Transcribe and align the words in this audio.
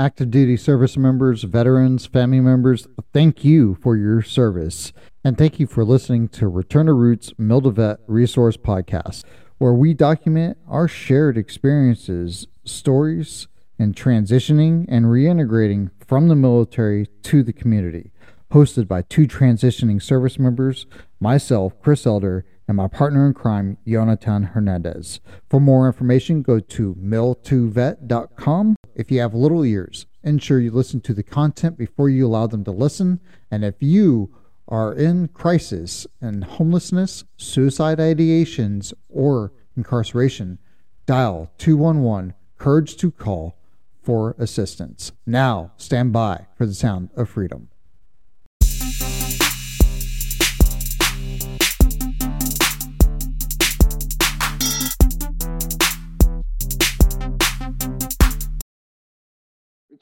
active 0.00 0.30
duty 0.30 0.56
service 0.56 0.96
members, 0.96 1.42
veterans, 1.42 2.06
family 2.06 2.40
members, 2.40 2.88
thank 3.12 3.44
you 3.44 3.76
for 3.82 3.98
your 3.98 4.22
service. 4.22 4.94
And 5.22 5.36
thank 5.36 5.60
you 5.60 5.66
for 5.66 5.84
listening 5.84 6.28
to 6.28 6.48
Return 6.48 6.86
to 6.86 6.94
Roots 6.94 7.34
Mill 7.36 7.60
to 7.60 7.70
Vet 7.70 7.98
Resource 8.06 8.56
Podcast, 8.56 9.24
where 9.58 9.74
we 9.74 9.92
document 9.92 10.56
our 10.66 10.88
shared 10.88 11.36
experiences, 11.36 12.46
stories, 12.64 13.46
and 13.78 13.94
transitioning 13.94 14.86
and 14.88 15.04
reintegrating 15.04 15.90
from 16.06 16.28
the 16.28 16.34
military 16.34 17.06
to 17.24 17.42
the 17.42 17.52
community. 17.52 18.10
Hosted 18.52 18.88
by 18.88 19.02
two 19.02 19.26
transitioning 19.26 20.02
service 20.02 20.38
members, 20.38 20.86
myself, 21.20 21.74
Chris 21.82 22.06
Elder, 22.06 22.46
and 22.70 22.76
my 22.76 22.86
partner 22.86 23.26
in 23.26 23.34
crime, 23.34 23.76
Jonathan 23.84 24.44
Hernandez. 24.44 25.18
For 25.48 25.58
more 25.58 25.88
information, 25.88 26.40
go 26.40 26.60
to 26.60 26.94
mil2vet.com. 26.94 28.76
If 28.94 29.10
you 29.10 29.18
have 29.18 29.34
little 29.34 29.64
ears, 29.64 30.06
ensure 30.22 30.60
you 30.60 30.70
listen 30.70 31.00
to 31.00 31.12
the 31.12 31.24
content 31.24 31.76
before 31.76 32.08
you 32.08 32.28
allow 32.28 32.46
them 32.46 32.62
to 32.62 32.70
listen. 32.70 33.18
And 33.50 33.64
if 33.64 33.74
you 33.80 34.32
are 34.68 34.94
in 34.94 35.26
crisis 35.28 36.06
and 36.20 36.44
homelessness, 36.44 37.24
suicide 37.36 37.98
ideations, 37.98 38.92
or 39.08 39.52
incarceration, 39.76 40.60
dial 41.06 41.50
211 41.58 42.34
Courage 42.56 42.96
to 42.98 43.10
Call 43.10 43.58
for 44.00 44.36
assistance. 44.38 45.10
Now, 45.26 45.72
stand 45.76 46.12
by 46.12 46.46
for 46.56 46.66
the 46.66 46.74
sound 46.74 47.10
of 47.16 47.30
freedom. 47.30 47.68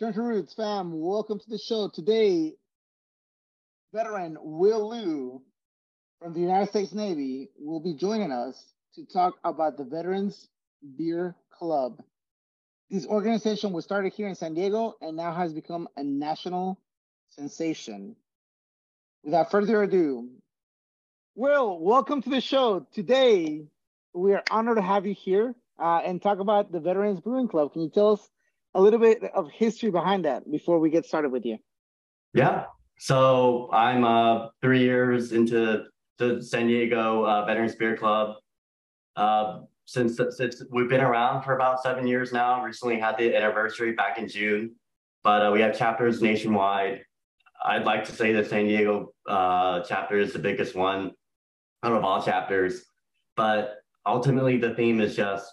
Return 0.00 0.14
to 0.14 0.22
Roots 0.22 0.54
fam, 0.54 0.92
welcome 0.92 1.40
to 1.40 1.50
the 1.50 1.58
show. 1.58 1.88
Today, 1.92 2.54
veteran 3.92 4.36
Will 4.40 4.90
Lu 4.90 5.42
from 6.20 6.34
the 6.34 6.38
United 6.38 6.68
States 6.68 6.92
Navy 6.92 7.48
will 7.58 7.80
be 7.80 7.94
joining 7.94 8.30
us 8.30 8.74
to 8.94 9.04
talk 9.06 9.34
about 9.42 9.76
the 9.76 9.82
Veterans 9.82 10.46
Beer 10.96 11.34
Club. 11.50 12.00
This 12.88 13.08
organization 13.08 13.72
was 13.72 13.84
started 13.84 14.12
here 14.12 14.28
in 14.28 14.36
San 14.36 14.54
Diego 14.54 14.94
and 15.00 15.16
now 15.16 15.34
has 15.34 15.52
become 15.52 15.88
a 15.96 16.04
national 16.04 16.80
sensation. 17.30 18.14
Without 19.24 19.50
further 19.50 19.82
ado, 19.82 20.28
Will, 21.34 21.76
welcome 21.80 22.22
to 22.22 22.30
the 22.30 22.40
show. 22.40 22.86
Today, 22.92 23.64
we 24.14 24.32
are 24.32 24.44
honored 24.48 24.76
to 24.76 24.82
have 24.82 25.06
you 25.06 25.14
here 25.14 25.56
uh, 25.76 26.02
and 26.04 26.22
talk 26.22 26.38
about 26.38 26.70
the 26.70 26.78
Veterans 26.78 27.18
Brewing 27.18 27.48
Club. 27.48 27.72
Can 27.72 27.82
you 27.82 27.90
tell 27.90 28.12
us 28.12 28.30
a 28.78 28.80
little 28.80 29.00
bit 29.00 29.22
of 29.34 29.50
history 29.50 29.90
behind 29.90 30.24
that 30.24 30.48
before 30.50 30.78
we 30.78 30.88
get 30.88 31.04
started 31.04 31.32
with 31.32 31.44
you? 31.44 31.58
Yeah. 32.32 32.66
So 32.98 33.68
I'm 33.72 34.04
uh, 34.04 34.48
three 34.62 34.82
years 34.82 35.32
into 35.32 35.84
the 36.18 36.40
San 36.40 36.68
Diego 36.68 37.24
uh, 37.26 37.44
Veterans 37.44 37.74
Beer 37.74 37.96
Club. 37.96 38.36
Uh, 39.16 39.60
since 39.84 40.20
since 40.30 40.62
we've 40.70 40.88
been 40.88 41.00
around 41.00 41.42
for 41.42 41.56
about 41.56 41.82
seven 41.82 42.06
years 42.06 42.32
now. 42.32 42.62
Recently 42.62 43.00
had 43.00 43.16
the 43.18 43.34
anniversary 43.34 43.92
back 43.92 44.18
in 44.18 44.28
June, 44.28 44.76
but 45.24 45.46
uh, 45.46 45.50
we 45.50 45.60
have 45.60 45.76
chapters 45.76 46.22
nationwide. 46.22 47.02
I'd 47.64 47.84
like 47.84 48.04
to 48.04 48.12
say 48.12 48.32
the 48.32 48.44
San 48.44 48.66
Diego 48.66 49.12
uh, 49.26 49.80
chapter 49.80 50.18
is 50.20 50.32
the 50.32 50.38
biggest 50.38 50.76
one 50.76 51.12
out 51.82 51.92
of 51.92 52.04
all 52.04 52.22
chapters, 52.22 52.84
but 53.34 53.78
ultimately 54.06 54.56
the 54.58 54.74
theme 54.74 55.00
is 55.00 55.16
just 55.16 55.50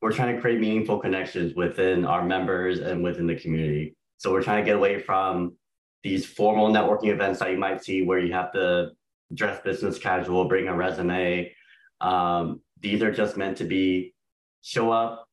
we're 0.00 0.12
trying 0.12 0.34
to 0.34 0.40
create 0.40 0.60
meaningful 0.60 0.98
connections 0.98 1.54
within 1.54 2.04
our 2.04 2.24
members 2.24 2.80
and 2.80 3.02
within 3.02 3.26
the 3.26 3.34
community. 3.34 3.96
So 4.16 4.32
we're 4.32 4.42
trying 4.42 4.64
to 4.64 4.68
get 4.68 4.76
away 4.76 4.98
from 4.98 5.56
these 6.02 6.24
formal 6.24 6.68
networking 6.68 7.08
events 7.08 7.40
that 7.40 7.50
you 7.50 7.58
might 7.58 7.84
see 7.84 8.02
where 8.02 8.18
you 8.18 8.32
have 8.32 8.52
to 8.52 8.90
dress 9.34 9.60
business 9.62 9.98
casual, 9.98 10.46
bring 10.46 10.68
a 10.68 10.74
resume. 10.74 11.52
Um, 12.00 12.60
these 12.80 13.02
are 13.02 13.12
just 13.12 13.36
meant 13.36 13.58
to 13.58 13.64
be 13.64 14.14
show 14.62 14.90
up, 14.90 15.26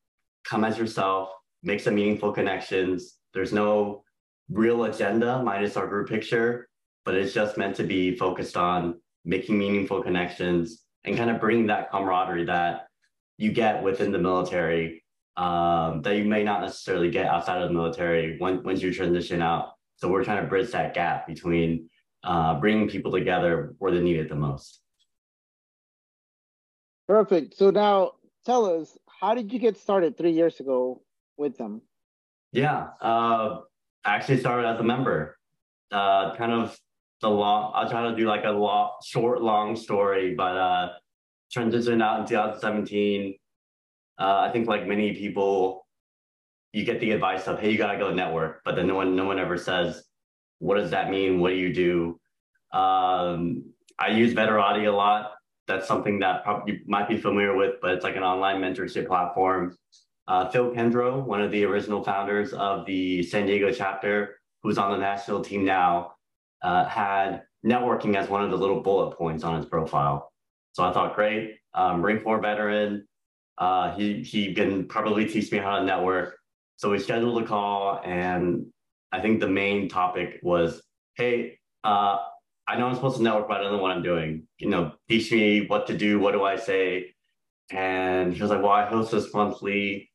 come 0.44 0.64
as 0.64 0.78
yourself, 0.78 1.30
make 1.62 1.80
some 1.80 1.94
meaningful 1.94 2.32
connections. 2.32 3.18
There's 3.32 3.52
no 3.52 4.04
real 4.50 4.84
agenda 4.84 5.42
minus 5.42 5.76
our 5.76 5.86
group 5.86 6.08
picture, 6.08 6.68
but 7.04 7.14
it's 7.14 7.32
just 7.32 7.56
meant 7.56 7.76
to 7.76 7.84
be 7.84 8.16
focused 8.16 8.56
on 8.56 9.00
making 9.24 9.58
meaningful 9.58 10.02
connections 10.02 10.84
and 11.04 11.16
kind 11.16 11.30
of 11.30 11.40
bringing 11.40 11.66
that 11.66 11.90
camaraderie 11.90 12.44
that 12.44 12.87
you 13.38 13.52
get 13.52 13.82
within 13.82 14.12
the 14.12 14.18
military 14.18 15.02
um, 15.36 16.02
that 16.02 16.16
you 16.16 16.24
may 16.24 16.42
not 16.42 16.60
necessarily 16.60 17.10
get 17.10 17.26
outside 17.26 17.62
of 17.62 17.68
the 17.68 17.74
military 17.74 18.36
when, 18.38 18.62
once 18.64 18.82
you 18.82 18.92
transition 18.92 19.40
out. 19.40 19.72
So 19.96 20.08
we're 20.08 20.24
trying 20.24 20.42
to 20.42 20.48
bridge 20.48 20.72
that 20.72 20.94
gap 20.94 21.26
between 21.26 21.88
uh, 22.24 22.58
bringing 22.58 22.88
people 22.88 23.12
together 23.12 23.74
where 23.78 23.92
they 23.92 24.00
need 24.00 24.16
it 24.16 24.28
the 24.28 24.34
most. 24.34 24.80
Perfect. 27.06 27.56
So 27.56 27.70
now 27.70 28.12
tell 28.44 28.66
us, 28.66 28.98
how 29.20 29.34
did 29.34 29.52
you 29.52 29.58
get 29.60 29.78
started 29.78 30.18
three 30.18 30.32
years 30.32 30.58
ago 30.60 31.02
with 31.36 31.56
them? 31.56 31.82
Yeah, 32.52 32.88
uh, 33.00 33.60
I 34.04 34.16
actually 34.16 34.40
started 34.40 34.66
as 34.66 34.80
a 34.80 34.84
member. 34.84 35.36
Uh, 35.90 36.34
kind 36.36 36.52
of 36.52 36.78
the 37.20 37.30
long. 37.30 37.72
I'll 37.74 37.88
try 37.88 38.10
to 38.10 38.16
do 38.16 38.26
like 38.26 38.44
a 38.44 38.50
long, 38.50 38.90
short, 39.04 39.40
long 39.40 39.76
story, 39.76 40.34
but 40.34 40.56
uh, 40.56 40.88
transitioned 41.54 42.02
out 42.02 42.20
in 42.20 42.26
2017. 42.26 43.34
Uh, 44.18 44.38
I 44.48 44.50
think 44.50 44.68
like 44.68 44.86
many 44.86 45.14
people, 45.14 45.86
you 46.72 46.84
get 46.84 47.00
the 47.00 47.12
advice 47.12 47.46
of, 47.46 47.60
"Hey, 47.60 47.70
you 47.70 47.78
gotta 47.78 47.98
go 47.98 48.12
network," 48.12 48.62
but 48.64 48.76
then 48.76 48.86
no 48.86 48.94
one, 48.94 49.16
no 49.16 49.24
one 49.24 49.38
ever 49.38 49.56
says, 49.56 50.04
"What 50.58 50.76
does 50.76 50.90
that 50.90 51.10
mean? 51.10 51.40
What 51.40 51.50
do 51.50 51.56
you 51.56 51.72
do?" 51.72 52.20
Um, 52.72 53.72
I 53.98 54.08
use 54.08 54.34
Veterati 54.34 54.86
a 54.86 54.92
lot. 54.92 55.32
That's 55.66 55.86
something 55.86 56.18
that 56.20 56.44
you 56.66 56.80
might 56.86 57.08
be 57.08 57.16
familiar 57.16 57.56
with, 57.56 57.76
but 57.80 57.92
it's 57.92 58.04
like 58.04 58.16
an 58.16 58.22
online 58.22 58.60
mentorship 58.60 59.06
platform. 59.06 59.76
Uh, 60.26 60.48
Phil 60.50 60.72
Kendro, 60.72 61.24
one 61.24 61.40
of 61.40 61.50
the 61.50 61.64
original 61.64 62.02
founders 62.04 62.52
of 62.52 62.84
the 62.86 63.22
San 63.22 63.46
Diego 63.46 63.72
chapter, 63.72 64.40
who's 64.62 64.78
on 64.78 64.92
the 64.92 64.98
national 64.98 65.42
team 65.42 65.64
now, 65.64 66.12
uh, 66.62 66.84
had 66.84 67.42
networking 67.64 68.14
as 68.16 68.28
one 68.28 68.44
of 68.44 68.50
the 68.50 68.56
little 68.56 68.82
bullet 68.82 69.16
points 69.16 69.44
on 69.44 69.56
his 69.56 69.66
profile. 69.66 70.32
So 70.78 70.84
I 70.84 70.92
thought, 70.92 71.16
great, 71.16 71.56
um, 71.74 72.02
Marine 72.02 72.20
Corps 72.20 72.40
veteran. 72.40 73.04
Uh, 73.58 73.96
he 73.96 74.22
he 74.22 74.54
can 74.54 74.86
probably 74.86 75.26
teach 75.26 75.50
me 75.50 75.58
how 75.58 75.80
to 75.80 75.84
network. 75.84 76.38
So 76.76 76.88
we 76.88 77.00
scheduled 77.00 77.42
a 77.42 77.44
call, 77.44 78.00
and 78.04 78.66
I 79.10 79.20
think 79.20 79.40
the 79.40 79.48
main 79.48 79.88
topic 79.88 80.38
was, 80.40 80.80
hey, 81.16 81.58
uh, 81.82 82.18
I 82.68 82.78
know 82.78 82.86
I'm 82.86 82.94
supposed 82.94 83.16
to 83.16 83.24
network, 83.24 83.48
but 83.48 83.56
I 83.56 83.64
don't 83.64 83.72
know 83.72 83.82
what 83.82 83.90
I'm 83.90 84.04
doing. 84.04 84.46
You 84.58 84.68
know, 84.68 84.92
teach 85.08 85.32
me 85.32 85.66
what 85.66 85.88
to 85.88 85.98
do. 85.98 86.20
What 86.20 86.30
do 86.30 86.44
I 86.44 86.54
say? 86.54 87.12
And 87.72 88.32
he 88.32 88.40
was 88.40 88.52
like, 88.52 88.62
well, 88.62 88.70
I 88.70 88.86
host 88.86 89.10
this 89.10 89.34
monthly 89.34 90.12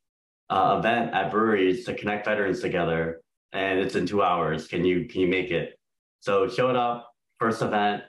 uh, 0.49 0.77
event 0.79 1.13
at 1.13 1.29
breweries 1.29 1.83
to 1.87 1.93
connect 1.93 2.23
veterans 2.23 2.61
together, 2.61 3.21
and 3.51 3.79
it's 3.79 3.95
in 3.95 4.05
two 4.05 4.23
hours. 4.23 4.69
Can 4.69 4.85
you 4.85 5.09
can 5.09 5.19
you 5.19 5.27
make 5.27 5.51
it? 5.51 5.77
So 6.21 6.47
showed 6.47 6.77
up, 6.77 7.11
first 7.37 7.61
event. 7.61 8.03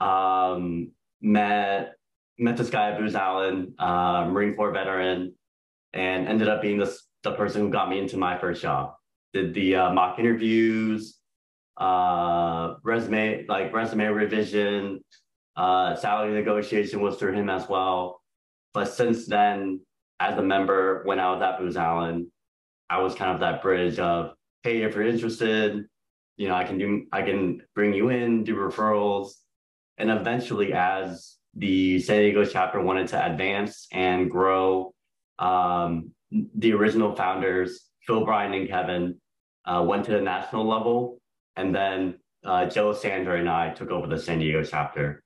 Um, 0.00 0.92
met 1.22 1.94
met 2.38 2.56
this 2.56 2.70
guy 2.70 2.98
Booz 2.98 3.14
Allen, 3.14 3.74
uh, 3.78 4.26
Marine 4.28 4.54
Corps 4.54 4.72
veteran, 4.72 5.34
and 5.92 6.28
ended 6.28 6.48
up 6.48 6.60
being 6.60 6.78
this 6.78 7.06
the 7.22 7.32
person 7.32 7.62
who 7.62 7.70
got 7.70 7.88
me 7.88 7.98
into 7.98 8.16
my 8.16 8.36
first 8.36 8.60
job. 8.60 8.94
Did 9.32 9.54
the 9.54 9.76
uh, 9.76 9.92
mock 9.92 10.18
interviews, 10.18 11.18
uh, 11.76 12.74
resume 12.82 13.46
like 13.48 13.72
resume 13.72 14.06
revision, 14.06 15.00
uh, 15.56 15.94
salary 15.96 16.32
negotiation 16.32 17.00
was 17.00 17.16
through 17.16 17.32
him 17.32 17.48
as 17.48 17.68
well. 17.68 18.20
But 18.74 18.86
since 18.86 19.26
then, 19.26 19.80
as 20.20 20.38
a 20.38 20.42
member, 20.42 21.02
when 21.04 21.20
I 21.20 21.30
was 21.32 21.42
at 21.42 21.58
Booz 21.58 21.76
Allen, 21.76 22.30
I 22.88 23.00
was 23.00 23.14
kind 23.14 23.30
of 23.30 23.40
that 23.40 23.62
bridge 23.62 23.98
of, 23.98 24.34
hey, 24.62 24.82
if 24.82 24.94
you're 24.94 25.06
interested, 25.06 25.84
you 26.36 26.48
know, 26.48 26.54
I 26.54 26.64
can 26.64 26.78
do, 26.78 27.06
I 27.12 27.22
can 27.22 27.62
bring 27.74 27.92
you 27.92 28.08
in, 28.08 28.44
do 28.44 28.54
referrals, 28.54 29.32
and 29.98 30.10
eventually, 30.10 30.72
as 30.72 31.36
the 31.54 32.00
San 32.00 32.20
Diego 32.20 32.44
chapter 32.44 32.80
wanted 32.80 33.08
to 33.08 33.24
advance 33.24 33.86
and 33.92 34.30
grow, 34.30 34.94
um, 35.38 36.10
the 36.30 36.72
original 36.72 37.14
founders, 37.14 37.88
Phil, 38.06 38.24
Brian, 38.24 38.54
and 38.54 38.68
Kevin, 38.68 39.20
uh, 39.64 39.84
went 39.86 40.04
to 40.06 40.12
the 40.12 40.20
national 40.20 40.66
level. 40.66 41.20
And 41.56 41.74
then 41.74 42.14
uh, 42.44 42.66
Joe, 42.66 42.92
Sandra, 42.92 43.38
and 43.38 43.48
I 43.48 43.70
took 43.70 43.90
over 43.90 44.06
the 44.06 44.18
San 44.18 44.38
Diego 44.38 44.64
chapter. 44.64 45.22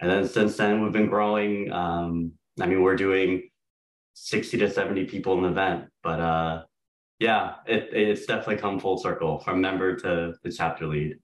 And 0.00 0.10
then 0.10 0.26
since 0.26 0.56
then, 0.56 0.82
we've 0.82 0.92
been 0.92 1.08
growing. 1.08 1.70
Um, 1.72 2.32
I 2.60 2.66
mean, 2.66 2.82
we're 2.82 2.96
doing 2.96 3.48
60 4.14 4.58
to 4.58 4.70
70 4.70 5.04
people 5.04 5.34
in 5.34 5.42
the 5.42 5.48
event. 5.48 5.84
But 6.02 6.20
uh, 6.20 6.62
yeah, 7.18 7.56
it, 7.66 7.90
it's 7.92 8.26
definitely 8.26 8.56
come 8.56 8.80
full 8.80 8.98
circle 8.98 9.38
from 9.40 9.60
member 9.60 9.96
to 9.96 10.34
the 10.42 10.52
chapter 10.52 10.86
lead. 10.86 11.16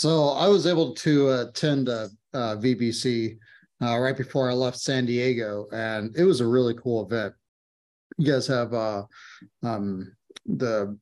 So 0.00 0.30
I 0.30 0.48
was 0.48 0.66
able 0.66 0.94
to 0.94 1.30
attend 1.42 1.90
a, 1.90 2.08
VBC 2.32 3.36
uh, 3.82 3.98
right 3.98 4.16
before 4.16 4.48
I 4.48 4.54
left 4.54 4.78
San 4.78 5.04
Diego, 5.04 5.66
and 5.72 6.16
it 6.16 6.24
was 6.24 6.40
a 6.40 6.46
really 6.46 6.72
cool 6.72 7.04
event. 7.04 7.34
you 8.16 8.32
guys 8.32 8.46
have 8.46 8.72
uh, 8.72 9.02
um, 9.62 10.16
the 10.46 10.98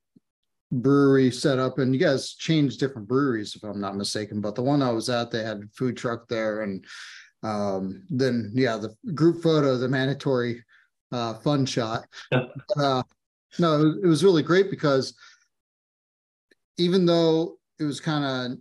brewery 0.73 1.31
set 1.31 1.61
up 1.61 1.79
and 1.79 1.95
you 1.95 2.01
guys 2.01 2.35
changed 2.35 2.79
different 2.79 3.09
breweries 3.09 3.57
if 3.57 3.63
i'm 3.63 3.81
not 3.81 3.97
mistaken 3.97 4.39
but 4.39 4.55
the 4.55 4.63
one 4.63 4.83
i 4.83 4.91
was 4.91 5.09
at 5.09 5.31
they 5.31 5.43
had 5.43 5.63
food 5.73 5.97
truck 5.97 6.29
there 6.29 6.61
and 6.61 6.85
um, 7.43 8.03
then 8.11 8.53
yeah 8.55 8.77
the 8.77 8.95
group 9.15 9.43
photo 9.43 9.79
the 9.79 9.89
mandatory 9.89 10.63
uh, 11.11 11.33
fun 11.39 11.65
shot 11.65 12.05
but, 12.31 12.51
uh, 12.77 13.03
no 13.59 13.95
it 14.03 14.07
was 14.07 14.23
really 14.23 14.43
great 14.43 14.69
because 14.69 15.15
even 16.77 17.07
though 17.07 17.57
it 17.79 17.85
was 17.85 17.99
kind 17.99 18.25
of 18.25 18.59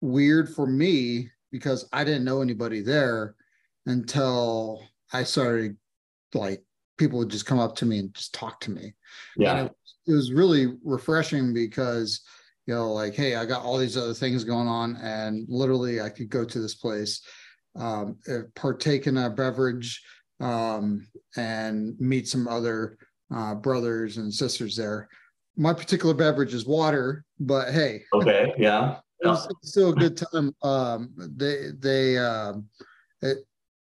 weird 0.00 0.48
for 0.48 0.66
me 0.66 1.30
because 1.52 1.88
i 1.92 2.04
didn't 2.04 2.24
know 2.24 2.42
anybody 2.42 2.80
there 2.80 3.34
until 3.86 4.82
i 5.12 5.22
started 5.22 5.76
like 6.34 6.62
people 6.96 7.18
would 7.18 7.28
just 7.28 7.46
come 7.46 7.58
up 7.58 7.76
to 7.76 7.86
me 7.86 7.98
and 7.98 8.14
just 8.14 8.34
talk 8.34 8.60
to 8.60 8.70
me. 8.70 8.94
Yeah. 9.36 9.68
It 10.06 10.12
was 10.12 10.32
really 10.32 10.74
refreshing 10.84 11.52
because 11.52 12.20
you 12.66 12.74
know 12.74 12.92
like 12.92 13.14
hey 13.14 13.36
i 13.36 13.44
got 13.44 13.62
all 13.62 13.78
these 13.78 13.96
other 13.96 14.14
things 14.14 14.42
going 14.42 14.66
on 14.66 14.96
and 14.96 15.46
literally 15.48 16.00
i 16.00 16.08
could 16.08 16.28
go 16.28 16.44
to 16.44 16.60
this 16.60 16.74
place 16.74 17.22
um, 17.76 18.16
eh, 18.28 18.40
partake 18.56 19.06
in 19.06 19.18
a 19.18 19.30
beverage 19.30 20.02
um, 20.40 21.06
and 21.36 21.94
meet 22.00 22.26
some 22.26 22.48
other 22.48 22.98
uh, 23.34 23.54
brothers 23.54 24.16
and 24.16 24.32
sisters 24.32 24.76
there. 24.76 25.08
My 25.56 25.74
particular 25.74 26.14
beverage 26.14 26.54
is 26.54 26.66
water 26.66 27.24
but 27.38 27.72
hey. 27.72 28.02
Okay 28.14 28.52
yeah 28.58 28.98
it 29.20 29.26
was 29.26 29.48
still 29.62 29.90
a 29.90 29.94
good 29.94 30.16
time. 30.16 30.54
Um, 30.62 31.10
they 31.16 31.70
they 31.78 32.18
um, 32.18 32.68
it, 33.22 33.38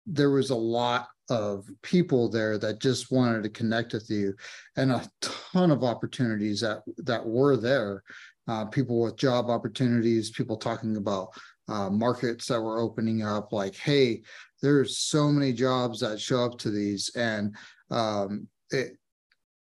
there 0.06 0.32
was 0.32 0.50
a 0.50 0.56
lot 0.56 1.08
of 1.30 1.70
people 1.84 2.30
there 2.30 2.58
that 2.58 2.80
just 2.80 3.12
wanted 3.12 3.44
to 3.44 3.50
connect 3.50 3.94
with 3.94 4.10
you 4.10 4.34
and 4.78 4.92
a 4.92 5.08
ton 5.22 5.70
of 5.72 5.84
opportunities 5.84 6.62
that 6.62 6.82
that 6.98 7.26
were 7.26 7.58
there. 7.58 8.04
Uh, 8.48 8.66
people 8.66 9.02
with 9.02 9.16
job 9.16 9.50
opportunities 9.50 10.32
people 10.32 10.58
talking 10.58 10.98
about 10.98 11.30
uh, 11.68 11.90
markets 11.90 12.48
that 12.48 12.60
were 12.60 12.80
opening 12.80 13.22
up 13.22 13.54
like 13.54 13.76
hey 13.76 14.24
there's 14.62 14.98
so 14.98 15.30
many 15.30 15.54
jobs 15.54 16.00
that 16.00 16.20
show 16.20 16.44
up 16.44 16.58
to 16.60 16.70
these. 16.70 17.12
And 17.16 17.56
um, 17.92 18.48
it, 18.72 18.98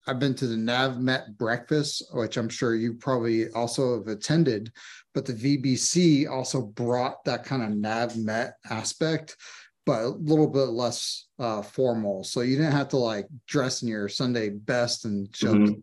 I've 0.07 0.19
been 0.19 0.35
to 0.37 0.47
the 0.47 0.57
NavMet 0.57 1.37
breakfast, 1.37 2.05
which 2.13 2.37
I'm 2.37 2.49
sure 2.49 2.75
you 2.75 2.95
probably 2.95 3.51
also 3.51 3.99
have 3.99 4.09
attended, 4.09 4.73
but 5.15 5.27
the 5.27 5.33
VBC 5.33 6.31
also 6.31 6.63
brought 6.63 7.25
that 7.25 7.45
kind 7.45 7.63
of 7.63 7.71
NavMet 7.71 8.53
aspect 8.71 9.37
but 9.87 10.03
a 10.03 10.09
little 10.09 10.49
bit 10.49 10.71
less 10.71 11.29
uh, 11.39 11.63
formal. 11.63 12.25
So 12.25 12.41
you 12.41 12.57
didn't 12.57 12.73
have 12.73 12.89
to 12.89 12.97
like 12.99 13.29
dress 13.47 13.83
in 13.83 13.89
your 13.89 14.09
Sunday 14.09 14.51
best 14.51 15.05
and 15.05 15.35
show 15.35 15.55
mm-hmm. 15.55 15.79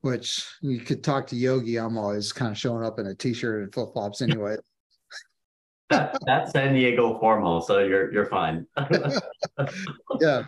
which 0.00 0.48
you 0.62 0.80
could 0.80 1.04
talk 1.04 1.26
to 1.28 1.36
Yogi. 1.36 1.76
I'm 1.76 1.98
always 1.98 2.32
kind 2.32 2.50
of 2.50 2.58
showing 2.58 2.84
up 2.84 2.98
in 2.98 3.06
a 3.06 3.14
t-shirt 3.14 3.62
and 3.62 3.72
flip 3.72 3.90
flops 3.92 4.22
anyway. 4.22 4.56
that's 5.90 6.50
San 6.50 6.74
Diego 6.74 7.16
formal, 7.20 7.60
so 7.60 7.78
you're 7.78 8.12
you're 8.12 8.26
fine. 8.26 8.66
yeah, 10.20 10.42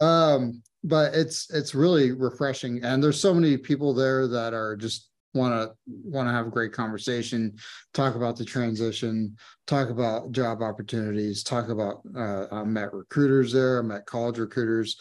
um, 0.00 0.62
but 0.84 1.14
it's 1.14 1.50
it's 1.50 1.74
really 1.74 2.12
refreshing, 2.12 2.82
and 2.82 3.02
there's 3.02 3.20
so 3.20 3.34
many 3.34 3.56
people 3.56 3.92
there 3.92 4.28
that 4.28 4.54
are 4.54 4.76
just 4.76 5.08
want 5.34 5.52
to 5.52 5.74
want 5.86 6.28
to 6.28 6.32
have 6.32 6.46
a 6.46 6.50
great 6.50 6.72
conversation 6.72 7.54
talk 7.92 8.14
about 8.14 8.36
the 8.36 8.44
transition 8.44 9.36
talk 9.66 9.90
about 9.90 10.32
job 10.32 10.62
opportunities 10.62 11.42
talk 11.42 11.68
about 11.68 12.00
uh, 12.16 12.46
i 12.50 12.64
met 12.64 12.92
recruiters 12.94 13.52
there 13.52 13.78
i 13.78 13.82
met 13.82 14.06
college 14.06 14.38
recruiters. 14.38 14.98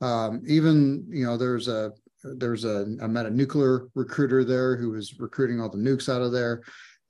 Um, 0.00 0.42
even 0.46 1.06
you 1.08 1.24
know 1.24 1.36
there's 1.36 1.68
a 1.68 1.92
there's 2.22 2.64
a 2.64 2.86
i 3.02 3.06
met 3.06 3.26
a 3.26 3.30
nuclear 3.30 3.88
recruiter 3.94 4.44
there 4.44 4.76
who 4.76 4.90
was 4.90 5.18
recruiting 5.18 5.60
all 5.60 5.70
the 5.70 5.78
nukes 5.78 6.12
out 6.12 6.22
of 6.22 6.32
there. 6.32 6.62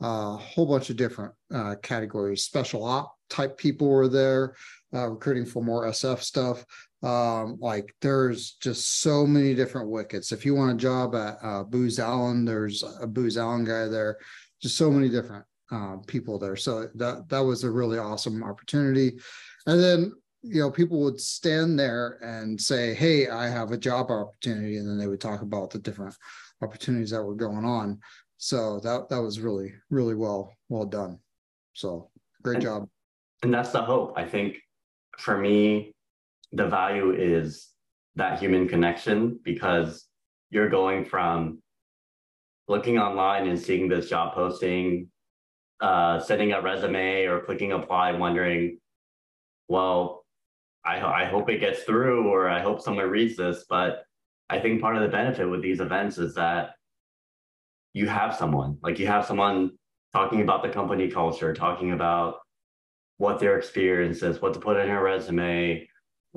A 0.02 0.04
uh, 0.04 0.36
whole 0.36 0.66
bunch 0.66 0.90
of 0.90 0.96
different 0.96 1.32
uh, 1.54 1.76
categories. 1.82 2.44
Special 2.44 2.84
op 2.84 3.16
type 3.30 3.56
people 3.56 3.88
were 3.88 4.08
there 4.08 4.54
uh, 4.94 5.08
recruiting 5.08 5.44
for 5.44 5.62
more 5.62 5.86
sf 5.86 6.20
stuff 6.20 6.64
um, 7.02 7.58
like 7.60 7.94
there's 8.00 8.52
just 8.60 9.00
so 9.00 9.26
many 9.26 9.54
different 9.54 9.90
wickets. 9.90 10.32
If 10.32 10.44
you 10.44 10.54
want 10.54 10.72
a 10.72 10.82
job 10.82 11.14
at 11.14 11.38
uh, 11.43 11.64
Booz 11.64 11.98
Allen, 11.98 12.44
there's 12.44 12.82
a 13.00 13.06
Booz 13.06 13.37
Allen 13.37 13.64
guy 13.64 13.87
there. 13.87 14.19
Just 14.62 14.76
so 14.76 14.90
many 14.90 15.08
different 15.08 15.44
uh, 15.70 15.96
people 16.06 16.38
there. 16.38 16.56
So 16.56 16.88
that 16.94 17.28
that 17.28 17.40
was 17.40 17.64
a 17.64 17.70
really 17.70 17.98
awesome 17.98 18.43
opportunity. 18.43 19.19
And 19.66 19.82
then 19.82 20.12
you 20.43 20.60
know 20.60 20.70
people 20.70 21.00
would 21.00 21.20
stand 21.20 21.78
there 21.78 22.19
and 22.22 22.60
say, 22.60 22.94
"Hey, 22.94 23.28
I 23.28 23.49
have 23.49 23.72
a 23.72 23.78
job 23.78 24.10
opportunity," 24.10 24.78
and 24.78 24.88
then 24.88 24.99
they 24.99 25.06
would 25.06 25.20
talk 25.20 25.42
about 25.42 25.70
the 25.70 25.78
different 25.78 26.14
opportunities 26.62 27.10
that 27.10 27.22
were 27.22 27.34
going 27.34 27.64
on. 27.64 28.00
So 28.38 28.81
that 28.81 29.08
that 29.10 29.20
was 29.20 29.40
really 29.40 29.75
really 29.90 30.14
well 30.14 30.54
well 30.69 30.87
done. 30.87 31.19
So 31.75 32.10
great 32.42 32.56
and, 32.56 32.62
job. 32.62 32.88
And 33.42 33.52
that's 33.52 33.70
the 33.70 33.82
hope. 33.82 34.14
I 34.16 34.25
think 34.25 34.56
for 35.19 35.37
me, 35.37 35.94
the 36.56 36.66
value 36.66 37.12
is 37.12 37.68
that 38.16 38.38
human 38.38 38.66
connection 38.66 39.38
because 39.44 40.06
you're 40.50 40.70
going 40.70 41.04
from 41.04 41.58
looking 42.66 42.98
online 42.98 43.46
and 43.46 43.58
seeing 43.58 43.88
this 43.88 44.08
job 44.08 44.34
posting, 44.34 45.08
uh, 45.80 46.18
sending 46.18 46.52
a 46.52 46.60
resume 46.60 47.26
or 47.26 47.40
clicking 47.40 47.72
apply, 47.72 48.12
wondering, 48.12 48.78
well, 49.68 50.24
I, 50.84 51.00
I 51.00 51.24
hope 51.26 51.50
it 51.50 51.60
gets 51.60 51.82
through 51.82 52.28
or 52.28 52.48
I 52.48 52.62
hope 52.62 52.80
someone 52.80 53.10
reads 53.10 53.36
this. 53.36 53.66
But 53.68 54.04
I 54.48 54.58
think 54.58 54.80
part 54.80 54.96
of 54.96 55.02
the 55.02 55.08
benefit 55.08 55.48
with 55.48 55.62
these 55.62 55.80
events 55.80 56.16
is 56.16 56.34
that 56.36 56.70
you 57.92 58.06
have 58.08 58.34
someone, 58.34 58.78
like 58.82 58.98
you 58.98 59.06
have 59.06 59.26
someone 59.26 59.72
talking 60.14 60.40
about 60.40 60.62
the 60.62 60.70
company 60.70 61.10
culture, 61.10 61.52
talking 61.52 61.92
about 61.92 62.36
what 63.18 63.38
their 63.38 63.58
experience 63.58 64.22
is, 64.22 64.40
what 64.40 64.54
to 64.54 64.60
put 64.60 64.76
in 64.76 64.88
your 64.88 65.02
resume, 65.02 65.86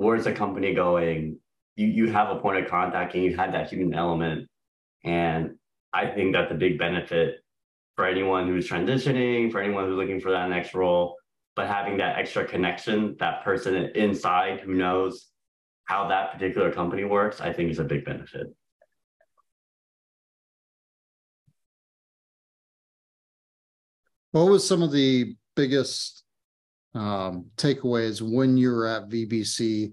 where's 0.00 0.24
the 0.24 0.32
company 0.32 0.72
going? 0.72 1.38
You 1.76 1.86
you 1.86 2.10
have 2.10 2.30
a 2.30 2.40
point 2.40 2.64
of 2.64 2.70
contact 2.70 3.14
and 3.14 3.22
you 3.22 3.36
have 3.36 3.52
that 3.52 3.68
human 3.68 3.92
element. 3.94 4.48
And 5.04 5.56
I 5.92 6.06
think 6.06 6.32
that's 6.32 6.50
a 6.50 6.54
big 6.54 6.78
benefit 6.78 7.36
for 7.96 8.06
anyone 8.06 8.46
who's 8.46 8.66
transitioning, 8.66 9.52
for 9.52 9.60
anyone 9.60 9.84
who's 9.84 9.96
looking 9.96 10.20
for 10.20 10.30
that 10.30 10.48
next 10.48 10.72
role, 10.72 11.16
but 11.54 11.66
having 11.66 11.98
that 11.98 12.18
extra 12.18 12.46
connection, 12.46 13.14
that 13.18 13.44
person 13.44 13.74
inside 13.94 14.60
who 14.60 14.72
knows 14.72 15.26
how 15.84 16.08
that 16.08 16.32
particular 16.32 16.72
company 16.72 17.04
works, 17.04 17.42
I 17.42 17.52
think 17.52 17.70
is 17.70 17.78
a 17.78 17.84
big 17.84 18.06
benefit. 18.06 18.46
What 24.30 24.46
was 24.46 24.66
some 24.66 24.82
of 24.82 24.92
the 24.92 25.34
biggest 25.56 26.24
um, 26.94 27.46
takeaways 27.56 28.20
when 28.20 28.56
you 28.56 28.70
were 28.70 28.86
at 28.86 29.08
VBC? 29.08 29.92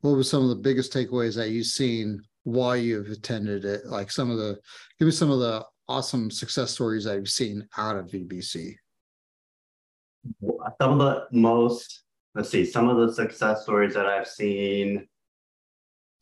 What 0.00 0.12
were 0.12 0.22
some 0.22 0.42
of 0.42 0.48
the 0.48 0.56
biggest 0.56 0.92
takeaways 0.92 1.36
that 1.36 1.50
you've 1.50 1.66
seen 1.66 2.22
while 2.44 2.76
you've 2.76 3.10
attended 3.10 3.64
it? 3.64 3.86
Like 3.86 4.10
some 4.10 4.30
of 4.30 4.38
the, 4.38 4.58
give 4.98 5.06
me 5.06 5.12
some 5.12 5.30
of 5.30 5.40
the 5.40 5.64
awesome 5.88 6.30
success 6.30 6.70
stories 6.70 7.04
that 7.04 7.16
you've 7.16 7.28
seen 7.28 7.68
out 7.76 7.96
of 7.96 8.06
VBC. 8.06 8.74
Some 10.80 10.92
of 10.92 10.98
the 10.98 11.26
most, 11.32 12.02
let's 12.34 12.48
see, 12.48 12.64
some 12.64 12.88
of 12.88 12.96
the 12.96 13.12
success 13.12 13.62
stories 13.62 13.94
that 13.94 14.06
I've 14.06 14.28
seen. 14.28 15.08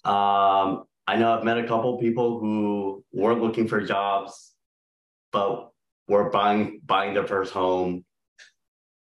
Um, 0.05 0.85
I 1.07 1.17
know 1.17 1.37
I've 1.37 1.45
met 1.45 1.59
a 1.59 1.67
couple 1.67 1.99
people 1.99 2.39
who 2.39 3.05
weren't 3.13 3.43
looking 3.43 3.69
for 3.69 3.81
jobs, 3.81 4.53
but 5.33 5.71
were 6.09 6.31
buying 6.31 6.81
buying 6.85 7.15
their 7.15 7.27
first 7.27 7.53
home 7.53 8.05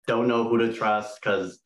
don't 0.10 0.28
know 0.28 0.44
who 0.44 0.58
to 0.58 0.74
trust 0.74 1.22
because 1.22 1.60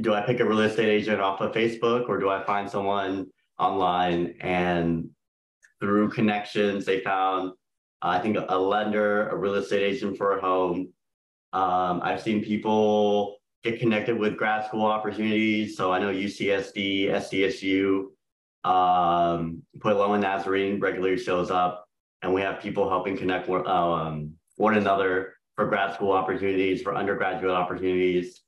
do 0.00 0.14
I 0.14 0.22
pick 0.22 0.40
a 0.40 0.46
real 0.46 0.60
estate 0.60 0.88
agent 0.88 1.20
off 1.20 1.42
of 1.42 1.52
Facebook 1.52 2.08
or 2.08 2.18
do 2.18 2.30
I 2.30 2.42
find 2.42 2.70
someone 2.70 3.26
online? 3.58 4.34
And 4.40 5.10
through 5.78 6.08
connections, 6.08 6.86
they 6.86 7.00
found, 7.00 7.50
uh, 8.00 8.08
I 8.08 8.18
think, 8.20 8.38
a 8.48 8.58
lender, 8.58 9.28
a 9.28 9.36
real 9.36 9.56
estate 9.56 9.82
agent 9.82 10.16
for 10.16 10.38
a 10.38 10.40
home. 10.40 10.88
Um, 11.52 12.00
I've 12.02 12.22
seen 12.22 12.42
people 12.42 13.36
get 13.62 13.78
connected 13.78 14.18
with 14.18 14.38
grad 14.38 14.64
school 14.64 14.86
opportunities. 14.86 15.76
So 15.76 15.92
I 15.92 15.98
know 15.98 16.08
UCSD, 16.08 17.10
SDSU, 17.10 18.06
um, 18.64 19.62
Loma 19.84 20.18
Nazarene 20.18 20.80
regularly 20.80 21.18
shows 21.18 21.50
up, 21.50 21.86
and 22.22 22.32
we 22.32 22.40
have 22.40 22.62
people 22.62 22.88
helping 22.88 23.18
connect 23.18 23.50
um, 23.50 24.32
one 24.56 24.78
another 24.78 25.33
for 25.56 25.66
grad 25.66 25.94
school 25.94 26.12
opportunities, 26.12 26.82
for 26.82 26.94
undergraduate 26.94 27.54
opportunities. 27.54 28.42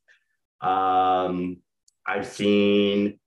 Um, 0.60 1.58
I've 2.06 2.26
seen 2.26 3.18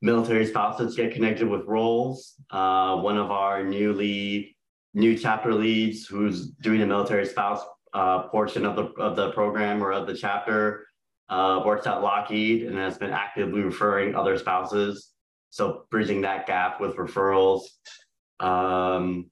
military 0.00 0.46
spouses 0.46 0.96
get 0.96 1.14
connected 1.14 1.48
with 1.48 1.64
roles. 1.66 2.34
Uh, 2.50 2.96
one 3.00 3.18
of 3.18 3.30
our 3.30 3.64
newly 3.64 4.56
new 4.94 5.16
chapter 5.16 5.54
leads, 5.54 6.06
who's 6.06 6.48
doing 6.62 6.80
the 6.80 6.86
military 6.86 7.26
spouse 7.26 7.62
uh, 7.94 8.22
portion 8.28 8.64
of 8.64 8.76
the 8.76 8.84
of 9.02 9.16
the 9.16 9.30
program 9.32 9.82
or 9.82 9.92
of 9.92 10.06
the 10.06 10.14
chapter, 10.14 10.86
uh, 11.28 11.62
works 11.64 11.86
at 11.86 12.02
Lockheed 12.02 12.64
and 12.66 12.76
has 12.76 12.98
been 12.98 13.10
actively 13.10 13.62
referring 13.62 14.14
other 14.14 14.36
spouses 14.36 15.12
So 15.50 15.84
bridging 15.90 16.22
that 16.22 16.46
gap 16.46 16.80
with 16.80 16.96
referrals. 16.96 17.62
Um, 18.40 19.30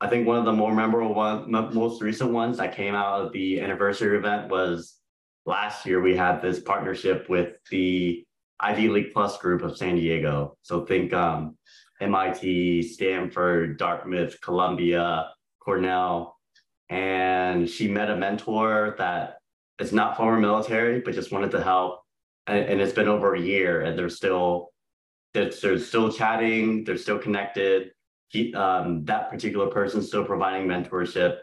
I 0.00 0.08
think 0.08 0.26
one 0.26 0.38
of 0.38 0.44
the 0.46 0.52
more 0.52 0.74
memorable 0.74 1.14
one, 1.14 1.50
most 1.50 2.00
recent 2.00 2.32
ones 2.32 2.56
that 2.56 2.74
came 2.74 2.94
out 2.94 3.20
of 3.20 3.32
the 3.32 3.60
anniversary 3.60 4.16
event 4.16 4.50
was 4.50 4.96
last 5.44 5.84
year. 5.84 6.00
We 6.00 6.16
had 6.16 6.40
this 6.40 6.60
partnership 6.60 7.28
with 7.28 7.56
the 7.70 8.24
Ivy 8.58 8.88
League 8.88 9.12
Plus 9.12 9.36
group 9.38 9.62
of 9.62 9.76
San 9.76 9.96
Diego. 9.96 10.56
So 10.62 10.86
think 10.86 11.12
um, 11.12 11.56
MIT, 12.00 12.82
Stanford, 12.82 13.78
Dartmouth, 13.78 14.40
Columbia, 14.40 15.30
Cornell. 15.62 16.36
And 16.88 17.68
she 17.68 17.88
met 17.88 18.10
a 18.10 18.16
mentor 18.16 18.94
that 18.98 19.38
is 19.78 19.92
not 19.92 20.16
former 20.16 20.40
military, 20.40 21.00
but 21.00 21.14
just 21.14 21.30
wanted 21.32 21.50
to 21.52 21.62
help. 21.62 22.00
And, 22.46 22.58
and 22.58 22.80
it's 22.80 22.92
been 22.92 23.08
over 23.08 23.34
a 23.34 23.40
year, 23.40 23.82
and 23.82 23.98
they're 23.98 24.08
still 24.08 24.70
they're, 25.34 25.50
they're 25.50 25.78
still 25.78 26.10
chatting, 26.10 26.84
they're 26.84 26.96
still 26.96 27.18
connected. 27.18 27.92
He, 28.30 28.54
um, 28.54 29.04
that 29.06 29.28
particular 29.28 29.66
person 29.66 30.02
still 30.02 30.24
providing 30.24 30.68
mentorship, 30.68 31.38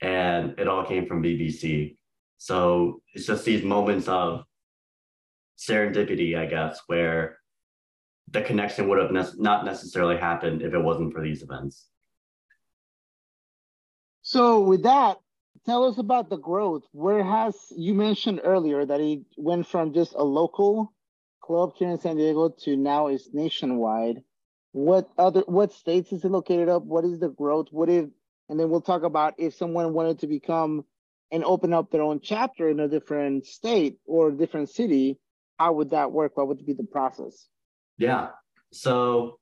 and 0.00 0.58
it 0.58 0.66
all 0.66 0.84
came 0.84 1.06
from 1.06 1.22
VBC. 1.22 1.96
So 2.38 3.02
it's 3.12 3.26
just 3.26 3.44
these 3.44 3.62
moments 3.62 4.08
of 4.08 4.44
serendipity, 5.58 6.36
I 6.36 6.46
guess, 6.46 6.80
where 6.86 7.38
the 8.30 8.40
connection 8.40 8.88
would 8.88 8.98
have 8.98 9.12
ne- 9.12 9.42
not 9.42 9.66
necessarily 9.66 10.16
happened 10.16 10.62
if 10.62 10.72
it 10.72 10.78
wasn't 10.78 11.12
for 11.12 11.22
these 11.22 11.42
events. 11.42 11.88
So 14.22 14.62
with 14.62 14.82
that, 14.84 15.18
tell 15.66 15.84
us 15.84 15.98
about 15.98 16.30
the 16.30 16.38
growth. 16.38 16.84
Where 16.92 17.22
has 17.22 17.54
you 17.76 17.92
mentioned 17.92 18.40
earlier 18.44 18.86
that 18.86 19.00
it 19.00 19.20
went 19.36 19.66
from 19.66 19.92
just 19.92 20.14
a 20.14 20.24
local 20.24 20.90
club 21.42 21.74
here 21.76 21.90
in 21.90 21.98
San 21.98 22.16
Diego 22.16 22.48
to 22.48 22.76
now 22.76 23.08
is 23.08 23.28
nationwide. 23.34 24.22
What 24.74 25.08
other 25.16 25.44
what 25.46 25.72
states 25.72 26.12
is 26.12 26.24
it 26.24 26.32
located 26.32 26.68
up? 26.68 26.82
What 26.82 27.04
is 27.04 27.20
the 27.20 27.28
growth? 27.28 27.68
What 27.70 27.88
if 27.88 28.06
and 28.48 28.58
then 28.58 28.70
we'll 28.70 28.80
talk 28.80 29.04
about 29.04 29.34
if 29.38 29.54
someone 29.54 29.94
wanted 29.94 30.18
to 30.18 30.26
become 30.26 30.84
and 31.30 31.44
open 31.44 31.72
up 31.72 31.92
their 31.92 32.02
own 32.02 32.18
chapter 32.20 32.68
in 32.68 32.80
a 32.80 32.88
different 32.88 33.46
state 33.46 33.98
or 34.04 34.30
a 34.30 34.36
different 34.36 34.68
city, 34.68 35.16
how 35.60 35.74
would 35.74 35.90
that 35.90 36.10
work? 36.10 36.36
What 36.36 36.48
would 36.48 36.66
be 36.66 36.72
the 36.72 36.82
process? 36.82 37.46
Yeah. 37.98 38.30
So 38.72 39.38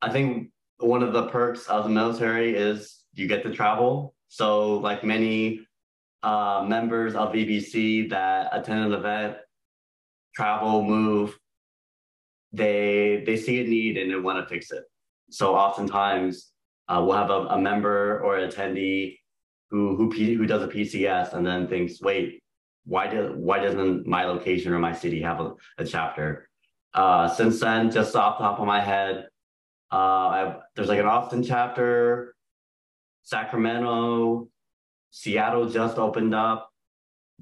I 0.00 0.12
think 0.12 0.52
one 0.78 1.02
of 1.02 1.12
the 1.12 1.26
perks 1.26 1.66
of 1.66 1.82
the 1.82 1.90
military 1.90 2.54
is 2.54 3.02
you 3.14 3.26
get 3.26 3.42
to 3.42 3.52
travel. 3.52 4.14
So, 4.28 4.74
like 4.76 5.02
many 5.02 5.66
uh, 6.22 6.64
members 6.68 7.16
of 7.16 7.32
VBC 7.32 8.10
that 8.10 8.50
attend 8.52 8.84
an 8.84 8.92
event, 8.92 9.38
travel, 10.36 10.84
move, 10.84 11.36
they 12.52 13.22
they 13.26 13.36
see 13.36 13.60
a 13.60 13.64
need 13.64 13.96
and 13.96 14.10
they 14.10 14.16
want 14.16 14.38
to 14.38 14.52
fix 14.52 14.70
it. 14.70 14.84
So, 15.30 15.54
oftentimes 15.54 16.52
uh, 16.88 17.02
we'll 17.04 17.16
have 17.16 17.30
a, 17.30 17.46
a 17.48 17.58
member 17.58 18.20
or 18.24 18.38
attendee 18.38 19.18
who 19.70 19.96
who 19.96 20.10
who 20.10 20.46
does 20.46 20.62
a 20.62 20.68
PCS 20.68 21.34
and 21.34 21.46
then 21.46 21.68
thinks, 21.68 22.00
wait, 22.00 22.42
why 22.84 23.06
do 23.06 23.34
why 23.36 23.58
doesn't 23.58 24.06
my 24.06 24.24
location 24.24 24.72
or 24.72 24.78
my 24.78 24.92
city 24.92 25.20
have 25.22 25.40
a, 25.40 25.54
a 25.76 25.84
chapter? 25.84 26.48
Uh, 26.94 27.28
since 27.28 27.60
then, 27.60 27.90
just 27.90 28.16
off 28.16 28.38
the 28.38 28.44
top 28.44 28.58
of 28.58 28.66
my 28.66 28.80
head, 28.80 29.26
uh, 29.90 30.54
there's 30.74 30.88
like 30.88 30.98
an 30.98 31.06
Austin 31.06 31.42
chapter, 31.42 32.34
Sacramento, 33.22 34.48
Seattle 35.10 35.68
just 35.68 35.98
opened 35.98 36.34
up, 36.34 36.70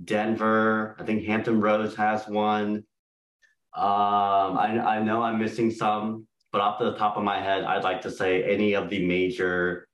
Denver, 0.02 0.96
I 0.98 1.04
think 1.04 1.24
Hampton 1.24 1.60
Roads 1.60 1.94
has 1.94 2.26
one. 2.26 2.84
Um, 3.76 4.56
I, 4.56 4.80
I 4.96 5.02
know 5.02 5.22
I'm 5.22 5.38
missing 5.38 5.70
some, 5.70 6.26
but 6.50 6.62
off 6.62 6.78
the 6.78 6.94
top 6.94 7.18
of 7.18 7.24
my 7.24 7.40
head, 7.40 7.64
I'd 7.64 7.84
like 7.84 8.00
to 8.02 8.10
say 8.10 8.42
any 8.42 8.74
of 8.74 8.88
the 8.88 9.04
major 9.06 9.86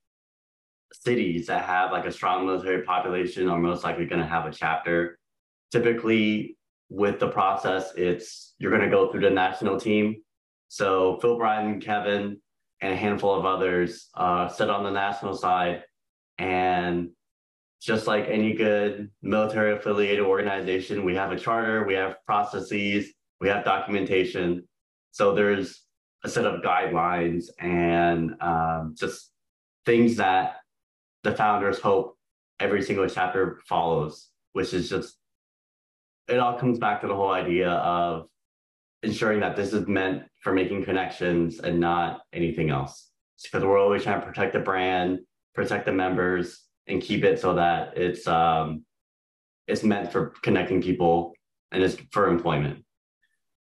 cities 0.93 1.49
that 1.49 1.65
have 1.65 1.91
like 1.91 2.07
a 2.07 2.12
strong 2.12 2.47
military 2.47 2.83
population 2.83 3.49
are 3.49 3.59
most 3.59 3.83
likely 3.83 4.07
going 4.07 4.21
to 4.21 4.27
have 4.27 4.47
a 4.47 4.53
chapter. 4.53 5.19
Typically, 5.73 6.57
with 6.91 7.19
the 7.19 7.27
process, 7.27 7.93
it's 7.97 8.55
you're 8.59 8.71
going 8.71 8.89
to 8.89 8.91
go 8.91 9.11
through 9.11 9.23
the 9.23 9.31
national 9.31 9.81
team. 9.81 10.17
So 10.69 11.19
Phil 11.21 11.37
Bryan, 11.37 11.81
Kevin, 11.81 12.41
and 12.81 12.93
a 12.93 12.97
handful 12.97 13.35
of 13.35 13.45
others 13.45 14.11
uh, 14.15 14.49
sit 14.49 14.71
on 14.71 14.85
the 14.85 14.91
national 14.91 15.35
side, 15.35 15.83
and 16.39 17.11
just 17.81 18.07
like 18.07 18.27
any 18.29 18.53
good 18.53 19.11
military 19.23 19.77
affiliated 19.77 20.25
organization, 20.25 21.05
we 21.05 21.17
have 21.17 21.33
a 21.33 21.39
charter, 21.39 21.85
we 21.85 21.95
have 21.95 22.17
processes, 22.27 23.12
we 23.42 23.49
have 23.49 23.64
documentation. 23.64 24.62
So 25.11 25.34
there's 25.34 25.82
a 26.25 26.28
set 26.28 26.46
of 26.46 26.62
guidelines 26.62 27.46
and 27.58 28.40
um, 28.40 28.94
just 28.96 29.32
things 29.84 30.16
that 30.16 30.58
the 31.25 31.34
founders 31.34 31.80
hope 31.80 32.16
every 32.61 32.82
single 32.82 33.08
chapter 33.08 33.61
follows, 33.68 34.28
which 34.52 34.72
is 34.72 34.88
just, 34.88 35.16
it 36.28 36.38
all 36.38 36.56
comes 36.56 36.78
back 36.78 37.00
to 37.00 37.08
the 37.08 37.16
whole 37.16 37.32
idea 37.32 37.70
of 37.70 38.28
ensuring 39.02 39.40
that 39.40 39.56
this 39.56 39.72
is 39.72 39.88
meant 39.88 40.22
for 40.40 40.52
making 40.52 40.84
connections 40.84 41.58
and 41.58 41.80
not 41.80 42.20
anything 42.32 42.70
else. 42.70 43.11
Because 43.42 43.64
we're 43.64 43.80
always 43.80 44.04
trying 44.04 44.20
to 44.20 44.26
protect 44.26 44.52
the 44.52 44.61
brand, 44.61 45.18
protect 45.52 45.87
the 45.87 45.92
members, 45.92 46.61
and 46.87 47.02
keep 47.02 47.25
it 47.25 47.40
so 47.40 47.54
that 47.54 47.99
it's 47.99 48.28
um, 48.28 48.84
it's 49.66 49.82
meant 49.82 50.12
for 50.12 50.32
connecting 50.42 50.80
people 50.80 51.32
and 51.72 51.82
it's 51.82 51.96
for 52.12 52.28
employment. 52.28 52.84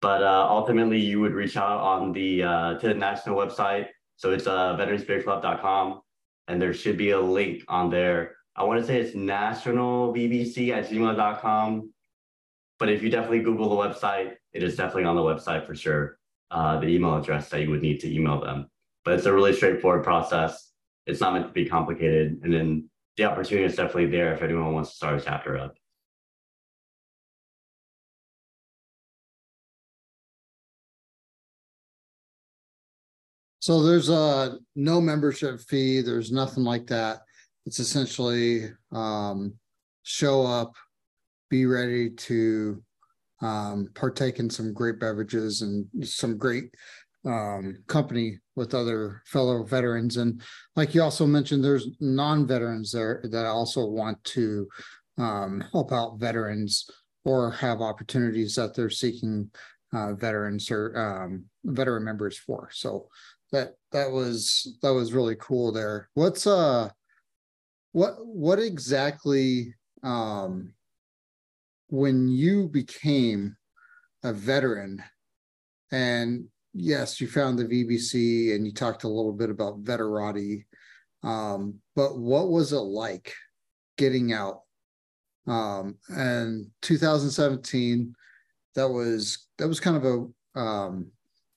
But 0.02 0.22
uh, 0.22 0.46
ultimately, 0.48 1.00
you 1.00 1.20
would 1.20 1.32
reach 1.32 1.56
out 1.56 1.80
on 1.80 2.12
the 2.12 2.42
uh, 2.42 2.78
to 2.78 2.88
the 2.88 2.94
national 2.94 3.36
website. 3.36 3.88
So 4.16 4.32
it's 4.32 4.46
uh, 4.46 4.76
veteransspiritclub.com 4.76 6.00
and 6.48 6.62
there 6.62 6.72
should 6.72 6.96
be 6.96 7.10
a 7.10 7.20
link 7.20 7.62
on 7.68 7.90
there. 7.90 8.36
I 8.54 8.64
want 8.64 8.80
to 8.80 8.86
say 8.86 9.00
it's 9.00 9.14
nationalvbc 9.14 10.70
at 10.70 10.88
gmail.com. 10.88 11.92
But 12.78 12.88
if 12.90 13.02
you 13.02 13.10
definitely 13.10 13.40
Google 13.40 13.70
the 13.70 13.76
website, 13.76 14.34
it 14.52 14.62
is 14.62 14.76
definitely 14.76 15.04
on 15.04 15.16
the 15.16 15.22
website 15.22 15.66
for 15.66 15.74
sure. 15.74 16.18
Uh, 16.50 16.78
the 16.78 16.86
email 16.86 17.16
address 17.16 17.48
that 17.48 17.60
you 17.60 17.70
would 17.70 17.82
need 17.82 18.00
to 18.00 18.14
email 18.14 18.40
them. 18.40 18.68
But 19.04 19.14
it's 19.14 19.26
a 19.26 19.32
really 19.32 19.54
straightforward 19.54 20.04
process. 20.04 20.70
It's 21.06 21.20
not 21.20 21.32
meant 21.32 21.46
to 21.46 21.52
be 21.52 21.66
complicated. 21.66 22.40
And 22.42 22.52
then 22.52 22.88
the 23.16 23.24
opportunity 23.24 23.66
is 23.66 23.76
definitely 23.76 24.06
there 24.06 24.32
if 24.34 24.42
anyone 24.42 24.72
wants 24.72 24.90
to 24.90 24.96
start 24.96 25.20
a 25.20 25.24
chapter 25.24 25.58
up. 25.58 25.76
So 33.66 33.82
there's 33.82 34.10
a 34.10 34.58
no 34.76 35.00
membership 35.00 35.58
fee. 35.58 36.00
There's 36.00 36.30
nothing 36.30 36.62
like 36.62 36.86
that. 36.86 37.22
It's 37.64 37.80
essentially 37.80 38.70
um, 38.92 39.54
show 40.04 40.46
up, 40.46 40.76
be 41.50 41.66
ready 41.66 42.10
to 42.10 42.80
um, 43.42 43.88
partake 43.92 44.38
in 44.38 44.48
some 44.48 44.72
great 44.72 45.00
beverages 45.00 45.62
and 45.62 45.84
some 46.06 46.38
great 46.38 46.72
um, 47.24 47.82
company 47.88 48.38
with 48.54 48.72
other 48.72 49.24
fellow 49.26 49.64
veterans. 49.64 50.16
And 50.16 50.40
like 50.76 50.94
you 50.94 51.02
also 51.02 51.26
mentioned, 51.26 51.64
there's 51.64 51.88
non-veterans 51.98 52.92
there 52.92 53.20
that 53.32 53.46
also 53.46 53.84
want 53.84 54.22
to 54.36 54.68
um, 55.18 55.64
help 55.72 55.90
out 55.90 56.20
veterans 56.20 56.88
or 57.24 57.50
have 57.50 57.80
opportunities 57.80 58.54
that 58.54 58.76
they're 58.76 58.90
seeking 58.90 59.50
uh, 59.92 60.14
veterans 60.14 60.70
or 60.70 60.96
um, 60.96 61.44
veteran 61.64 62.04
members 62.04 62.38
for. 62.38 62.68
So 62.72 63.08
that 63.52 63.74
that 63.92 64.10
was 64.10 64.76
that 64.82 64.92
was 64.92 65.12
really 65.12 65.36
cool 65.36 65.72
there. 65.72 66.08
What's 66.14 66.46
uh 66.46 66.90
what 67.92 68.14
what 68.26 68.58
exactly 68.58 69.74
um 70.02 70.72
when 71.88 72.28
you 72.28 72.68
became 72.68 73.56
a 74.24 74.32
veteran 74.32 75.02
and 75.92 76.46
yes 76.74 77.20
you 77.20 77.28
found 77.28 77.58
the 77.58 77.64
vbc 77.64 78.54
and 78.54 78.66
you 78.66 78.72
talked 78.72 79.04
a 79.04 79.08
little 79.08 79.32
bit 79.32 79.48
about 79.48 79.82
veterati 79.82 80.64
um 81.22 81.74
but 81.94 82.18
what 82.18 82.48
was 82.48 82.72
it 82.72 82.78
like 82.78 83.32
getting 83.96 84.32
out? 84.32 84.62
Um 85.46 85.96
and 86.08 86.66
2017 86.82 88.14
that 88.74 88.88
was 88.88 89.46
that 89.58 89.68
was 89.68 89.80
kind 89.80 89.96
of 89.96 90.04
a 90.04 90.58
um 90.60 91.06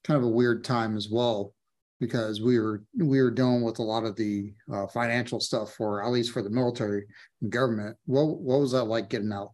kind 0.04 0.18
of 0.18 0.24
a 0.24 0.30
weird 0.30 0.64
time 0.64 0.96
as 0.96 1.10
well 1.10 1.54
because 2.00 2.42
we 2.42 2.60
were 2.60 2.84
we 2.98 3.22
were 3.22 3.32
dealing 3.32 3.62
with 3.62 3.80
a 3.80 3.84
lot 3.84 4.06
of 4.06 4.16
the 4.16 4.54
uh, 4.72 4.88
financial 4.88 5.40
stuff 5.40 5.74
for 5.74 6.04
at 6.04 6.12
least 6.12 6.32
for 6.32 6.42
the 6.42 6.50
military 6.50 7.06
and 7.42 7.52
government. 7.52 7.98
What 8.06 8.40
what 8.40 8.60
was 8.60 8.72
that 8.72 8.86
like 8.86 9.10
getting 9.10 9.34
out 9.34 9.52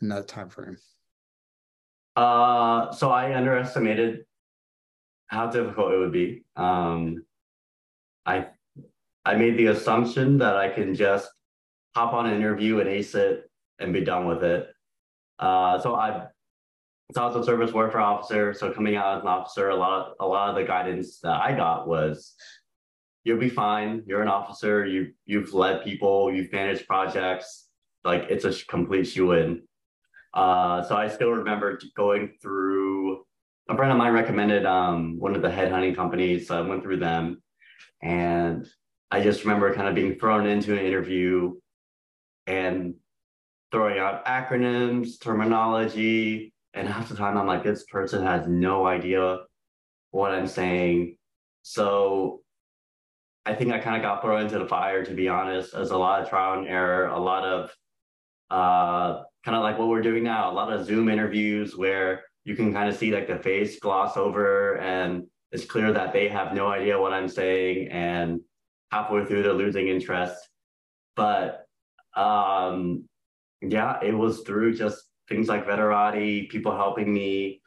in 0.00 0.08
that 0.08 0.28
time 0.28 0.48
frame? 0.48 0.76
Uh, 2.16 2.92
so 2.92 3.10
I 3.10 3.36
underestimated 3.36 4.24
how 5.26 5.48
difficult 5.48 5.92
it 5.92 5.98
would 5.98 6.12
be. 6.12 6.44
Um, 6.56 7.24
I 8.24 8.48
I 9.24 9.34
made 9.34 9.56
the 9.56 9.66
assumption 9.66 10.38
that 10.38 10.56
I 10.56 10.68
can 10.68 10.94
just 10.94 11.28
hop 11.94 12.12
on 12.14 12.26
an 12.26 12.34
interview 12.34 12.80
and 12.80 12.88
ace 12.88 13.14
it 13.14 13.50
and 13.78 13.92
be 13.92 14.02
done 14.02 14.26
with 14.26 14.42
it. 14.42 14.68
Uh, 15.38 15.80
so 15.80 15.94
I 15.94 16.26
it's 17.08 17.18
also 17.18 17.40
a 17.40 17.44
surface 17.44 17.72
warfare 17.72 18.00
officer. 18.00 18.52
So 18.52 18.70
coming 18.70 18.96
out 18.96 19.16
as 19.16 19.22
an 19.22 19.28
officer, 19.28 19.70
a 19.70 19.76
lot 19.76 20.08
of, 20.08 20.14
a 20.20 20.26
lot 20.26 20.50
of 20.50 20.56
the 20.56 20.64
guidance 20.64 21.20
that 21.20 21.40
I 21.40 21.54
got 21.54 21.88
was 21.88 22.34
you'll 23.24 23.38
be 23.38 23.48
fine. 23.48 24.02
You're 24.06 24.22
an 24.22 24.28
officer. 24.28 24.84
You 24.86 25.12
you've 25.24 25.54
led 25.54 25.84
people. 25.84 26.32
You've 26.32 26.52
managed 26.52 26.86
projects. 26.86 27.68
Like 28.04 28.26
it's 28.28 28.44
a 28.44 28.52
complete 28.66 29.04
shoe 29.04 29.32
in. 29.32 29.62
Uh, 30.34 30.82
so 30.82 30.96
I 30.96 31.08
still 31.08 31.30
remember 31.30 31.78
going 31.96 32.34
through. 32.42 33.24
A 33.70 33.76
friend 33.76 33.92
of 33.92 33.98
mine 33.98 34.14
recommended 34.14 34.64
um, 34.64 35.18
one 35.18 35.36
of 35.36 35.42
the 35.42 35.48
headhunting 35.48 35.94
companies. 35.94 36.48
So 36.48 36.58
I 36.58 36.66
went 36.66 36.82
through 36.82 36.98
them, 36.98 37.42
and 38.02 38.66
I 39.10 39.22
just 39.22 39.44
remember 39.44 39.74
kind 39.74 39.88
of 39.88 39.94
being 39.94 40.18
thrown 40.18 40.46
into 40.46 40.72
an 40.72 40.78
interview 40.78 41.54
and 42.46 42.94
throwing 43.70 43.98
out 43.98 44.24
acronyms, 44.24 45.20
terminology, 45.20 46.54
and 46.78 46.88
half 46.88 47.08
the 47.08 47.16
time 47.16 47.36
I'm 47.36 47.46
like, 47.46 47.64
this 47.64 47.84
person 47.84 48.24
has 48.24 48.46
no 48.46 48.86
idea 48.86 49.40
what 50.12 50.32
I'm 50.32 50.46
saying. 50.46 51.16
So 51.62 52.42
I 53.44 53.54
think 53.54 53.72
I 53.72 53.80
kind 53.80 53.96
of 53.96 54.02
got 54.02 54.22
thrown 54.22 54.42
into 54.42 54.60
the 54.60 54.66
fire, 54.66 55.04
to 55.04 55.12
be 55.12 55.28
honest. 55.28 55.72
There's 55.72 55.90
a 55.90 55.98
lot 55.98 56.22
of 56.22 56.28
trial 56.28 56.58
and 56.58 56.68
error, 56.68 57.08
a 57.08 57.18
lot 57.18 57.44
of 57.44 57.70
uh, 58.50 59.24
kind 59.44 59.56
of 59.56 59.62
like 59.62 59.76
what 59.76 59.88
we're 59.88 60.02
doing 60.02 60.22
now, 60.22 60.52
a 60.52 60.54
lot 60.54 60.72
of 60.72 60.86
Zoom 60.86 61.08
interviews 61.08 61.76
where 61.76 62.22
you 62.44 62.54
can 62.54 62.72
kind 62.72 62.88
of 62.88 62.96
see 62.96 63.12
like 63.12 63.26
the 63.26 63.38
face 63.38 63.80
gloss 63.80 64.16
over 64.16 64.78
and 64.78 65.24
it's 65.50 65.64
clear 65.64 65.92
that 65.92 66.12
they 66.12 66.28
have 66.28 66.54
no 66.54 66.68
idea 66.68 67.00
what 67.00 67.12
I'm 67.12 67.28
saying 67.28 67.88
and 67.88 68.40
halfway 68.92 69.24
through 69.24 69.42
they're 69.42 69.52
losing 69.52 69.88
interest. 69.88 70.36
But 71.16 71.66
um, 72.14 73.08
yeah, 73.60 73.98
it 74.00 74.12
was 74.12 74.42
through 74.42 74.76
just 74.76 75.07
things 75.28 75.48
like 75.48 75.66
Veterati, 75.66 76.48
people 76.48 76.74
helping 76.76 77.12
me, 77.12 77.60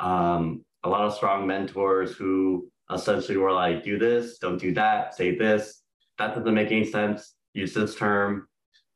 um, 0.00 0.64
a 0.84 0.88
lot 0.88 1.04
of 1.04 1.14
strong 1.14 1.46
mentors 1.46 2.14
who 2.14 2.70
essentially 2.92 3.36
were 3.36 3.52
like, 3.52 3.82
do 3.82 3.98
this, 3.98 4.38
don't 4.38 4.58
do 4.58 4.72
that, 4.74 5.14
say 5.14 5.36
this. 5.36 5.82
That 6.18 6.34
doesn't 6.34 6.54
make 6.54 6.70
any 6.70 6.84
sense. 6.84 7.34
Use 7.52 7.74
this 7.74 7.94
term, 7.94 8.46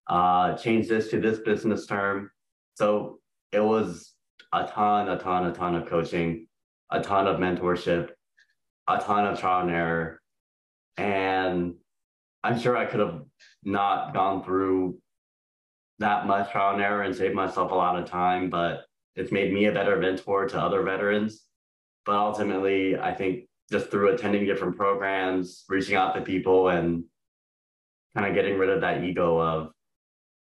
uh, 0.07 0.57
change 0.57 0.89
this 0.89 1.09
to 1.11 1.21
this 1.21 1.41
business 1.41 1.87
term. 1.87 2.31
So 2.75 3.21
it 3.53 3.61
was 3.61 4.15
a 4.53 4.67
ton, 4.67 5.09
a 5.09 5.19
ton, 5.19 5.47
a 5.47 5.53
ton 5.53 5.75
of 5.75 5.89
coaching, 5.89 6.47
a 6.91 7.01
ton 7.01 7.27
of 7.27 7.39
mentorship, 7.39 8.11
a 8.89 8.99
ton 8.99 9.27
of 9.27 9.39
trial 9.39 9.63
and 9.63 9.71
error. 9.71 10.21
And 10.97 11.75
I'm 12.45 12.59
sure 12.59 12.77
I 12.77 12.87
could 12.87 13.01
have 13.01 13.23
not 13.65 14.15
gone 14.15 14.45
through 14.45 14.99
that 15.99 16.27
much 16.27 16.51
trial 16.51 16.75
and 16.75 16.83
error 16.83 17.03
and 17.03 17.15
saved 17.15 17.35
myself 17.35 17.71
a 17.71 17.75
lot 17.75 17.99
of 17.99 18.09
time, 18.09 18.51
but 18.51 18.85
it's 19.15 19.33
made 19.33 19.53
me 19.53 19.67
a 19.67 19.73
better 19.73 19.97
mentor 19.99 20.49
to 20.49 20.61
other 20.61 20.83
veterans. 20.83 21.45
But 22.05 22.17
ultimately, 22.17 22.99
I 22.99 23.15
think 23.15 23.49
just 23.71 23.91
through 23.91 24.15
attending 24.15 24.47
different 24.47 24.77
programs, 24.77 25.65
reaching 25.69 25.97
out 25.97 26.15
to 26.15 26.23
people, 26.23 26.69
and 26.69 27.05
kind 28.15 28.27
of 28.27 28.35
getting 28.35 28.59
rid 28.59 28.71
of 28.71 28.81
that 28.81 29.05
ego 29.05 29.41
of, 29.41 29.71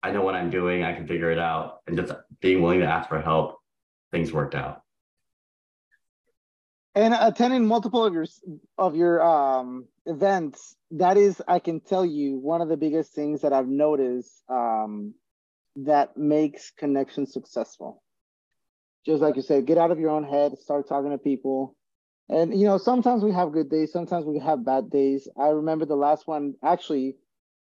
I 0.04 0.12
know 0.12 0.22
what 0.22 0.36
I'm 0.36 0.50
doing, 0.50 0.84
I 0.84 0.94
can 0.94 1.08
figure 1.08 1.32
it 1.32 1.40
out, 1.40 1.80
and 1.88 1.98
just 1.98 2.14
being 2.42 2.62
willing 2.62 2.82
to 2.82 2.86
ask 2.86 3.10
for 3.10 3.22
help, 3.22 3.58
things 4.12 4.32
worked 4.32 4.56
out. 4.56 4.82
And 6.96 7.14
attending 7.14 7.66
multiple 7.66 8.06
of 8.06 8.14
your 8.14 8.26
of 8.78 8.96
your 8.96 9.22
um, 9.22 9.86
events, 10.06 10.78
that 10.92 11.18
is, 11.18 11.42
I 11.48 11.60
can 11.60 11.82
tell 11.82 12.06
you, 12.06 12.38
one 12.38 12.62
of 12.62 12.70
the 12.70 12.78
biggest 12.78 13.14
things 13.14 13.42
that 13.42 13.52
I've 13.52 13.68
noticed 13.68 14.44
um, 14.50 15.14
that 15.78 16.18
makes 16.18 16.72
connections 16.72 17.34
successful. 17.34 18.02
Just 19.06 19.22
like 19.22 19.36
you 19.36 19.42
said, 19.42 19.66
get 19.66 19.78
out 19.78 19.92
of 19.92 20.00
your 20.00 20.10
own 20.10 20.24
head, 20.24 20.58
start 20.58 20.88
talking 20.88 21.12
to 21.12 21.18
people. 21.18 21.76
And 22.30 22.60
you 22.60 22.66
know, 22.66 22.78
sometimes 22.78 23.24
we 23.24 23.32
have 23.32 23.52
good 23.52 23.70
days, 23.70 23.92
sometimes 23.92 24.26
we 24.26 24.40
have 24.40 24.66
bad 24.66 24.90
days. 24.90 25.28
I 25.40 25.50
remember 25.50 25.86
the 25.86 25.96
last 25.96 26.28
one 26.28 26.56
actually 26.64 27.18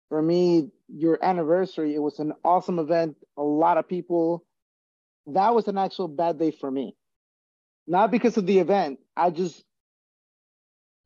for 0.09 0.21
me, 0.21 0.71
your 0.89 1.19
anniversary, 1.25 1.95
it 1.95 1.99
was 1.99 2.19
an 2.19 2.35
awesome 2.45 2.79
event, 2.79 3.17
a 3.39 3.43
lot 3.43 3.79
of 3.79 3.89
people. 3.89 4.45
That 5.27 5.55
was 5.55 5.69
an 5.69 5.79
actual 5.79 6.07
bad 6.07 6.39
day 6.39 6.51
for 6.51 6.71
me. 6.71 6.95
Not 7.87 8.11
because 8.11 8.37
of 8.37 8.47
the 8.47 8.59
event. 8.59 8.99
I 9.17 9.31
just 9.31 9.65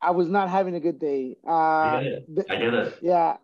I 0.03 0.11
was 0.11 0.29
not 0.29 0.51
having 0.51 0.75
a 0.75 0.81
good 0.81 0.99
day. 0.99 1.37
Uh, 1.47 1.51
I 1.53 2.03
get 2.03 2.13
it. 2.13 2.47
I 2.51 2.57
get 2.57 2.75
it. 2.75 2.99
Yeah. 3.01 3.37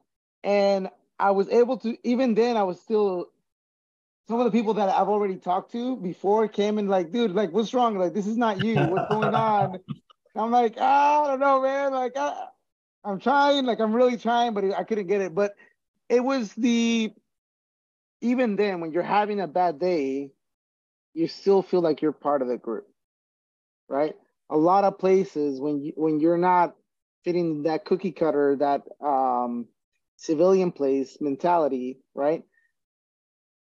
And 0.45 0.91
I 1.19 1.31
was 1.31 1.49
able 1.49 1.79
to, 1.79 1.97
even 2.03 2.35
then, 2.35 2.57
I 2.57 2.65
was 2.65 2.81
still 2.81 3.27
some 4.29 4.39
of 4.39 4.45
the 4.45 4.51
people 4.51 4.75
that 4.75 4.89
I've 4.89 5.09
already 5.09 5.37
talked 5.37 5.73
to 5.73 5.97
before 5.97 6.49
came 6.49 6.79
and 6.79 6.89
like, 6.89 7.11
dude, 7.11 7.33
like, 7.33 7.53
what's 7.53 7.75
wrong? 7.75 7.99
Like, 7.99 8.15
this 8.15 8.27
is 8.27 8.37
not 8.37 8.59
you. 8.59 8.87
What's 8.87 9.07
going 9.07 9.35
on? 9.35 9.79
I'm 10.37 10.51
like, 10.51 10.77
ah, 10.79 11.25
I 11.25 11.29
don't 11.29 11.41
know, 11.41 11.61
man. 11.61 11.93
Like, 11.93 12.17
I, 12.17 12.47
I'm 13.05 13.21
trying. 13.21 13.67
Like, 13.67 13.81
I'm 13.81 13.93
really 13.93 14.17
trying, 14.17 14.55
but 14.55 14.65
I 14.65 14.85
couldn't 14.85 15.09
get 15.09 15.21
it. 15.21 15.35
But 15.35 15.55
it 16.09 16.21
was 16.21 16.53
the 16.55 17.13
even 18.21 18.57
then 18.57 18.81
when 18.81 18.93
you're 18.93 19.03
having 19.03 19.41
a 19.41 19.49
bad 19.49 19.79
day, 19.79 20.31
you 21.13 21.29
still 21.29 21.63
feel 21.63 21.81
like 21.81 22.01
you're 22.01 22.13
part 22.13 22.41
of 22.41 22.49
the 22.49 22.57
group, 22.57 22.87
right? 23.89 24.15
A 24.49 24.57
lot 24.57 24.85
of 24.85 24.99
places 24.99 25.61
when 25.61 25.81
you 25.81 25.93
when 25.97 26.21
you're 26.21 26.39
not 26.39 26.75
fitting 27.25 27.65
that 27.65 27.85
cookie 27.85 28.13
cutter, 28.13 28.57
that 28.57 28.83
um, 29.05 29.67
civilian 30.17 30.73
place 30.73 31.19
mentality, 31.21 31.99
right? 32.15 32.45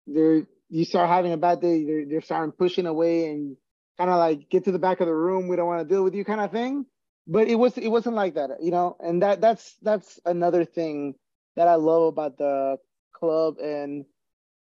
They're 0.07 0.47
you 0.69 0.85
start 0.85 1.09
having 1.09 1.33
a 1.33 1.37
bad 1.37 1.61
day, 1.61 1.85
they're 1.85 2.05
they're 2.05 2.21
starting 2.21 2.51
pushing 2.51 2.85
away 2.87 3.29
and 3.29 3.55
kind 3.97 4.09
of 4.09 4.17
like 4.17 4.49
get 4.49 4.65
to 4.65 4.71
the 4.71 4.79
back 4.79 4.99
of 5.01 5.07
the 5.07 5.13
room. 5.13 5.47
We 5.47 5.55
don't 5.55 5.67
want 5.67 5.87
to 5.87 5.93
deal 5.93 6.03
with 6.03 6.15
you, 6.15 6.25
kind 6.25 6.41
of 6.41 6.51
thing. 6.51 6.85
But 7.27 7.47
it 7.47 7.55
was 7.55 7.77
it 7.77 7.87
wasn't 7.87 8.15
like 8.15 8.35
that, 8.35 8.49
you 8.61 8.71
know. 8.71 8.97
And 8.99 9.21
that 9.21 9.39
that's 9.39 9.75
that's 9.81 10.19
another 10.25 10.65
thing 10.65 11.15
that 11.55 11.67
I 11.67 11.75
love 11.75 12.03
about 12.03 12.37
the 12.37 12.77
club 13.13 13.57
and 13.59 14.05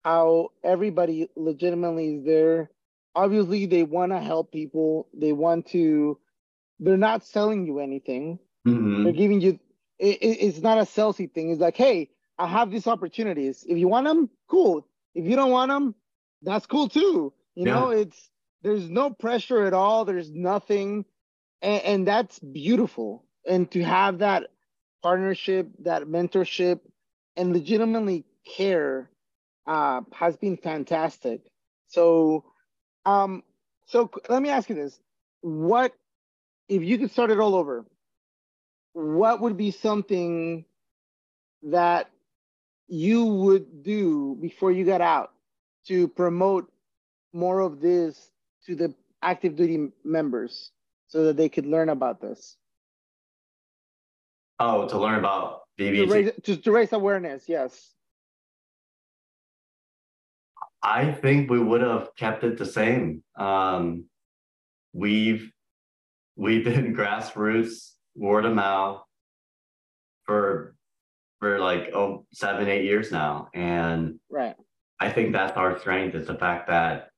how 0.04 0.50
everybody 0.64 1.30
legitimately 1.36 2.16
is 2.16 2.26
there. 2.26 2.72
Obviously, 3.14 3.66
they 3.66 3.84
want 3.84 4.12
to 4.12 4.20
help 4.20 4.52
people. 4.52 5.08
They 5.14 5.34
want 5.34 5.68
to. 5.68 6.18
They're 6.80 6.98
not 6.98 7.24
selling 7.24 7.66
you 7.66 7.80
anything. 7.80 8.40
Mm-hmm. 8.68 9.04
They're 9.04 9.14
giving 9.14 9.42
you. 9.42 9.60
It, 10.00 10.18
it, 10.22 10.38
it's 10.42 10.62
not 10.62 10.80
a 10.80 10.82
salesy 10.82 11.32
thing. 11.32 11.52
It's 11.52 11.62
like, 11.62 11.78
hey, 11.78 12.10
I 12.40 12.48
have 12.48 12.72
these 12.72 12.88
opportunities. 12.88 13.64
If 13.68 13.78
you 13.78 13.88
want 13.88 14.08
them, 14.08 14.30
cool. 14.50 14.88
If 15.14 15.26
you 15.26 15.36
don't 15.36 15.52
want 15.52 15.70
them, 15.70 15.96
that's 16.42 16.66
cool 16.66 16.90
too. 16.90 17.34
You 17.56 17.66
yeah. 17.68 17.74
know, 17.74 17.90
it's 17.90 18.30
there's 18.64 18.90
no 18.90 19.10
pressure 19.10 19.66
at 19.66 19.74
all. 19.74 20.06
There's 20.06 20.32
nothing, 20.32 21.06
and, 21.62 21.82
and 21.84 22.08
that's 22.08 22.40
beautiful. 22.40 23.26
And 23.48 23.70
to 23.72 23.84
have 23.84 24.20
that 24.20 24.52
partnership, 25.02 25.70
that 25.84 26.04
mentorship, 26.04 26.80
and 27.36 27.54
legitimately 27.54 28.26
care 28.46 29.10
uh, 29.68 30.02
has 30.14 30.38
been 30.38 30.58
fantastic. 30.58 31.42
So, 31.88 32.46
um, 33.06 33.44
so 33.88 34.10
let 34.30 34.42
me 34.42 34.50
ask 34.50 34.70
you 34.70 34.76
this: 34.76 35.00
What 35.42 35.94
if 36.70 36.84
you 36.84 36.98
could 36.98 37.12
start 37.12 37.32
it 37.32 37.40
all 37.40 37.56
over? 37.56 37.86
What 38.94 39.42
would 39.42 39.58
be 39.58 39.72
something 39.72 40.66
that 41.64 42.10
you 42.92 43.26
would 43.26 43.84
do 43.84 44.38
before 44.42 44.72
you 44.72 44.84
got 44.84 45.00
out 45.00 45.32
to 45.88 46.10
promote 46.10 46.70
more 47.32 47.62
of 47.62 47.80
this 47.80 48.32
to 48.66 48.76
the 48.76 48.94
active 49.22 49.56
duty 49.56 49.90
members 50.04 50.72
so 51.08 51.24
that 51.24 51.38
they 51.38 51.48
could 51.48 51.66
learn 51.66 51.88
about 51.88 52.20
this? 52.20 52.58
Oh, 54.60 54.88
to 54.90 55.00
learn 55.00 55.18
about 55.18 55.62
VBC. 55.80 56.06
To 56.06 56.14
raise, 56.14 56.32
to, 56.44 56.58
to 56.58 56.72
raise 56.72 56.92
awareness, 56.92 57.46
yes. 57.48 57.94
I 60.84 61.14
think 61.14 61.50
we 61.50 61.60
would 61.60 61.82
have 61.82 62.10
kept 62.18 62.44
it 62.44 62.58
the 62.58 62.66
same. 62.66 63.24
Um, 63.38 64.06
we've 64.92 65.50
we've 66.36 66.66
been 66.66 66.94
grassroots, 66.98 67.94
word 68.16 68.46
of 68.46 68.54
mouth 68.54 69.02
for 70.26 70.71
for 71.42 71.60
like 71.60 71.90
oh 71.94 72.24
seven 72.32 72.70
eight 72.70 72.86
years 72.86 73.12
now. 73.12 73.50
And 73.54 74.20
right. 74.30 74.56
I 75.00 75.10
think 75.10 75.34
that's 75.34 75.58
our 75.58 75.78
strength 75.80 76.16
is 76.16 76.28
the 76.28 76.36
fact 76.36 76.68
that 76.68 77.10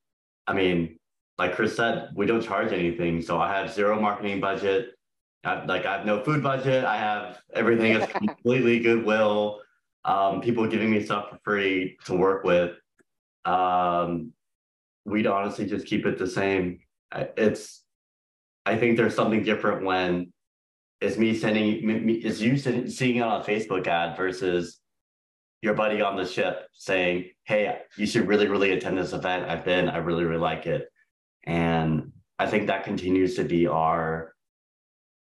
i 0.47 0.53
mean 0.53 0.97
like 1.37 1.55
chris 1.55 1.75
said 1.75 2.09
we 2.15 2.25
don't 2.25 2.41
charge 2.41 2.71
anything. 2.71 3.21
So 3.21 3.39
i 3.39 3.53
have 3.53 3.71
zero 3.71 3.99
marketing 3.99 4.39
budget. 4.39 4.95
I, 5.43 5.65
like 5.65 5.85
i 5.85 5.97
have 5.97 6.05
no 6.05 6.23
food 6.23 6.41
budget. 6.41 6.85
I 6.85 6.97
have 6.97 7.41
everything 7.53 7.91
is 7.91 8.07
completely 8.11 8.79
goodwill. 8.79 9.59
Um, 10.05 10.41
people 10.41 10.67
giving 10.67 10.89
me 10.89 11.03
stuff 11.03 11.29
for 11.29 11.39
free 11.43 11.97
to 12.05 12.15
work 12.15 12.43
with. 12.43 12.75
Um, 13.45 14.33
we'd 15.05 15.27
honestly 15.27 15.65
just 15.65 15.85
keep 15.85 16.05
it 16.05 16.17
the 16.17 16.27
same. 16.27 16.79
It's 17.37 17.83
i 18.65 18.77
think 18.77 18.95
there's 18.95 19.13
something 19.13 19.43
different 19.43 19.83
when 19.83 20.31
is 21.03 21.17
me 21.17 21.35
sending 21.35 21.85
me, 21.85 22.13
is 22.13 22.41
you 22.41 22.57
seeing 22.57 23.17
it 23.17 23.21
on 23.21 23.41
a 23.41 23.43
Facebook 23.43 23.85
ad 23.87 24.15
versus 24.15 24.79
your 25.61 25.73
buddy 25.73 26.01
on 26.01 26.15
the 26.15 26.25
ship 26.25 26.67
saying, 26.71 27.25
"Hey, 27.43 27.79
you 27.97 28.05
should 28.05 28.27
really, 28.27 28.47
really 28.47 28.71
attend 28.71 28.97
this 28.97 29.13
event. 29.13 29.49
I've 29.49 29.65
been. 29.65 29.89
I 29.89 29.97
really, 29.97 30.23
really 30.23 30.39
like 30.39 30.65
it." 30.65 30.89
And 31.45 32.13
I 32.39 32.47
think 32.47 32.67
that 32.67 32.85
continues 32.85 33.35
to 33.35 33.43
be 33.43 33.67
our 33.67 34.33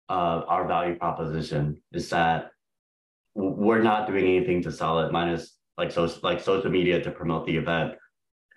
uh, 0.10 0.42
our 0.48 0.68
value 0.68 0.96
proposition 0.96 1.82
is 1.94 2.10
that 2.10 2.52
we're 3.36 3.82
not 3.82 4.08
doing 4.08 4.26
anything 4.26 4.62
to 4.63 4.72
sell 4.72 5.00
it, 5.00 5.12
minus 5.12 5.58
like 5.78 5.92
so 5.92 6.12
like 6.24 6.42
social 6.42 6.70
media 6.70 7.02
to 7.02 7.12
promote 7.12 7.46
the 7.46 7.56
event. 7.56 7.94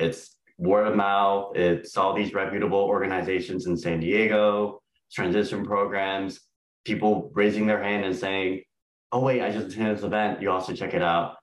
It's 0.00 0.38
word 0.58 0.88
of 0.88 0.96
mouth. 0.96 1.56
It's 1.56 1.96
all 1.96 2.14
these 2.14 2.34
reputable 2.34 2.80
organizations 2.80 3.66
in 3.66 3.76
San 3.76 4.00
Diego, 4.00 4.82
transition 5.12 5.64
programs, 5.64 6.40
people 6.84 7.30
raising 7.34 7.66
their 7.66 7.82
hand 7.82 8.04
and 8.04 8.16
saying, 8.16 8.62
"Oh 9.10 9.20
wait, 9.20 9.42
I 9.42 9.50
just 9.50 9.68
attended 9.68 9.96
this 9.96 10.04
event. 10.04 10.42
You 10.42 10.50
also 10.50 10.74
check 10.74 10.94
it 10.94 11.02
out." 11.02 11.36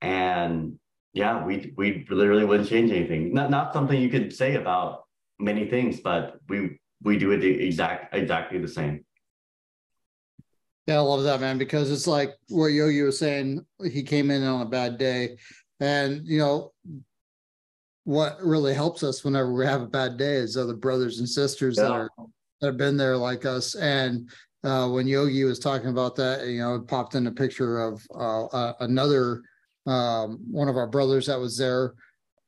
And 0.00 0.78
yeah, 1.12 1.44
we 1.44 1.72
we 1.76 2.06
literally 2.08 2.44
wouldn't 2.44 2.68
change 2.68 2.90
anything. 2.90 3.34
Not 3.34 3.50
not 3.50 3.72
something 3.72 4.00
you 4.00 4.10
could 4.10 4.32
say 4.32 4.54
about 4.56 5.04
many 5.38 5.66
things, 5.66 6.00
but 6.00 6.38
we 6.48 6.78
we 7.02 7.18
do 7.18 7.32
it 7.32 7.38
the 7.38 7.66
exact 7.66 8.14
exactly 8.14 8.58
the 8.58 8.68
same. 8.68 9.04
Yeah, 10.86 10.96
I 10.96 11.00
love 11.00 11.22
that 11.24 11.40
man 11.40 11.58
because 11.58 11.90
it's 11.90 12.06
like 12.06 12.34
what 12.48 12.66
Yogi 12.66 13.02
was 13.02 13.18
saying. 13.18 13.64
He 13.92 14.02
came 14.02 14.30
in 14.30 14.42
on 14.42 14.62
a 14.62 14.68
bad 14.68 14.98
day, 14.98 15.36
and 15.80 16.22
you 16.24 16.38
know 16.38 16.72
what 18.04 18.38
really 18.42 18.74
helps 18.74 19.02
us 19.02 19.24
whenever 19.24 19.52
we 19.52 19.64
have 19.66 19.82
a 19.82 19.86
bad 19.86 20.16
day 20.16 20.34
is 20.34 20.56
other 20.56 20.74
brothers 20.74 21.18
and 21.18 21.28
sisters 21.28 21.76
yeah. 21.76 21.84
that 21.84 21.92
are 21.92 22.10
that 22.60 22.66
have 22.68 22.76
been 22.76 22.96
there 22.96 23.16
like 23.16 23.44
us. 23.44 23.74
And 23.74 24.30
uh, 24.64 24.88
when 24.88 25.06
Yogi 25.06 25.44
was 25.44 25.58
talking 25.58 25.88
about 25.88 26.16
that, 26.16 26.46
you 26.46 26.58
know, 26.58 26.74
it 26.74 26.86
popped 26.86 27.14
in 27.14 27.26
a 27.26 27.32
picture 27.32 27.80
of 27.80 28.06
uh, 28.14 28.44
uh, 28.46 28.72
another 28.80 29.42
um, 29.86 30.38
one 30.50 30.68
of 30.68 30.76
our 30.76 30.86
brothers 30.86 31.26
that 31.26 31.38
was 31.38 31.56
there 31.56 31.94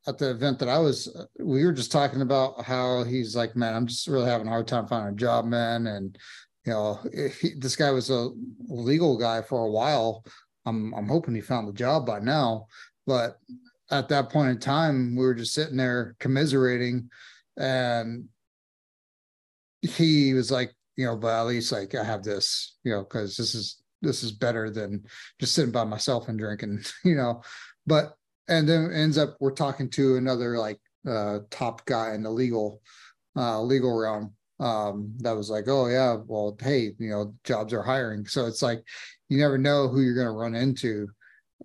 at 0.07 0.19
the 0.19 0.31
event 0.31 0.59
that 0.59 0.69
I 0.69 0.79
was, 0.79 1.09
we 1.39 1.65
were 1.65 1.73
just 1.73 1.93
talking 1.93 2.23
about 2.23 2.65
how 2.65 3.05
he's 3.05 3.37
like, 3.37 3.55
man, 3.55 3.75
I'm 3.75 3.87
just 3.87 4.09
really 4.09 4.29
having 4.29 4.49
a 4.49 4.51
hard 4.51 4.67
time 4.67 4.87
finding 4.87 5.15
a 5.15 5.17
job, 5.17 5.45
man. 5.45 5.87
And, 5.87 6.19
you 6.67 6.73
know, 6.73 7.01
he, 7.41 7.55
this 7.57 7.77
guy 7.77 7.91
was 7.91 8.11
a 8.11 8.31
legal 8.67 9.17
guy 9.17 9.43
for 9.43 9.65
a 9.65 9.71
while. 9.71 10.25
I'm, 10.67 10.93
I'm 10.95 11.09
hoping 11.09 11.35
he 11.35 11.41
found 11.41 11.69
the 11.69 11.73
job 11.73 12.05
by 12.05 12.19
now, 12.19 12.67
but 13.07 13.39
at 13.91 14.09
that 14.09 14.31
point 14.31 14.51
in 14.51 14.59
time, 14.59 15.15
we 15.15 15.25
were 15.25 15.35
just 15.35 15.55
sitting 15.55 15.77
there 15.77 16.17
commiserating 16.19 17.09
and 17.57 18.29
he 19.83 20.35
was 20.35 20.51
like, 20.51 20.75
you 20.97 21.07
know, 21.07 21.17
but 21.17 21.29
at 21.29 21.47
least 21.47 21.73
like 21.73 21.95
I 21.95 22.05
have 22.05 22.23
this, 22.23 22.77
you 22.85 22.93
know, 22.93 23.05
cause 23.05 23.37
this 23.37 23.55
is, 23.55 23.83
this 24.03 24.23
is 24.23 24.33
better 24.33 24.71
than 24.71 25.05
just 25.39 25.55
sitting 25.55 25.73
by 25.73 25.85
myself 25.85 26.29
and 26.29 26.39
drinking, 26.39 26.83
you 27.05 27.15
know, 27.15 27.43
but 27.87 28.15
and 28.49 28.69
then 28.69 28.93
ends 28.93 29.19
up 29.19 29.37
we're 29.41 29.53
talking 29.53 29.89
to 29.91 30.17
another 30.17 30.59
like 30.59 30.81
uh, 31.09 31.41
top 31.51 31.85
guy 31.87 32.15
in 32.15 32.23
the 32.23 32.31
legal 32.31 32.81
uh, 33.37 33.61
legal 33.61 33.97
realm 33.97 34.35
um, 34.61 35.13
that 35.19 35.37
was 35.37 35.51
like, 35.51 35.65
oh 35.69 35.89
yeah, 35.89 36.17
well, 36.27 36.57
hey, 36.61 36.93
you 36.99 37.11
know, 37.11 37.35
jobs 37.45 37.73
are 37.73 37.83
hiring. 37.83 38.27
So 38.27 38.47
it's 38.47 38.63
like 38.63 38.85
you 39.29 39.39
never 39.39 39.59
know 39.59 39.89
who 39.89 40.03
you're 40.03 40.15
going 40.15 40.27
to 40.27 40.33
run 40.33 40.55
into 40.55 41.09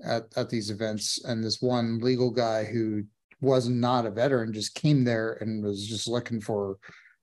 at 0.05 0.23
at 0.35 0.49
these 0.49 0.69
events. 0.69 1.23
And 1.25 1.43
this 1.43 1.61
one 1.61 1.99
legal 1.99 2.31
guy 2.31 2.63
who 2.63 3.03
was 3.41 3.69
not 3.69 4.05
a 4.05 4.11
veteran 4.11 4.53
just 4.53 4.73
came 4.73 5.03
there 5.03 5.33
and 5.41 5.63
was 5.63 5.87
just 5.87 6.07
looking 6.07 6.41
for 6.41 6.77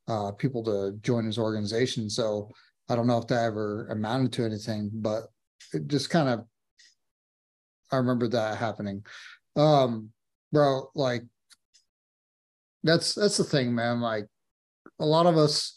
uh, 0.09 0.33
people 0.33 0.63
to 0.65 0.99
join 1.03 1.25
his 1.25 1.39
organization. 1.39 2.11
So 2.11 2.51
I 2.89 2.97
don't 2.97 3.07
know 3.07 3.19
if 3.19 3.27
that 3.29 3.45
ever 3.45 3.89
amounted 3.89 4.33
to 4.35 4.45
anything, 4.45 4.91
but 4.93 5.25
it 5.73 5.87
just 5.89 6.11
kind 6.11 6.29
of 6.29 6.45
I 7.91 7.97
remember 7.97 8.29
that 8.29 8.59
happening. 8.59 9.05
Um 9.57 10.11
bro 10.53 10.89
like 10.95 11.23
that's 12.83 13.15
that's 13.15 13.37
the 13.37 13.45
thing 13.45 13.75
man. 13.75 14.01
Like 14.01 14.27
a 15.01 15.07
lot 15.07 15.27
of 15.27 15.37
us 15.37 15.77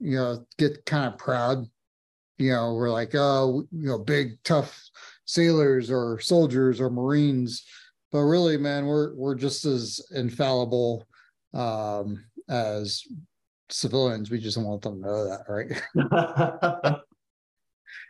you 0.00 0.16
know 0.16 0.46
get 0.58 0.84
kind 0.86 1.12
of 1.12 1.18
proud. 1.18 1.66
You 2.38 2.52
know 2.52 2.74
we're 2.74 2.90
like 2.90 3.14
oh 3.14 3.64
you 3.70 3.88
know 3.88 3.98
big 3.98 4.42
tough 4.44 4.82
sailors 5.24 5.90
or 5.90 6.18
soldiers 6.20 6.80
or 6.80 6.90
marines. 6.90 7.64
But 8.10 8.20
really 8.20 8.56
man 8.56 8.86
we're 8.86 9.14
we're 9.14 9.36
just 9.36 9.64
as 9.64 10.00
infallible 10.14 11.06
um 11.54 12.24
as 12.48 13.04
civilians 13.72 14.30
we 14.30 14.38
just 14.38 14.56
want 14.56 14.82
them 14.82 15.02
to 15.02 15.08
know 15.08 15.24
that 15.24 15.44
right? 15.48 17.00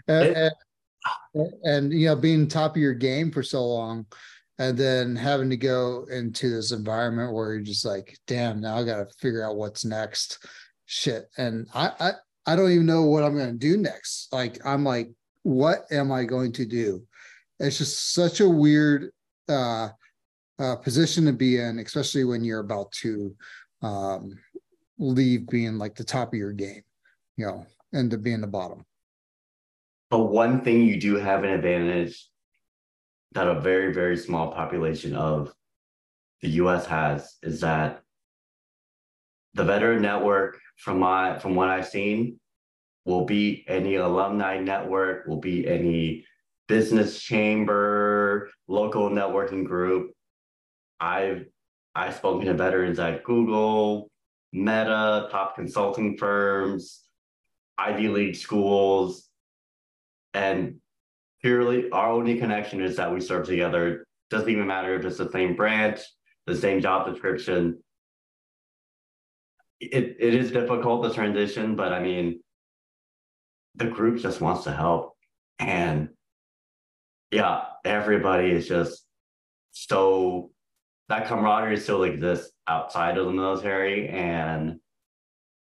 And, 0.08 0.36
and, 0.36 1.52
and 1.62 1.92
you 1.92 2.06
know 2.06 2.16
being 2.16 2.48
top 2.48 2.72
of 2.72 2.82
your 2.82 2.94
game 2.94 3.30
for 3.30 3.42
so 3.42 3.64
long 3.64 4.06
and 4.58 4.76
then 4.76 5.16
having 5.16 5.50
to 5.50 5.56
go 5.56 6.06
into 6.10 6.50
this 6.50 6.72
environment 6.72 7.32
where 7.32 7.54
you're 7.54 7.62
just 7.62 7.84
like 7.84 8.16
damn 8.26 8.60
now 8.60 8.76
i 8.76 8.84
gotta 8.84 9.06
figure 9.18 9.44
out 9.44 9.56
what's 9.56 9.84
next. 9.84 10.44
Shit. 10.86 11.28
And 11.38 11.68
i 11.74 11.92
i, 12.00 12.12
I 12.46 12.56
don't 12.56 12.70
even 12.70 12.86
know 12.86 13.02
what 13.02 13.24
i'm 13.24 13.36
gonna 13.36 13.52
do 13.52 13.76
next. 13.76 14.32
Like 14.32 14.64
i'm 14.64 14.84
like 14.84 15.10
what 15.44 15.84
am 15.90 16.12
i 16.12 16.24
going 16.24 16.52
to 16.52 16.64
do? 16.64 17.02
It's 17.58 17.78
just 17.78 18.14
such 18.14 18.40
a 18.40 18.48
weird 18.48 19.10
uh, 19.48 19.88
uh 20.58 20.76
position 20.76 21.24
to 21.26 21.32
be 21.32 21.58
in 21.58 21.78
especially 21.78 22.24
when 22.24 22.44
you're 22.44 22.60
about 22.60 22.92
to 22.92 23.34
um 23.82 24.38
leave 24.98 25.46
being 25.48 25.78
like 25.78 25.94
the 25.94 26.04
top 26.04 26.28
of 26.28 26.38
your 26.38 26.52
game 26.52 26.82
you 27.36 27.46
know 27.46 27.66
and 27.92 28.10
to 28.10 28.18
being 28.18 28.40
the 28.40 28.46
bottom 28.46 28.84
but 30.12 30.26
one 30.26 30.60
thing 30.60 30.82
you 30.82 31.00
do 31.00 31.16
have 31.16 31.42
an 31.42 31.50
advantage 31.50 32.28
that 33.32 33.48
a 33.48 33.60
very, 33.60 33.94
very 33.94 34.16
small 34.16 34.52
population 34.52 35.16
of 35.16 35.52
the 36.42 36.50
US 36.50 36.84
has 36.86 37.36
is 37.42 37.60
that 37.60 38.02
the 39.54 39.64
veteran 39.64 40.02
network 40.02 40.60
from 40.76 40.98
my 40.98 41.38
from 41.38 41.54
what 41.54 41.68
I've 41.70 41.88
seen 41.88 42.38
will 43.06 43.24
be 43.24 43.64
any 43.68 43.94
alumni 43.94 44.58
network, 44.58 45.26
will 45.26 45.40
be 45.40 45.66
any 45.66 46.26
business 46.68 47.20
chamber, 47.20 48.50
local 48.68 49.08
networking 49.08 49.64
group. 49.64 50.12
I've 51.00 51.46
I've 51.94 52.16
spoken 52.16 52.46
to 52.46 52.54
veterans 52.54 52.98
at 52.98 53.24
Google, 53.24 54.10
Meta, 54.52 55.28
top 55.30 55.54
consulting 55.54 56.16
firms, 56.16 57.02
Ivy 57.78 58.08
League 58.08 58.36
schools, 58.36 59.28
and 60.34 60.76
purely 61.40 61.90
our 61.90 62.10
only 62.10 62.38
connection 62.38 62.82
is 62.82 62.96
that 62.96 63.12
we 63.12 63.20
serve 63.20 63.46
together. 63.46 64.06
Doesn't 64.30 64.48
even 64.48 64.66
matter 64.66 64.94
if 64.94 65.04
it's 65.04 65.18
the 65.18 65.30
same 65.30 65.56
branch, 65.56 66.00
the 66.46 66.56
same 66.56 66.80
job 66.80 67.06
description. 67.10 67.78
It 69.80 70.16
it 70.20 70.34
is 70.34 70.52
difficult 70.52 71.02
the 71.02 71.14
transition, 71.14 71.74
but 71.74 71.92
I 71.92 72.00
mean, 72.00 72.40
the 73.74 73.86
group 73.86 74.20
just 74.20 74.40
wants 74.40 74.64
to 74.64 74.72
help, 74.72 75.16
and 75.58 76.10
yeah, 77.30 77.62
everybody 77.84 78.50
is 78.50 78.68
just 78.68 79.04
so 79.72 80.50
that 81.08 81.26
camaraderie 81.26 81.80
still 81.80 82.04
exists 82.04 82.51
outside 82.68 83.18
of 83.18 83.26
the 83.26 83.32
military, 83.32 84.08
and 84.08 84.78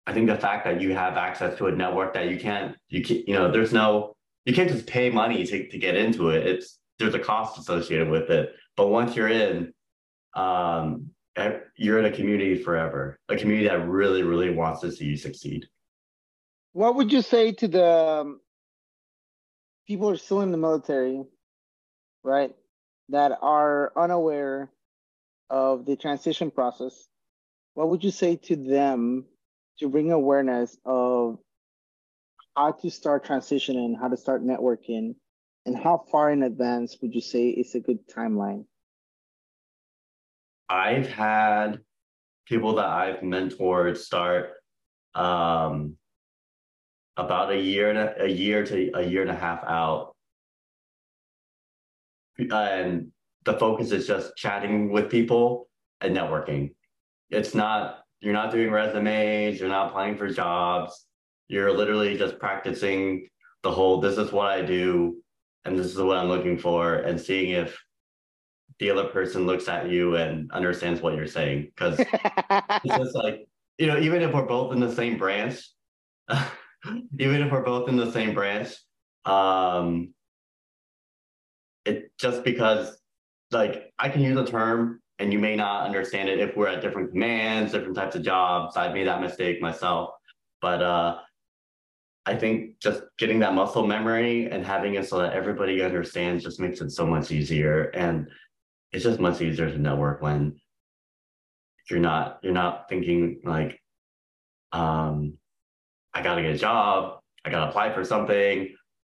I 0.07 0.13
think 0.13 0.27
the 0.27 0.37
fact 0.37 0.65
that 0.65 0.81
you 0.81 0.95
have 0.95 1.17
access 1.17 1.57
to 1.59 1.67
a 1.67 1.73
network 1.73 2.15
that 2.15 2.29
you 2.29 2.39
can't 2.39 2.77
you 2.89 3.03
can 3.03 3.23
you 3.27 3.35
know 3.35 3.51
there's 3.51 3.73
no 3.73 4.17
you 4.45 4.53
can't 4.53 4.71
just 4.71 4.87
pay 4.87 5.11
money 5.11 5.45
to, 5.45 5.69
to 5.69 5.79
get 5.79 5.95
into 5.95 6.31
it. 6.31 6.47
It's 6.47 6.79
there's 6.99 7.15
a 7.15 7.19
cost 7.19 7.59
associated 7.59 8.09
with 8.09 8.31
it. 8.31 8.55
But 8.77 8.89
once 8.89 9.17
you're 9.17 9.29
in, 9.29 9.73
um, 10.35 11.11
you're 11.77 11.99
in 11.99 12.07
a 12.07 12.11
community 12.11 12.63
forever, 12.63 13.19
a 13.29 13.37
community 13.37 13.69
that 13.69 13.89
really, 13.89 14.23
really 14.23 14.51
wants 14.51 14.81
to 14.81 14.93
see 14.93 15.07
you 15.07 15.17
succeed. 15.17 15.67
What 16.73 16.95
would 16.97 17.13
you 17.13 17.23
say 17.23 17.53
to 17.53 17.69
the 17.69 17.87
um, 17.87 18.41
people 19.87 20.09
who 20.09 20.15
are 20.15 20.19
still 20.19 20.41
in 20.41 20.53
the 20.53 20.59
military, 20.59 21.23
right, 22.23 22.55
that 23.11 23.39
are 23.43 23.93
unaware 23.97 24.71
of 25.53 25.85
the 25.85 25.95
transition 25.95 26.51
process? 26.51 27.09
What 27.75 27.91
would 27.91 28.03
you 28.03 28.11
say 28.11 28.37
to 28.37 28.57
them 28.57 29.27
to 29.79 29.89
bring 29.89 30.11
awareness 30.11 30.77
of 30.85 31.39
how 32.57 32.73
to 32.73 32.91
start 32.91 33.27
transitioning, 33.27 33.95
how 34.01 34.09
to 34.09 34.17
start 34.17 34.43
networking, 34.43 35.15
and 35.67 35.77
how 35.77 36.05
far 36.11 36.33
in 36.33 36.43
advance 36.43 36.97
would 37.01 37.15
you 37.15 37.21
say 37.21 37.49
is 37.49 37.75
a 37.75 37.81
good 37.81 38.09
timeline? 38.09 38.65
I've 40.69 41.07
had 41.07 41.81
people 42.47 42.77
that 42.77 42.87
I've 42.87 43.21
mentored 43.21 43.97
start 43.99 44.53
um, 45.15 45.97
about 47.17 47.53
a 47.53 47.59
year 47.59 47.91
and 47.91 47.99
a, 47.99 48.25
a 48.25 48.29
year 48.29 48.65
to 48.65 48.91
a 48.95 49.03
year 49.03 49.21
and 49.21 49.31
a 49.31 49.37
half 49.37 49.63
out, 49.65 50.17
and 52.39 53.12
the 53.45 53.55
focus 53.55 53.93
is 53.93 54.07
just 54.07 54.37
chatting 54.37 54.93
with 54.93 55.11
people 55.11 55.69
and 56.01 56.17
networking. 56.17 56.75
It's 57.31 57.55
not 57.55 57.99
you're 58.21 58.33
not 58.33 58.53
doing 58.53 58.71
resumes, 58.71 59.59
you're 59.59 59.69
not 59.69 59.89
applying 59.89 60.17
for 60.17 60.29
jobs 60.29 61.07
you're 61.53 61.71
literally 61.71 62.17
just 62.17 62.39
practicing 62.39 63.29
the 63.63 63.71
whole 63.71 64.01
this 64.01 64.17
is 64.17 64.33
what 64.33 64.47
I 64.47 64.63
do 64.63 65.23
and 65.67 65.79
this 65.79 65.87
is 65.87 65.99
what 65.99 66.17
I'm 66.17 66.29
looking 66.29 66.57
for 66.57 66.95
and 66.95 67.21
seeing 67.21 67.51
if 67.51 67.79
the 68.79 68.91
other 68.91 69.05
person 69.05 69.45
looks 69.45 69.69
at 69.69 69.91
you 69.91 70.17
and 70.17 70.51
understands 70.51 71.03
what 71.03 71.15
you're 71.15 71.27
saying. 71.27 71.71
Cause 71.77 71.97
it's 72.01 72.97
just 72.97 73.15
like 73.15 73.47
you 73.77 73.87
know, 73.87 73.99
even 73.99 74.23
if 74.23 74.33
we're 74.33 74.47
both 74.47 74.73
in 74.73 74.81
the 74.81 74.95
same 74.95 75.19
branch, 75.19 75.61
even 77.19 77.43
if 77.43 77.53
we're 77.53 77.63
both 77.63 77.89
in 77.89 77.97
the 77.97 78.11
same 78.11 78.33
branch, 78.33 78.71
um, 79.27 80.15
it 81.85 82.13
just 82.19 82.45
because 82.45 82.97
like 83.53 83.93
I 83.99 84.09
can 84.09 84.23
use 84.23 84.37
a 84.37 84.45
term 84.45 85.01
and 85.19 85.33
you 85.33 85.39
may 85.39 85.57
not 85.57 85.87
understand 85.87 86.29
it 86.29 86.41
if 86.41 86.57
we're 86.57 86.69
at 86.69 86.83
different 86.83 87.11
commands, 87.11 87.73
different 87.73 87.95
types 87.95 88.17
of 88.17 88.23
jobs. 88.23 88.77
I've 88.77 88.95
made 88.95 89.07
that 89.07 89.21
mistake 89.21 89.61
myself, 89.61 90.11
but 90.61 90.83
uh, 90.83 91.19
I 92.25 92.37
think 92.37 92.79
just 92.81 93.03
getting 93.19 93.41
that 93.41 93.55
muscle 93.55 93.87
memory 93.87 94.51
and 94.51 94.65
having 94.65 94.95
it 94.95 95.09
so 95.09 95.19
that 95.19 95.33
everybody 95.33 95.83
understands 95.83 96.45
just 96.45 96.61
makes 96.61 96.81
it 96.81 96.91
so 96.91 97.07
much 97.07 97.31
easier. 97.31 97.85
And 97.95 98.29
it's 98.93 99.05
just 99.05 99.21
much 99.21 99.41
easier 99.41 99.71
to 99.71 99.79
network 99.79 100.23
when 100.23 100.57
you're 101.91 102.01
not 102.01 102.39
you're 102.43 102.53
not 102.53 102.89
thinking 102.89 103.41
like, 103.45 103.81
um, 104.73 105.35
I 106.15 106.23
gotta 106.23 106.43
get 106.43 106.55
a 106.55 106.59
job, 106.59 107.21
I 107.45 107.51
gotta 107.51 107.71
apply 107.71 107.93
for 107.93 108.05
something. 108.05 108.75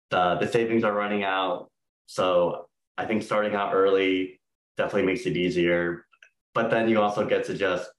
The 0.10 0.38
the 0.40 0.48
savings 0.48 0.84
are 0.84 0.94
running 0.94 1.24
out. 1.24 1.70
So 2.08 2.68
I 2.98 3.06
think 3.06 3.24
starting 3.24 3.56
out 3.56 3.74
early 3.74 4.40
definitely 4.78 5.04
makes 5.04 5.26
it 5.26 5.38
easier. 5.38 6.06
But 6.54 6.70
then 6.70 6.88
you 6.88 7.02
also 7.02 7.26
get 7.26 7.46
to 7.46 7.54
just, 7.54 7.90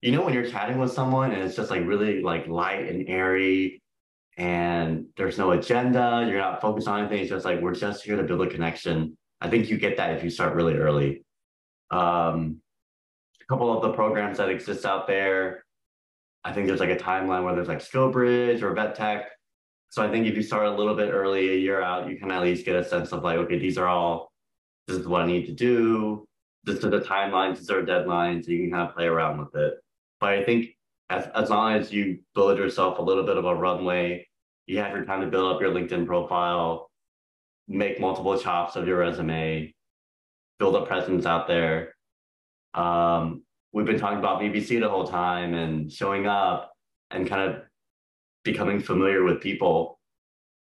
you 0.00 0.12
know, 0.12 0.22
when 0.22 0.32
you're 0.32 0.48
chatting 0.48 0.78
with 0.78 0.92
someone 0.92 1.32
and 1.32 1.42
it's 1.42 1.56
just 1.56 1.70
like 1.70 1.86
really 1.86 2.22
like 2.22 2.46
light 2.46 2.88
and 2.88 3.08
airy 3.08 3.82
and 4.38 5.06
there's 5.16 5.36
no 5.36 5.50
agenda. 5.50 6.24
You're 6.26 6.38
not 6.38 6.60
focused 6.60 6.88
on 6.88 7.00
anything. 7.00 7.20
It's 7.20 7.30
just 7.30 7.44
like 7.44 7.60
we're 7.60 7.74
just 7.74 8.04
here 8.04 8.16
to 8.16 8.22
build 8.22 8.42
a 8.42 8.48
connection. 8.48 9.16
I 9.40 9.50
think 9.50 9.68
you 9.68 9.76
get 9.76 9.96
that 9.96 10.16
if 10.16 10.24
you 10.24 10.30
start 10.30 10.54
really 10.54 10.74
early. 10.74 11.24
Um, 11.90 12.60
a 13.40 13.44
couple 13.46 13.74
of 13.74 13.82
the 13.82 13.92
programs 13.92 14.38
that 14.38 14.48
exist 14.48 14.86
out 14.86 15.06
there, 15.06 15.64
I 16.44 16.52
think 16.52 16.66
there's 16.66 16.80
like 16.80 16.90
a 16.90 16.96
timeline 16.96 17.44
where 17.44 17.54
there's 17.54 17.68
like 17.68 17.80
SkillBridge 17.80 18.62
or 18.62 18.72
VET 18.74 18.94
TEC. 18.94 19.26
So 19.90 20.02
I 20.02 20.10
think 20.10 20.26
if 20.26 20.36
you 20.36 20.42
start 20.42 20.66
a 20.66 20.70
little 20.70 20.94
bit 20.94 21.10
early, 21.10 21.50
a 21.50 21.56
year 21.56 21.82
out, 21.82 22.08
you 22.08 22.16
can 22.16 22.30
at 22.30 22.42
least 22.42 22.64
get 22.64 22.76
a 22.76 22.84
sense 22.84 23.12
of 23.12 23.22
like, 23.24 23.38
okay, 23.38 23.58
these 23.58 23.78
are 23.78 23.88
all, 23.88 24.30
this 24.88 24.96
is 24.96 25.06
what 25.06 25.22
I 25.22 25.26
need 25.26 25.46
to 25.46 25.52
do. 25.52 26.26
This 26.64 26.82
are 26.84 26.90
the 26.90 27.00
timelines, 27.00 27.58
these 27.58 27.70
are 27.70 27.82
deadlines. 27.82 28.48
You 28.48 28.58
can 28.58 28.72
kind 28.72 28.88
of 28.88 28.94
play 28.96 29.04
around 29.04 29.38
with 29.38 29.54
it. 29.54 29.74
But 30.20 30.30
I 30.30 30.42
think 30.42 30.70
as, 31.08 31.28
as 31.34 31.50
long 31.50 31.74
as 31.74 31.92
you 31.92 32.18
build 32.34 32.58
yourself 32.58 32.98
a 32.98 33.02
little 33.02 33.24
bit 33.24 33.36
of 33.36 33.44
a 33.44 33.54
runway 33.54 34.26
you 34.68 34.78
have 34.78 34.92
your 34.92 35.04
time 35.04 35.22
to 35.22 35.26
build 35.26 35.52
up 35.52 35.60
your 35.62 35.72
LinkedIn 35.72 36.06
profile, 36.06 36.90
make 37.66 37.98
multiple 37.98 38.38
chops 38.38 38.76
of 38.76 38.86
your 38.86 38.98
resume, 38.98 39.74
build 40.58 40.76
a 40.76 40.84
presence 40.84 41.24
out 41.24 41.48
there. 41.48 41.94
Um, 42.74 43.42
we've 43.72 43.86
been 43.86 43.98
talking 43.98 44.18
about 44.18 44.42
VBC 44.42 44.78
the 44.80 44.88
whole 44.90 45.06
time 45.06 45.54
and 45.54 45.90
showing 45.90 46.26
up 46.26 46.72
and 47.10 47.26
kind 47.26 47.50
of 47.50 47.62
becoming 48.44 48.78
familiar 48.78 49.24
with 49.24 49.40
people. 49.40 49.98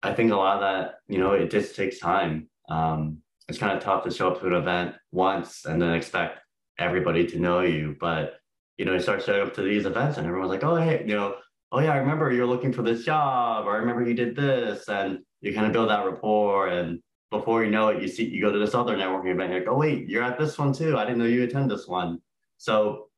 I 0.02 0.14
think 0.14 0.32
a 0.32 0.38
lot 0.38 0.56
of 0.56 0.62
that, 0.62 0.96
you 1.10 1.20
know, 1.20 1.34
it 1.34 1.52
just 1.52 1.76
takes 1.76 2.00
time. 2.00 2.48
Um, 2.70 3.18
it's 3.52 3.60
kind 3.60 3.78
of 3.78 3.84
tough 3.84 4.04
to 4.06 4.12
show 4.12 4.32
up 4.32 4.40
to 4.40 4.48
an 4.48 4.54
event 4.54 4.96
once 5.12 5.66
and 5.66 5.82
then 5.82 5.94
expect 5.94 6.40
everybody 6.80 7.28
to 7.28 7.40
know 7.40 7.62
you. 7.62 7.96
But, 8.00 8.40
you 8.78 8.86
know, 8.86 8.94
you 8.94 9.00
start 9.00 9.24
showing 9.24 9.46
up 9.46 9.54
to 9.56 9.62
these 9.62 9.86
events 9.86 10.18
and 10.18 10.26
everyone's 10.26 10.52
like, 10.52 10.64
oh, 10.64 10.78
hey, 10.78 11.04
you 11.06 11.16
know, 11.16 11.36
oh 11.72 11.80
yeah, 11.80 11.92
I 11.92 11.98
remember 11.98 12.32
you're 12.32 12.48
looking 12.48 12.74
for 12.74 12.82
this 12.82 13.04
job, 13.04 13.66
or 13.66 13.74
I 13.74 13.78
remember 13.78 14.08
you 14.08 14.14
did 14.14 14.36
this, 14.36 14.88
and 14.90 15.20
you 15.42 15.54
kind 15.54 15.68
of 15.68 15.74
build 15.74 15.90
that 15.90 16.06
rapport. 16.06 16.68
And 16.68 17.02
before 17.30 17.64
you 17.64 17.72
know 17.72 17.90
it, 17.90 18.02
you 18.02 18.08
see 18.08 18.26
you 18.26 18.42
go 18.42 18.52
to 18.52 18.60
this 18.60 18.74
other 18.74 18.96
networking 18.96 19.32
event, 19.34 19.52
you're 19.52 19.60
like, 19.60 19.70
oh 19.70 19.78
wait, 19.78 20.08
you're 20.08 20.24
at 20.24 20.40
this 20.40 20.58
one 20.58 20.74
too. 20.74 20.98
I 20.98 21.04
didn't 21.04 21.20
know 21.20 21.26
you 21.26 21.44
attend 21.44 21.70
this 21.70 21.88
one. 21.88 22.20
So 22.58 23.10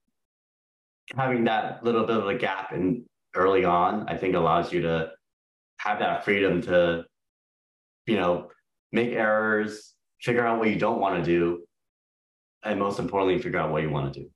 having 1.16 1.44
that 1.46 1.84
little 1.84 2.06
bit 2.06 2.18
of 2.18 2.28
a 2.28 2.36
gap 2.36 2.74
in 2.74 3.06
early 3.36 3.66
on, 3.66 4.08
I 4.08 4.18
think 4.18 4.36
allows 4.36 4.72
you 4.72 4.82
to 4.82 5.12
have 5.78 6.00
that 6.00 6.26
freedom 6.26 6.62
to, 6.64 7.06
you 8.06 8.16
know, 8.18 8.50
make 8.92 9.12
errors, 9.12 9.93
figure 10.24 10.46
out 10.46 10.58
what 10.58 10.70
you 10.70 10.76
don't 10.76 11.00
want 11.00 11.24
to 11.24 11.30
do, 11.30 11.64
and 12.64 12.80
most 12.80 13.00
importantly, 13.00 13.42
figure 13.42 13.60
out 13.60 13.72
what 13.72 13.84
you 13.84 13.90
want 13.90 14.14
to 14.14 14.20
do. 14.22 14.30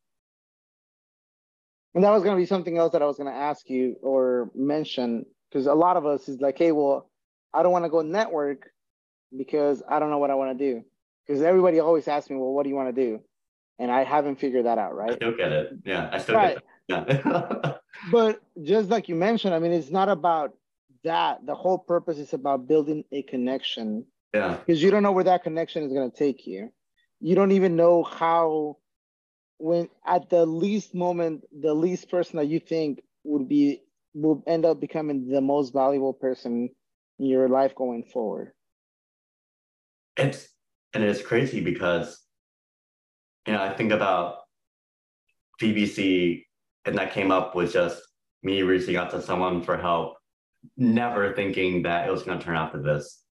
And 1.95 2.04
that 2.04 2.12
was 2.12 2.23
going 2.23 2.36
to 2.36 2.39
be 2.39 2.45
something 2.45 2.78
else 2.78 2.91
that 2.91 3.02
I 3.02 3.06
was 3.06 3.17
going 3.17 3.32
to 3.32 3.38
ask 3.38 3.69
you 3.69 3.95
or 4.04 4.52
mention 4.54 5.26
because 5.50 5.65
a 5.65 5.73
lot 5.73 5.97
of 5.97 6.06
us 6.06 6.30
is 6.30 6.39
like, 6.39 6.58
hey, 6.58 6.71
well, 6.71 7.10
I 7.54 7.63
don't 7.63 7.71
want 7.71 7.86
to 7.86 7.89
go 7.89 8.02
network 8.02 8.69
because 9.36 9.82
I 9.89 10.00
don't 10.00 10.10
know 10.10 10.19
what 10.19 10.30
I 10.30 10.36
want 10.36 10.58
to 10.58 10.73
do. 10.73 10.84
Because 11.26 11.41
everybody 11.41 11.80
always 11.80 12.08
asks 12.08 12.30
me, 12.30 12.36
well, 12.36 12.54
what 12.54 12.63
do 12.63 12.69
you 12.69 12.76
want 12.76 12.95
to 12.95 13.02
do? 13.02 13.19
And 13.80 13.91
I 13.91 14.04
haven't 14.04 14.39
figured 14.39 14.65
that 14.65 14.78
out, 14.78 14.95
right? 14.95 15.12
I 15.12 15.15
still 15.15 15.36
get 15.36 15.52
it. 15.52 15.73
Yeah, 15.86 16.10
I 16.12 16.17
still 16.19 16.36
right. 16.36 16.58
get 16.88 17.10
it. 17.10 17.26
Yeah. 17.26 17.73
but 18.12 18.41
just 18.63 18.89
like 18.89 19.10
you 19.10 19.15
mentioned, 19.15 19.54
I 19.54 19.60
mean, 19.60 19.71
it's 19.71 19.91
not 19.91 20.10
about 20.10 20.54
that. 21.04 21.45
The 21.45 21.56
whole 21.56 21.78
purpose 21.78 22.17
is 22.17 22.34
about 22.34 22.67
building 22.67 23.04
a 23.12 23.23
connection. 23.23 24.06
Yeah. 24.38 24.58
Because 24.65 24.84
you 24.84 24.91
don't 24.91 25.04
know 25.04 25.12
where 25.12 25.23
that 25.23 25.43
connection 25.43 25.84
is 25.84 25.91
going 25.91 26.12
to 26.12 26.17
take 26.17 26.45
you. 26.45 26.71
You 27.19 27.36
don't 27.36 27.52
even 27.52 27.76
know 27.76 28.04
how 28.04 28.78
when 29.58 29.89
at 30.06 30.30
the 30.30 30.45
least 30.45 30.93
moment, 30.93 31.43
the 31.52 31.73
least 31.73 32.10
person 32.10 32.38
that 32.38 32.45
you 32.45 32.60
think 32.60 33.02
would 33.23 33.50
be 33.50 33.82
will 34.13 34.43
end 34.47 34.65
up 34.65 34.80
becoming 34.80 35.28
the 35.28 35.41
most 35.41 35.73
valuable 35.73 36.13
person 36.13 36.69
in 37.19 37.26
your 37.26 37.50
life 37.50 37.73
going 37.76 38.04
forward. 38.04 38.52
It's 40.15 40.47
and 40.93 41.04
it's 41.04 41.21
crazy 41.21 41.62
because 41.62 42.19
you 43.47 43.54
know 43.54 43.62
I 43.62 43.73
think 43.73 43.91
about 43.91 44.38
VBC 45.62 46.43
and 46.86 46.97
that 46.97 47.13
came 47.13 47.32
up 47.32 47.56
with 47.56 47.73
just 47.73 48.00
me 48.43 48.62
reaching 48.62 48.95
out 48.95 49.10
to 49.12 49.21
someone 49.21 49.63
for 49.63 49.78
help, 49.78 50.13
never 50.78 51.34
thinking 51.34 51.82
that 51.84 52.08
it 52.08 52.12
was 52.12 52.21
going 52.21 52.38
to 52.38 52.45
turn 52.45 52.56
out 52.56 52.71
to 52.73 52.80
this. 52.80 53.23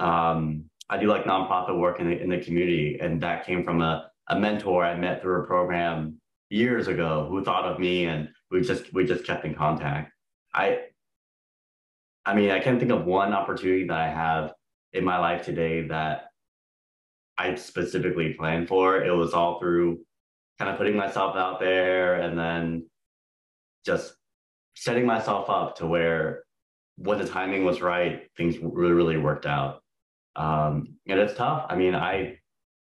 Um, 0.00 0.64
I 0.88 0.98
do 0.98 1.06
like 1.06 1.24
nonprofit 1.24 1.78
work 1.78 2.00
in 2.00 2.08
the, 2.08 2.20
in 2.20 2.30
the 2.30 2.38
community, 2.38 2.98
and 3.00 3.20
that 3.22 3.46
came 3.46 3.62
from 3.64 3.80
a 3.80 4.10
a 4.30 4.38
mentor 4.38 4.84
I 4.84 4.94
met 4.94 5.20
through 5.20 5.42
a 5.42 5.46
program 5.46 6.20
years 6.50 6.86
ago 6.88 7.26
who 7.28 7.44
thought 7.44 7.64
of 7.64 7.78
me 7.78 8.06
and 8.06 8.28
we 8.50 8.60
just 8.62 8.92
we 8.94 9.04
just 9.04 9.24
kept 9.24 9.44
in 9.44 9.54
contact. 9.54 10.12
I 10.54 10.78
I 12.24 12.34
mean, 12.34 12.50
I 12.50 12.60
can't 12.60 12.78
think 12.78 12.92
of 12.92 13.04
one 13.04 13.32
opportunity 13.32 13.86
that 13.88 13.96
I 13.96 14.08
have 14.08 14.52
in 14.92 15.04
my 15.04 15.18
life 15.18 15.44
today 15.44 15.86
that 15.88 16.26
I 17.38 17.54
specifically 17.56 18.34
planned 18.34 18.68
for. 18.68 19.02
It 19.02 19.10
was 19.10 19.32
all 19.32 19.58
through 19.58 20.00
kind 20.58 20.70
of 20.70 20.76
putting 20.76 20.96
myself 20.96 21.36
out 21.36 21.58
there 21.58 22.16
and 22.16 22.38
then 22.38 22.86
just 23.84 24.14
setting 24.74 25.06
myself 25.06 25.48
up 25.48 25.76
to 25.76 25.86
where 25.86 26.44
when 26.96 27.18
the 27.18 27.26
timing 27.26 27.64
was 27.64 27.80
right, 27.80 28.28
things 28.36 28.58
really, 28.60 28.92
really 28.92 29.16
worked 29.16 29.46
out. 29.46 29.79
Um, 30.36 30.96
and 31.08 31.18
it's 31.18 31.34
tough. 31.34 31.66
I 31.68 31.76
mean, 31.76 31.94
I 31.94 32.36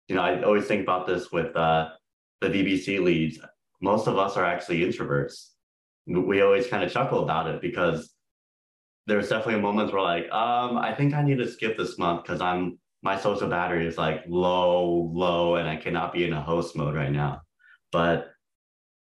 you 0.08 0.16
know, 0.16 0.22
I 0.22 0.44
always 0.44 0.66
think 0.66 0.82
about 0.84 1.08
this 1.08 1.32
with 1.32 1.56
uh, 1.56 1.90
the 2.42 2.48
VBC 2.48 3.02
leads. 3.02 3.40
Most 3.82 4.08
of 4.08 4.18
us 4.18 4.38
are 4.38 4.46
actually 4.46 4.80
introverts. 4.80 5.50
We 6.06 6.42
always 6.42 6.68
kind 6.68 6.84
of 6.84 6.92
chuckle 6.92 7.24
about 7.24 7.48
it 7.48 7.62
because 7.62 8.14
there's 9.08 9.30
definitely 9.30 9.62
moments 9.62 9.94
where 9.94 10.02
like, 10.02 10.30
um, 10.32 10.78
I 10.78 10.94
think 10.94 11.14
I 11.14 11.22
need 11.22 11.38
to 11.38 11.48
skip 11.48 11.78
this 11.78 11.98
month 11.98 12.24
because 12.24 12.42
I'm 12.42 12.80
my 13.02 13.20
social 13.20 13.50
battery 13.50 13.86
is 13.86 13.98
like 13.98 14.24
low, 14.28 15.12
low, 15.14 15.56
and 15.56 15.68
I 15.68 15.76
cannot 15.76 16.14
be 16.14 16.24
in 16.24 16.34
a 16.34 16.42
host 16.42 16.76
mode 16.76 16.96
right 16.96 17.12
now. 17.12 17.42
But 17.92 18.32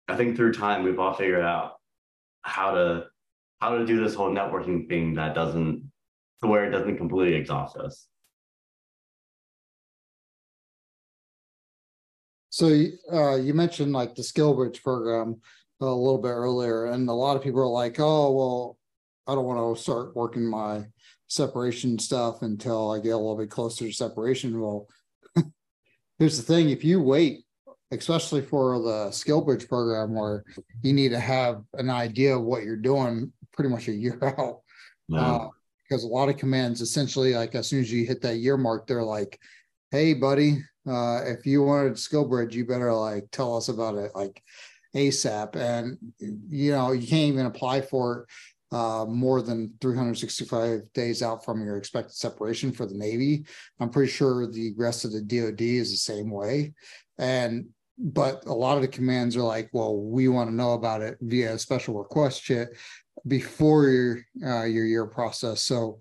I 0.07 0.17
think 0.17 0.37
through 0.37 0.53
time 0.53 0.85
we've 0.85 0.99
all 0.99 1.15
figured 1.15 1.45
out 1.45 1.75
how 2.43 2.73
to 2.73 3.07
how 3.61 3.77
to 3.77 3.85
do 3.85 4.03
this 4.03 4.15
whole 4.15 4.31
networking 4.31 4.89
thing 4.89 5.15
that 5.15 5.35
doesn't 5.35 5.91
where 6.41 6.65
it 6.65 6.71
doesn't 6.71 6.97
completely 6.97 7.35
exhaust 7.35 7.77
us. 7.77 8.07
So 12.59 12.67
uh, 13.13 13.37
you 13.37 13.55
mentioned 13.55 13.93
like 13.93 14.17
the 14.17 14.23
SkillBridge 14.23 14.83
program 14.83 15.41
a 15.81 15.87
little 15.87 16.19
bit 16.19 16.31
earlier, 16.31 16.87
and 16.87 17.09
a 17.09 17.13
lot 17.13 17.37
of 17.37 17.43
people 17.45 17.61
are 17.61 17.69
like, 17.69 18.01
"Oh, 18.01 18.33
well, 18.33 18.79
I 19.29 19.37
don't 19.37 19.45
want 19.45 19.77
to 19.77 19.81
start 19.81 20.17
working 20.17 20.45
my 20.45 20.87
separation 21.29 22.01
stuff 22.01 22.43
until 22.43 22.91
I 22.91 22.99
get 22.99 23.11
a 23.11 23.17
little 23.17 23.37
bit 23.37 23.49
closer 23.49 23.87
to 23.87 23.93
separation." 23.93 24.61
Well, 24.61 24.89
here's 26.19 26.37
the 26.37 26.43
thing: 26.43 26.71
if 26.71 26.83
you 26.83 27.01
wait, 27.01 27.45
especially 27.93 28.43
for 28.43 28.81
the 28.81 29.11
SkillBridge 29.11 29.69
program, 29.69 30.17
where 30.17 30.43
you 30.83 30.93
need 30.93 31.11
to 31.11 31.21
have 31.21 31.63
an 31.75 31.91
idea 31.91 32.37
of 32.37 32.43
what 32.43 32.65
you're 32.65 32.75
doing 32.75 33.33
pretty 33.53 33.71
much 33.71 33.87
a 33.87 33.93
year 33.93 34.19
out, 34.37 34.63
uh, 35.17 35.47
because 35.89 36.03
a 36.03 36.09
lot 36.09 36.29
of 36.29 36.37
commands 36.37 36.81
essentially, 36.81 37.37
like 37.37 37.55
as 37.55 37.69
soon 37.69 37.83
as 37.83 37.93
you 37.93 38.05
hit 38.05 38.21
that 38.23 38.39
year 38.39 38.57
mark, 38.57 38.89
they're 38.89 39.05
like, 39.05 39.39
"Hey, 39.93 40.13
buddy." 40.13 40.59
Uh, 40.91 41.23
if 41.25 41.47
you 41.47 41.63
wanted 41.63 41.95
SkillBridge, 41.95 42.53
you 42.53 42.65
better 42.65 42.93
like 42.93 43.31
tell 43.31 43.57
us 43.57 43.69
about 43.69 43.97
it 43.97 44.13
like 44.15 44.43
ASAP. 44.95 45.57
And 45.57 45.99
you 46.19 46.73
know, 46.73 46.93
you 46.93 47.07
can't 47.07 47.33
even 47.33 47.47
apply 47.47 47.83
for 47.83 48.21
it 48.21 48.77
uh, 48.77 49.07
more 49.09 49.43
than 49.43 49.73
365 49.81 50.93
days 50.93 51.23
out 51.23 51.45
from 51.45 51.65
your 51.65 51.77
expected 51.77 52.15
separation 52.15 52.73
for 52.73 52.87
the 52.87 52.95
Navy. 52.95 53.45
I'm 53.81 53.91
pretty 53.91 54.13
sure 54.13 54.47
the 54.47 54.75
rest 54.77 55.05
of 55.05 55.13
the 55.13 55.23
DoD 55.23 55.61
is 55.61 55.91
the 55.91 55.97
same 55.97 56.31
way. 56.31 56.75
And 57.19 57.69
but 58.01 58.47
a 58.47 58.53
lot 58.53 58.77
of 58.77 58.83
the 58.83 58.89
commands 58.89 59.37
are 59.37 59.43
like, 59.43 59.71
well, 59.73 59.97
we 59.97 60.29
want 60.29 60.49
to 60.49 60.55
know 60.55 60.75
about 60.75 61.03
it 61.03 61.19
via 61.21 61.55
a 61.55 61.59
special 61.59 61.99
request 61.99 62.45
chit 62.45 62.69
before 63.27 63.89
your 63.89 64.19
uh, 64.47 64.65
your 64.65 64.85
year 64.85 65.07
process. 65.07 65.63
So 65.63 65.99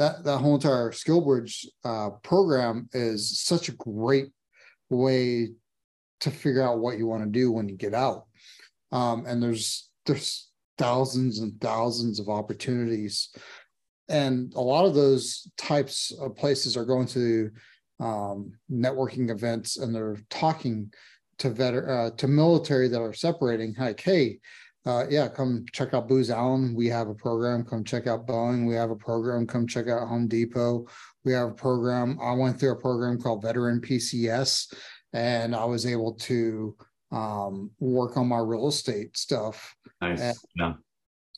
that 0.00 0.24
that 0.24 0.38
whole 0.38 0.54
entire 0.54 0.90
SkillBridge 0.90 1.66
uh, 1.84 2.10
program 2.22 2.88
is 2.92 3.38
such 3.40 3.68
a 3.68 3.76
great 3.76 4.30
way 4.88 5.50
to 6.20 6.30
figure 6.30 6.62
out 6.62 6.78
what 6.78 6.96
you 6.96 7.06
want 7.06 7.22
to 7.22 7.28
do 7.28 7.52
when 7.52 7.68
you 7.68 7.76
get 7.76 7.94
out. 7.94 8.24
Um, 8.92 9.24
and 9.26 9.42
there's 9.42 9.90
there's 10.06 10.48
thousands 10.78 11.40
and 11.40 11.60
thousands 11.60 12.18
of 12.18 12.30
opportunities, 12.30 13.28
and 14.08 14.52
a 14.54 14.60
lot 14.60 14.86
of 14.86 14.94
those 14.94 15.46
types 15.58 16.12
of 16.18 16.34
places 16.34 16.78
are 16.78 16.86
going 16.86 17.06
to 17.08 17.50
um, 18.00 18.52
networking 18.72 19.28
events 19.30 19.76
and 19.76 19.94
they're 19.94 20.16
talking 20.30 20.90
to 21.36 21.50
veter- 21.50 21.88
uh, 21.88 22.16
to 22.16 22.26
military 22.26 22.88
that 22.88 23.00
are 23.00 23.12
separating 23.12 23.74
like 23.78 24.00
hey 24.00 24.40
uh, 24.86 25.04
yeah 25.08 25.28
come 25.28 25.64
check 25.72 25.94
out 25.94 26.08
booz 26.08 26.30
allen. 26.30 26.74
We 26.74 26.86
have 26.88 27.08
a 27.08 27.14
program. 27.14 27.64
Come 27.64 27.84
check 27.84 28.06
out 28.06 28.26
boeing. 28.26 28.66
We 28.66 28.74
have 28.74 28.90
a 28.90 28.96
program. 28.96 29.46
Come 29.46 29.66
check 29.66 29.88
out 29.88 30.08
home 30.08 30.28
depot. 30.28 30.86
We 31.24 31.32
have 31.32 31.48
a 31.48 31.54
program. 31.54 32.18
I 32.22 32.32
went 32.32 32.58
through 32.58 32.72
a 32.72 32.80
program 32.80 33.20
called 33.20 33.42
veteran 33.42 33.80
pcs 33.80 34.72
and 35.12 35.54
i 35.54 35.64
was 35.64 35.86
able 35.86 36.14
to 36.14 36.76
um, 37.12 37.70
work 37.80 38.16
on 38.16 38.28
my 38.28 38.38
real 38.38 38.68
estate 38.68 39.16
stuff 39.16 39.74
nice. 40.00 40.38
yeah. 40.54 40.74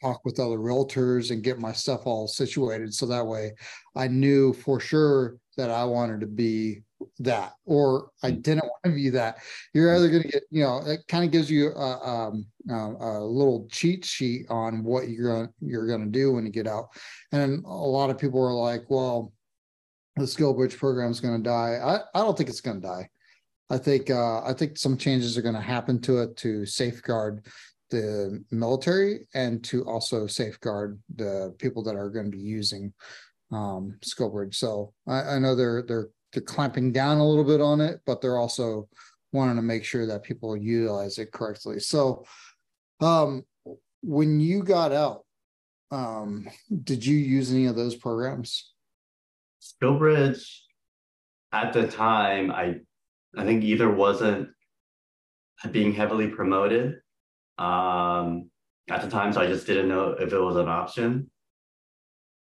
talk 0.03 0.21
with 0.25 0.39
other 0.39 0.59
realtors 0.59 1.31
and 1.31 1.43
get 1.43 1.59
my 1.59 1.73
stuff 1.73 2.07
all 2.07 2.29
situated. 2.29 2.93
So 2.93 3.07
that 3.07 3.27
way 3.27 3.53
i 3.97 4.09
knew 4.09 4.53
for 4.53 4.79
sure 4.81 5.39
that 5.57 5.71
I 5.71 5.85
wanted 5.85 6.21
to 6.21 6.27
be 6.27 6.83
that, 7.19 7.53
or 7.65 8.11
I 8.23 8.31
hmm. 8.31 8.41
didn't 8.41 8.65
want 8.65 8.83
to 8.85 8.91
be 8.91 9.11
that. 9.11 9.39
You're 9.75 9.95
either 9.95 10.09
going 10.09 10.23
to 10.23 10.29
get, 10.29 10.43
you 10.51 10.63
know, 10.63 10.83
it 10.87 11.01
kind 11.09 11.25
of 11.25 11.31
gives 11.31 11.51
you 11.51 11.71
a, 11.73 12.07
um, 12.07 12.47
a, 12.71 13.21
little 13.21 13.69
cheat 13.71 14.05
sheet 14.05 14.47
on 14.51 14.85
what 14.85 15.09
you're 15.09 15.33
going 15.33 15.49
you're 15.61 15.87
going 15.87 16.05
to 16.05 16.11
do 16.11 16.33
when 16.33 16.47
you 16.47 16.53
get 16.53 16.67
out. 16.67 16.89
And 17.33 17.65
a 17.65 17.69
lot 17.69 18.11
of 18.11 18.19
people 18.19 18.43
are 18.43 18.55
like, 18.55 18.89
well, 18.89 19.33
the 20.17 20.25
SkillBridge 20.25 20.77
program 20.77 21.11
is 21.11 21.21
going 21.21 21.43
to 21.43 21.49
die. 21.49 21.79
I, 21.83 22.19
I 22.19 22.23
don't 22.23 22.37
think 22.37 22.51
it's 22.51 22.61
going 22.61 22.81
to 22.81 22.87
die. 22.87 23.09
I 23.71 23.79
think 23.79 24.11
uh, 24.11 24.43
I 24.43 24.53
think 24.53 24.77
some 24.77 24.99
changes 24.99 25.39
are 25.39 25.43
going 25.43 25.55
to 25.55 25.61
happen 25.61 26.01
to 26.03 26.19
it 26.19 26.37
to 26.39 26.67
safeguard 26.67 27.47
the 27.91 28.43
military 28.51 29.27
and 29.35 29.63
to 29.65 29.85
also 29.85 30.27
safeguard 30.27 31.01
the 31.15 31.55
people 31.59 31.83
that 31.85 31.95
are 31.95 32.11
going 32.11 32.31
to 32.31 32.37
be 32.37 32.43
using 32.43 32.93
um, 33.53 33.97
SkillBridge. 34.01 34.55
So 34.55 34.93
I, 35.07 35.23
I 35.23 35.39
know 35.39 35.55
they're 35.55 35.83
they're 35.83 36.09
they're 36.33 36.43
clamping 36.43 36.93
down 36.93 37.19
a 37.19 37.27
little 37.27 37.45
bit 37.45 37.61
on 37.61 37.81
it, 37.81 38.01
but 38.07 38.21
they're 38.21 38.39
also 38.39 38.89
wanting 39.33 39.57
to 39.57 39.63
make 39.63 39.85
sure 39.85 40.07
that 40.07 40.23
people 40.23 40.57
utilize 40.57 41.19
it 41.19 41.33
correctly. 41.33 41.81
So 41.81 42.25
um, 43.01 43.45
when 44.03 44.41
you 44.41 44.63
got 44.63 44.93
out, 44.93 45.25
um, 45.91 46.49
did 46.85 47.05
you 47.05 47.17
use 47.17 47.53
any 47.53 47.67
of 47.67 47.77
those 47.77 47.95
programs? 47.95 48.73
SkillBridge 49.61 50.45
at 51.53 51.73
the 51.73 51.87
time, 51.87 52.51
I 52.51 52.81
I 53.37 53.45
think 53.45 53.65
either 53.65 53.91
wasn't 53.91 54.49
being 55.71 55.93
heavily 55.93 56.29
promoted 56.29 57.01
um, 57.59 58.51
at 58.91 59.03
the 59.03 59.09
time, 59.09 59.33
so 59.33 59.41
I 59.41 59.47
just 59.47 59.67
didn't 59.67 59.89
know 59.89 60.11
if 60.19 60.33
it 60.33 60.39
was 60.39 60.57
an 60.57 60.69
option 60.69 61.31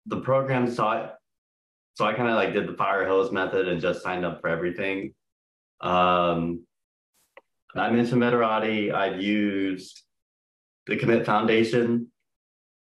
the 0.07 0.21
program 0.21 0.71
saw. 0.71 1.09
So 1.95 2.07
I 2.07 2.15
kind 2.15 2.29
of 2.29 2.37
like 2.37 2.53
did 2.53 2.67
the 2.67 2.75
fire 2.75 3.07
hose 3.07 3.31
method 3.31 3.69
and 3.69 3.81
just 3.81 4.03
signed 4.03 4.25
up 4.25 4.41
for 4.41 4.49
everything. 4.49 5.15
Um, 5.81 6.65
I 7.75 7.91
mentioned 7.91 8.23
Veterati. 8.23 8.93
I've 8.93 9.21
used 9.21 10.03
the 10.87 10.97
Commit 10.97 11.27
Foundation. 11.27 12.09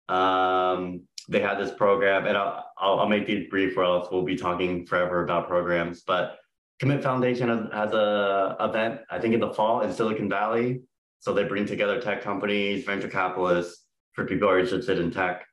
Um, 0.08 1.02
they 1.28 1.40
had 1.40 1.58
this 1.58 1.70
program, 1.70 2.26
and 2.26 2.36
I'll, 2.36 2.64
I'll, 2.78 3.00
I'll 3.00 3.08
make 3.08 3.26
these 3.26 3.48
brief, 3.48 3.76
or 3.76 3.84
else 3.84 4.08
we'll 4.10 4.24
be 4.24 4.36
talking 4.36 4.86
forever 4.86 5.22
about 5.22 5.46
programs. 5.46 6.02
But 6.02 6.38
Commit 6.80 7.02
Foundation 7.02 7.48
has, 7.48 7.66
has 7.72 7.92
a 7.92 8.56
event, 8.58 9.00
I 9.10 9.18
think, 9.20 9.34
in 9.34 9.40
the 9.40 9.52
fall 9.52 9.82
in 9.82 9.92
Silicon 9.92 10.28
Valley. 10.28 10.80
So 11.20 11.34
they 11.34 11.44
bring 11.44 11.66
together 11.66 12.00
tech 12.00 12.22
companies, 12.22 12.84
venture 12.84 13.08
capitalists 13.08 13.84
for 14.14 14.24
people 14.24 14.48
who 14.48 14.54
are 14.54 14.58
interested 14.58 14.98
in 14.98 15.10
tech. 15.10 15.44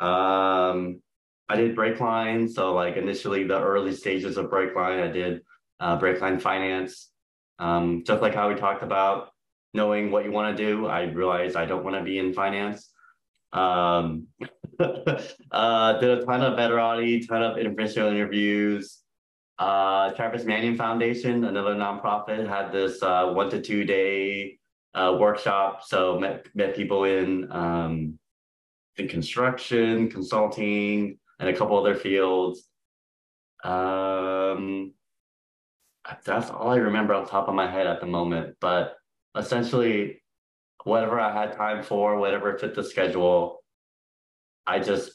Um, 0.00 1.00
I 1.48 1.56
did 1.56 1.76
Breakline. 1.76 2.50
So 2.50 2.74
like 2.74 2.96
initially 2.96 3.44
the 3.44 3.60
early 3.60 3.94
stages 3.94 4.36
of 4.36 4.46
Breakline, 4.46 5.02
I 5.02 5.08
did 5.08 5.42
uh, 5.80 5.98
Breakline 5.98 6.40
Finance. 6.40 7.10
Um, 7.58 8.02
just 8.04 8.22
like 8.22 8.34
how 8.34 8.48
we 8.48 8.54
talked 8.54 8.82
about 8.82 9.30
knowing 9.74 10.10
what 10.10 10.24
you 10.24 10.32
want 10.32 10.56
to 10.56 10.64
do, 10.64 10.86
I 10.86 11.02
realized 11.02 11.56
I 11.56 11.66
don't 11.66 11.84
want 11.84 11.96
to 11.96 12.02
be 12.02 12.18
in 12.18 12.32
finance. 12.32 12.90
Um, 13.52 14.28
uh, 14.80 15.98
did 16.00 16.18
a 16.18 16.24
ton 16.24 16.42
of 16.42 16.58
Veterati, 16.58 17.26
ton 17.26 17.42
of 17.42 17.58
initial 17.58 18.08
interviews. 18.08 19.00
Uh, 19.58 20.10
Travis 20.12 20.44
Manion 20.44 20.76
Foundation, 20.76 21.44
another 21.44 21.74
nonprofit, 21.74 22.48
had 22.48 22.72
this 22.72 23.02
uh, 23.02 23.26
one 23.26 23.50
to 23.50 23.60
two 23.60 23.84
day 23.84 24.58
uh, 24.94 25.16
workshop. 25.18 25.82
So 25.84 26.18
met 26.18 26.46
met 26.54 26.74
people 26.74 27.04
in 27.04 27.50
um, 27.52 28.18
in 28.96 29.08
construction, 29.08 30.08
consulting, 30.08 31.18
and 31.44 31.54
a 31.54 31.58
couple 31.58 31.78
other 31.78 31.94
fields. 31.94 32.68
Um, 33.62 34.94
that's 36.24 36.50
all 36.50 36.70
I 36.70 36.76
remember 36.76 37.14
off 37.14 37.30
top 37.30 37.48
of 37.48 37.54
my 37.54 37.70
head 37.70 37.86
at 37.86 38.00
the 38.00 38.06
moment. 38.06 38.56
But 38.60 38.94
essentially, 39.36 40.22
whatever 40.84 41.20
I 41.20 41.32
had 41.32 41.56
time 41.56 41.82
for, 41.82 42.18
whatever 42.18 42.56
fit 42.58 42.74
the 42.74 42.84
schedule, 42.84 43.62
I 44.66 44.78
just 44.78 45.12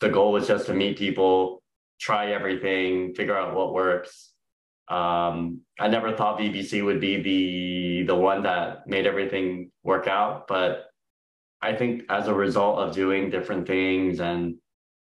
the 0.00 0.08
goal 0.08 0.32
was 0.32 0.46
just 0.46 0.66
to 0.66 0.74
meet 0.74 0.98
people, 0.98 1.62
try 2.00 2.32
everything, 2.32 3.14
figure 3.14 3.36
out 3.36 3.54
what 3.54 3.72
works. 3.72 4.32
Um, 4.88 5.60
I 5.78 5.88
never 5.88 6.14
thought 6.14 6.38
VBC 6.38 6.84
would 6.84 7.00
be 7.00 7.22
the 7.22 8.06
the 8.06 8.14
one 8.14 8.42
that 8.42 8.86
made 8.86 9.06
everything 9.06 9.70
work 9.84 10.06
out, 10.06 10.48
but 10.48 10.86
I 11.62 11.74
think 11.74 12.02
as 12.10 12.26
a 12.26 12.34
result 12.34 12.78
of 12.78 12.94
doing 12.94 13.30
different 13.30 13.66
things 13.66 14.20
and 14.20 14.56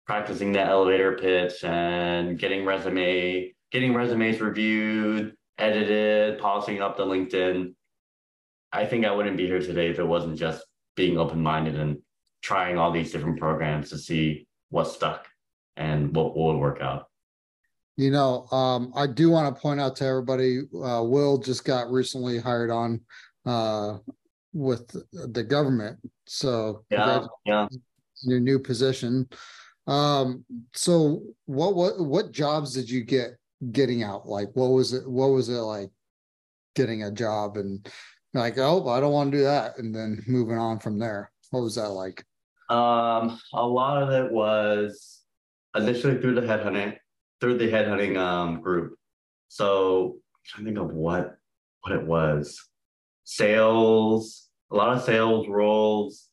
practicing 0.05 0.51
the 0.51 0.61
elevator 0.61 1.17
pitch 1.17 1.63
and 1.63 2.37
getting 2.37 2.65
resume, 2.65 3.53
getting 3.71 3.93
resumes 3.93 4.41
reviewed, 4.41 5.33
edited, 5.57 6.39
polishing 6.39 6.81
up 6.81 6.97
the 6.97 7.05
LinkedIn. 7.05 7.73
I 8.71 8.85
think 8.85 9.05
I 9.05 9.11
wouldn't 9.11 9.37
be 9.37 9.47
here 9.47 9.59
today 9.61 9.89
if 9.89 9.99
it 9.99 10.07
wasn't 10.07 10.37
just 10.37 10.63
being 10.95 11.17
open 11.17 11.41
minded 11.41 11.79
and 11.79 11.99
trying 12.41 12.77
all 12.77 12.91
these 12.91 13.11
different 13.11 13.39
programs 13.39 13.89
to 13.89 13.97
see 13.97 14.47
what 14.69 14.85
stuck 14.85 15.27
and 15.77 16.15
what 16.15 16.35
will 16.35 16.57
work 16.57 16.81
out. 16.81 17.07
You 17.95 18.09
know, 18.09 18.47
um, 18.51 18.91
I 18.95 19.05
do 19.05 19.29
want 19.29 19.53
to 19.53 19.61
point 19.61 19.79
out 19.79 19.95
to 19.97 20.05
everybody, 20.05 20.61
uh, 20.73 21.03
Will 21.03 21.37
just 21.37 21.63
got 21.63 21.91
recently 21.91 22.39
hired 22.39 22.71
on 22.71 23.01
uh, 23.45 23.99
with 24.51 24.95
the 25.11 25.43
government. 25.43 25.99
So 26.25 26.85
yeah, 26.89 27.25
yeah. 27.45 27.67
your 28.23 28.39
new 28.39 28.57
position. 28.57 29.29
Um, 29.87 30.45
so 30.73 31.21
what 31.45 31.75
what 31.75 31.99
what 31.99 32.31
jobs 32.31 32.73
did 32.73 32.89
you 32.89 33.03
get 33.03 33.31
getting 33.71 34.03
out? 34.03 34.27
Like 34.27 34.49
what 34.53 34.67
was 34.67 34.93
it 34.93 35.09
what 35.09 35.27
was 35.27 35.49
it 35.49 35.53
like 35.53 35.89
getting 36.75 37.03
a 37.03 37.11
job 37.11 37.57
and 37.57 37.87
like, 38.33 38.57
oh, 38.57 38.87
I 38.89 38.99
don't 38.99 39.13
want 39.13 39.31
to 39.31 39.37
do 39.37 39.43
that, 39.43 39.77
and 39.77 39.93
then 39.93 40.23
moving 40.27 40.57
on 40.57 40.79
from 40.79 40.99
there? 40.99 41.31
What 41.51 41.61
was 41.61 41.75
that 41.75 41.89
like? 41.89 42.23
Um, 42.69 43.39
a 43.53 43.65
lot 43.65 44.01
of 44.01 44.09
it 44.09 44.31
was 44.31 45.21
initially 45.75 46.19
through 46.19 46.35
the 46.35 46.41
headhunting, 46.41 46.97
through 47.41 47.57
the 47.57 47.69
headhunting 47.69 48.17
um 48.17 48.61
group. 48.61 48.95
So 49.49 50.15
I'm 50.33 50.41
trying 50.45 50.65
to 50.65 50.71
think 50.71 50.89
of 50.89 50.95
what 50.95 51.35
what 51.81 51.93
it 51.93 52.03
was. 52.03 52.59
Sales, 53.25 54.49
a 54.71 54.75
lot 54.75 54.95
of 54.97 55.03
sales 55.03 55.47
roles, 55.47 56.27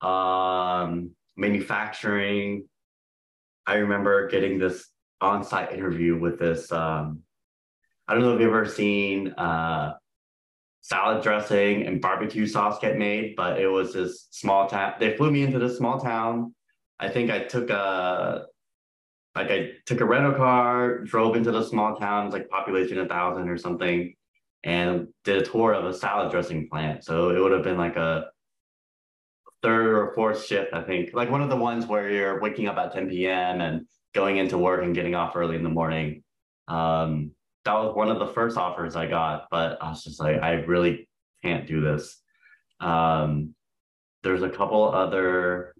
um, 0.00 1.10
manufacturing. 1.36 2.68
I 3.66 3.74
remember 3.74 4.28
getting 4.28 4.58
this 4.58 4.88
on-site 5.20 5.72
interview 5.72 6.18
with 6.18 6.38
this. 6.38 6.70
Um, 6.72 7.20
I 8.08 8.14
don't 8.14 8.22
know 8.22 8.34
if 8.34 8.40
you've 8.40 8.48
ever 8.48 8.66
seen 8.66 9.28
uh, 9.32 9.94
salad 10.82 11.22
dressing 11.22 11.86
and 11.86 12.00
barbecue 12.00 12.46
sauce 12.46 12.78
get 12.80 12.98
made, 12.98 13.36
but 13.36 13.60
it 13.60 13.68
was 13.68 13.94
this 13.94 14.26
small 14.30 14.68
town. 14.68 14.94
They 14.98 15.16
flew 15.16 15.30
me 15.30 15.42
into 15.42 15.58
this 15.58 15.78
small 15.78 15.98
town. 16.00 16.54
I 16.98 17.08
think 17.08 17.30
I 17.30 17.40
took 17.44 17.70
a 17.70 18.46
like 19.34 19.50
I 19.50 19.70
took 19.86 20.00
a 20.00 20.04
rental 20.04 20.34
car, 20.34 20.98
drove 20.98 21.36
into 21.36 21.52
the 21.52 21.64
small 21.64 21.96
town, 21.96 22.30
like 22.30 22.50
population 22.50 22.98
a 22.98 23.08
thousand 23.08 23.48
or 23.48 23.56
something, 23.56 24.14
and 24.64 25.08
did 25.24 25.38
a 25.38 25.44
tour 25.44 25.72
of 25.72 25.86
a 25.86 25.94
salad 25.94 26.30
dressing 26.30 26.68
plant. 26.68 27.04
So 27.04 27.30
it 27.30 27.38
would 27.38 27.52
have 27.52 27.62
been 27.62 27.78
like 27.78 27.96
a 27.96 28.26
third 29.62 29.86
or 29.86 30.12
fourth 30.14 30.44
shift, 30.44 30.72
I 30.72 30.82
think. 30.82 31.10
Like 31.14 31.30
one 31.30 31.42
of 31.42 31.48
the 31.48 31.56
ones 31.56 31.86
where 31.86 32.10
you're 32.10 32.40
waking 32.40 32.68
up 32.68 32.76
at 32.76 32.92
10 32.92 33.08
p.m. 33.08 33.60
and 33.60 33.86
going 34.14 34.36
into 34.36 34.58
work 34.58 34.82
and 34.82 34.94
getting 34.94 35.14
off 35.14 35.36
early 35.36 35.56
in 35.56 35.62
the 35.62 35.68
morning. 35.68 36.22
Um, 36.68 37.32
that 37.64 37.74
was 37.74 37.94
one 37.94 38.10
of 38.10 38.18
the 38.18 38.26
first 38.26 38.56
offers 38.56 38.96
I 38.96 39.06
got, 39.06 39.46
but 39.50 39.80
I 39.80 39.90
was 39.90 40.02
just 40.02 40.20
like, 40.20 40.42
I 40.42 40.52
really 40.52 41.08
can't 41.44 41.66
do 41.66 41.80
this. 41.80 42.20
Um, 42.80 43.54
there's 44.22 44.42
a 44.42 44.48
couple 44.50 44.92
other 44.92 45.74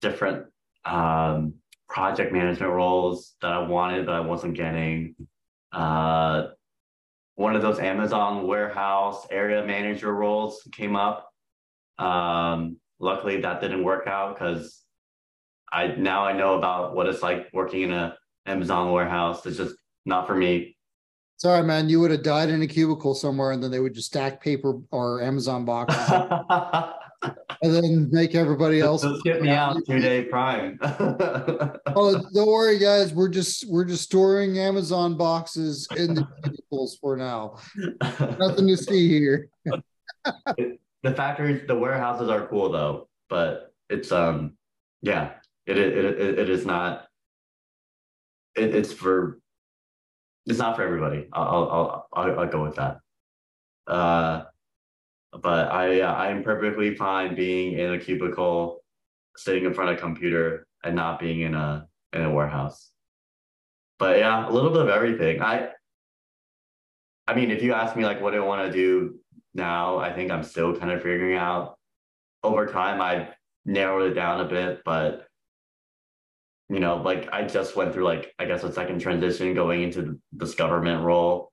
different 0.00 0.46
um, 0.84 1.54
project 1.88 2.32
management 2.32 2.72
roles 2.72 3.34
that 3.40 3.52
I 3.52 3.60
wanted, 3.60 4.06
but 4.06 4.14
I 4.14 4.20
wasn't 4.20 4.54
getting. 4.54 5.14
Uh, 5.72 6.48
one 7.36 7.56
of 7.56 7.62
those 7.62 7.78
Amazon 7.78 8.46
warehouse 8.46 9.26
area 9.30 9.64
manager 9.64 10.12
roles 10.12 10.66
came 10.72 10.96
up. 10.96 11.31
Um, 11.98 12.78
luckily, 12.98 13.40
that 13.40 13.60
didn't 13.60 13.84
work 13.84 14.06
out 14.06 14.34
because 14.34 14.82
I 15.72 15.88
now 15.88 16.24
I 16.24 16.32
know 16.32 16.58
about 16.58 16.94
what 16.94 17.06
it's 17.06 17.22
like 17.22 17.48
working 17.52 17.82
in 17.82 17.92
a 17.92 18.16
Amazon 18.46 18.92
warehouse. 18.92 19.44
It's 19.46 19.56
just 19.56 19.74
not 20.04 20.26
for 20.26 20.34
me. 20.34 20.76
Sorry, 21.36 21.62
man. 21.64 21.88
You 21.88 21.98
would 22.00 22.10
have 22.12 22.22
died 22.22 22.50
in 22.50 22.62
a 22.62 22.66
cubicle 22.66 23.14
somewhere, 23.14 23.52
and 23.52 23.62
then 23.62 23.70
they 23.70 23.80
would 23.80 23.94
just 23.94 24.08
stack 24.08 24.40
paper 24.40 24.80
or 24.90 25.22
Amazon 25.22 25.64
boxes, 25.64 25.98
and 27.62 27.74
then 27.74 28.08
make 28.12 28.34
everybody 28.34 28.80
else. 28.80 29.02
Just 29.02 29.24
get 29.24 29.42
me 29.42 29.48
out 29.48 29.76
two 29.86 29.98
day 29.98 30.24
prime. 30.24 30.78
oh, 30.82 32.22
don't 32.32 32.46
worry, 32.46 32.78
guys. 32.78 33.12
We're 33.12 33.28
just 33.28 33.68
we're 33.68 33.84
just 33.84 34.04
storing 34.04 34.58
Amazon 34.58 35.16
boxes 35.16 35.88
in 35.96 36.14
the 36.14 36.28
cubicles 36.44 36.96
for 37.00 37.16
now. 37.16 37.56
Nothing 38.38 38.68
to 38.68 38.76
see 38.76 39.08
here. 39.08 39.48
the 41.02 41.12
factories, 41.12 41.66
the 41.66 41.74
warehouses 41.74 42.28
are 42.28 42.46
cool 42.46 42.70
though, 42.70 43.08
but 43.28 43.74
it's 43.88 44.12
um, 44.12 44.56
yeah, 45.02 45.32
it 45.66 45.76
it 45.78 45.96
it, 45.96 46.38
it 46.38 46.50
is 46.50 46.64
not. 46.64 47.06
It, 48.54 48.74
it's 48.74 48.92
for 48.92 49.40
it's 50.46 50.58
not 50.58 50.76
for 50.76 50.82
everybody. 50.82 51.28
I'll 51.32 51.44
I'll 51.48 52.08
I'll, 52.12 52.40
I'll 52.40 52.46
go 52.48 52.62
with 52.62 52.76
that. 52.76 52.98
Uh, 53.86 54.44
but 55.32 55.72
I 55.72 56.00
uh, 56.02 56.14
I'm 56.14 56.42
perfectly 56.42 56.94
fine 56.94 57.34
being 57.34 57.78
in 57.78 57.92
a 57.94 57.98
cubicle, 57.98 58.84
sitting 59.36 59.64
in 59.64 59.74
front 59.74 59.90
of 59.90 59.96
a 59.96 60.00
computer, 60.00 60.66
and 60.84 60.94
not 60.94 61.18
being 61.18 61.40
in 61.40 61.54
a 61.54 61.88
in 62.12 62.22
a 62.22 62.30
warehouse. 62.30 62.90
But 63.98 64.18
yeah, 64.18 64.48
a 64.48 64.50
little 64.50 64.70
bit 64.70 64.82
of 64.82 64.88
everything. 64.88 65.42
I 65.42 65.70
I 67.26 67.34
mean, 67.34 67.50
if 67.50 67.62
you 67.62 67.72
ask 67.72 67.96
me 67.96 68.04
like 68.04 68.20
what 68.20 68.32
do 68.32 68.42
I 68.42 68.46
want 68.46 68.66
to 68.66 68.72
do 68.72 69.18
now, 69.54 69.98
I 69.98 70.12
think 70.12 70.30
I'm 70.30 70.42
still 70.42 70.76
kind 70.76 70.92
of 70.92 71.02
figuring 71.02 71.36
out. 71.36 71.76
Over 72.42 72.66
time, 72.66 73.00
I've 73.00 73.28
narrowed 73.64 74.10
it 74.10 74.14
down 74.14 74.40
a 74.40 74.44
bit, 74.44 74.82
but 74.84 75.26
you 76.68 76.80
know, 76.80 76.96
like 76.96 77.28
I 77.32 77.42
just 77.42 77.76
went 77.76 77.92
through 77.92 78.04
like 78.04 78.34
I 78.38 78.46
guess 78.46 78.64
a 78.64 78.72
second 78.72 79.00
transition 79.00 79.54
going 79.54 79.82
into 79.82 80.18
this 80.32 80.54
government 80.54 81.04
role, 81.04 81.52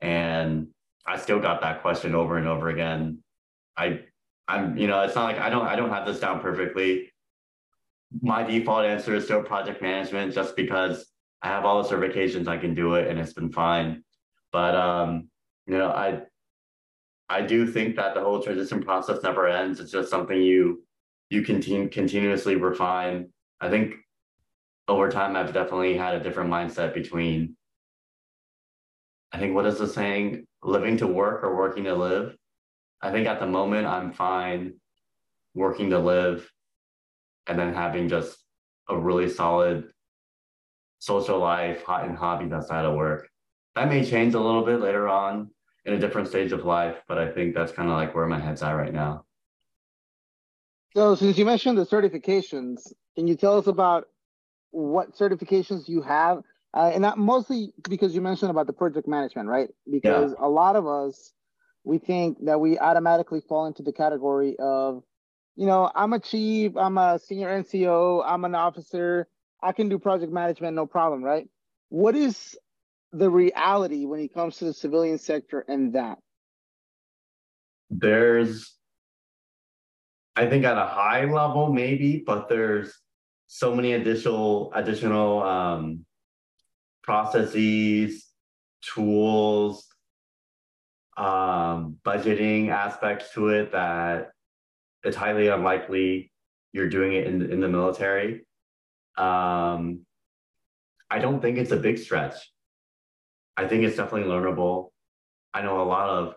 and 0.00 0.68
I 1.06 1.16
still 1.16 1.40
got 1.40 1.62
that 1.62 1.82
question 1.82 2.14
over 2.14 2.36
and 2.36 2.46
over 2.46 2.68
again. 2.68 3.18
I 3.76 4.00
I'm 4.46 4.76
you 4.76 4.86
know 4.86 5.00
it's 5.02 5.14
not 5.14 5.24
like 5.24 5.38
I 5.38 5.48
don't 5.48 5.66
I 5.66 5.76
don't 5.76 5.90
have 5.90 6.06
this 6.06 6.20
down 6.20 6.40
perfectly. 6.40 7.10
My 8.20 8.42
default 8.42 8.84
answer 8.84 9.14
is 9.14 9.24
still 9.24 9.42
project 9.42 9.80
management, 9.80 10.34
just 10.34 10.56
because 10.56 11.06
I 11.42 11.48
have 11.48 11.64
all 11.64 11.82
the 11.82 11.88
certifications, 11.88 12.46
I 12.46 12.58
can 12.58 12.74
do 12.74 12.94
it, 12.94 13.08
and 13.08 13.18
it's 13.18 13.32
been 13.32 13.52
fine. 13.52 14.04
But 14.52 14.74
um, 14.74 15.28
you 15.66 15.78
know, 15.78 15.88
I 15.88 16.22
I 17.30 17.42
do 17.42 17.64
think 17.64 17.94
that 17.94 18.14
the 18.14 18.20
whole 18.20 18.42
transition 18.42 18.82
process 18.82 19.22
never 19.22 19.46
ends. 19.46 19.78
It's 19.78 19.92
just 19.92 20.10
something 20.10 20.42
you 20.42 20.82
you 21.30 21.42
continue 21.42 21.88
continuously 21.88 22.56
refine. 22.56 23.28
I 23.60 23.70
think 23.70 23.94
over 24.88 25.08
time, 25.08 25.36
I've 25.36 25.54
definitely 25.54 25.96
had 25.96 26.14
a 26.14 26.20
different 26.20 26.50
mindset 26.50 26.92
between, 26.92 27.56
I 29.30 29.38
think, 29.38 29.54
what 29.54 29.64
is 29.66 29.78
the 29.78 29.86
saying? 29.86 30.44
Living 30.64 30.96
to 30.96 31.06
work 31.06 31.44
or 31.44 31.56
working 31.56 31.84
to 31.84 31.94
live. 31.94 32.36
I 33.00 33.12
think 33.12 33.28
at 33.28 33.38
the 33.38 33.46
moment, 33.46 33.86
I'm 33.86 34.12
fine 34.12 34.74
working 35.54 35.90
to 35.90 36.00
live 36.00 36.50
and 37.46 37.56
then 37.56 37.72
having 37.72 38.08
just 38.08 38.36
a 38.88 38.98
really 38.98 39.28
solid 39.28 39.92
social 40.98 41.38
life 41.38 41.84
hot 41.84 42.06
and 42.06 42.18
hobbies 42.18 42.50
outside 42.50 42.84
of 42.84 42.96
work. 42.96 43.28
That 43.76 43.88
may 43.88 44.04
change 44.04 44.34
a 44.34 44.40
little 44.40 44.64
bit 44.64 44.80
later 44.80 45.08
on 45.08 45.50
in 45.84 45.94
a 45.94 45.98
different 45.98 46.28
stage 46.28 46.52
of 46.52 46.64
life, 46.64 46.96
but 47.08 47.18
I 47.18 47.30
think 47.30 47.54
that's 47.54 47.72
kind 47.72 47.88
of 47.88 47.96
like 47.96 48.14
where 48.14 48.26
my 48.26 48.38
head's 48.38 48.62
at 48.62 48.72
right 48.72 48.92
now. 48.92 49.24
So, 50.94 51.14
since 51.14 51.38
you 51.38 51.44
mentioned 51.44 51.78
the 51.78 51.86
certifications, 51.86 52.92
can 53.16 53.26
you 53.26 53.36
tell 53.36 53.56
us 53.56 53.66
about 53.66 54.06
what 54.72 55.16
certifications 55.16 55.88
you 55.88 56.02
have, 56.02 56.42
uh, 56.74 56.90
and 56.92 57.04
that 57.04 57.18
mostly 57.18 57.72
because 57.88 58.14
you 58.14 58.20
mentioned 58.20 58.50
about 58.50 58.66
the 58.66 58.72
project 58.72 59.08
management, 59.08 59.48
right? 59.48 59.68
Because 59.90 60.34
yeah. 60.38 60.46
a 60.46 60.48
lot 60.48 60.76
of 60.76 60.86
us 60.86 61.32
we 61.84 61.98
think 61.98 62.44
that 62.44 62.60
we 62.60 62.78
automatically 62.78 63.40
fall 63.48 63.66
into 63.66 63.82
the 63.82 63.92
category 63.92 64.56
of, 64.58 65.02
you 65.56 65.66
know, 65.66 65.90
I'm 65.94 66.12
a 66.12 66.20
chief, 66.20 66.76
I'm 66.76 66.98
a 66.98 67.18
senior 67.18 67.48
NCO, 67.48 68.22
I'm 68.26 68.44
an 68.44 68.54
officer, 68.54 69.28
I 69.62 69.72
can 69.72 69.88
do 69.88 69.98
project 69.98 70.32
management, 70.32 70.76
no 70.76 70.86
problem, 70.86 71.22
right? 71.22 71.48
What 71.88 72.14
is 72.14 72.56
the 73.12 73.30
reality 73.30 74.06
when 74.06 74.20
it 74.20 74.32
comes 74.32 74.56
to 74.58 74.66
the 74.66 74.72
civilian 74.72 75.18
sector 75.18 75.64
and 75.68 75.94
that? 75.94 76.18
There's, 77.90 78.76
I 80.36 80.46
think 80.46 80.64
at 80.64 80.78
a 80.78 80.86
high 80.86 81.24
level, 81.24 81.72
maybe, 81.72 82.22
but 82.24 82.48
there's 82.48 82.92
so 83.48 83.74
many 83.74 83.94
additional 83.94 84.72
additional 84.74 85.42
um, 85.42 86.04
processes, 87.02 88.28
tools, 88.80 89.88
um, 91.16 91.96
budgeting 92.04 92.68
aspects 92.68 93.32
to 93.34 93.48
it 93.48 93.72
that 93.72 94.30
it's 95.02 95.16
highly 95.16 95.48
unlikely 95.48 96.30
you're 96.72 96.88
doing 96.88 97.12
it 97.14 97.26
in 97.26 97.50
in 97.50 97.60
the 97.60 97.68
military. 97.68 98.46
Um, 99.18 100.06
I 101.10 101.18
don't 101.18 101.42
think 101.42 101.58
it's 101.58 101.72
a 101.72 101.76
big 101.76 101.98
stretch. 101.98 102.36
I 103.60 103.68
think 103.68 103.84
it's 103.84 103.96
definitely 103.96 104.30
learnable. 104.30 104.90
I 105.52 105.60
know 105.60 105.82
a 105.82 105.84
lot 105.84 106.08
of 106.08 106.34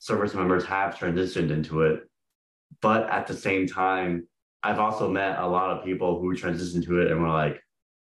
service 0.00 0.34
members 0.34 0.66
have 0.66 0.96
transitioned 0.96 1.50
into 1.50 1.80
it, 1.80 2.02
but 2.82 3.08
at 3.08 3.26
the 3.26 3.32
same 3.34 3.66
time, 3.66 4.28
I've 4.62 4.78
also 4.78 5.10
met 5.10 5.38
a 5.38 5.46
lot 5.46 5.70
of 5.70 5.82
people 5.82 6.20
who 6.20 6.36
transitioned 6.36 6.84
to 6.84 7.00
it 7.00 7.10
and 7.10 7.22
were 7.22 7.30
like, 7.30 7.62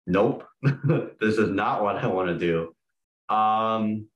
nope, 0.07 0.45
this 0.63 1.37
is 1.37 1.51
not 1.51 1.83
what 1.83 1.97
I 1.97 2.07
want 2.07 2.29
to 2.29 2.39
do. 2.39 3.35
Um, 3.35 4.07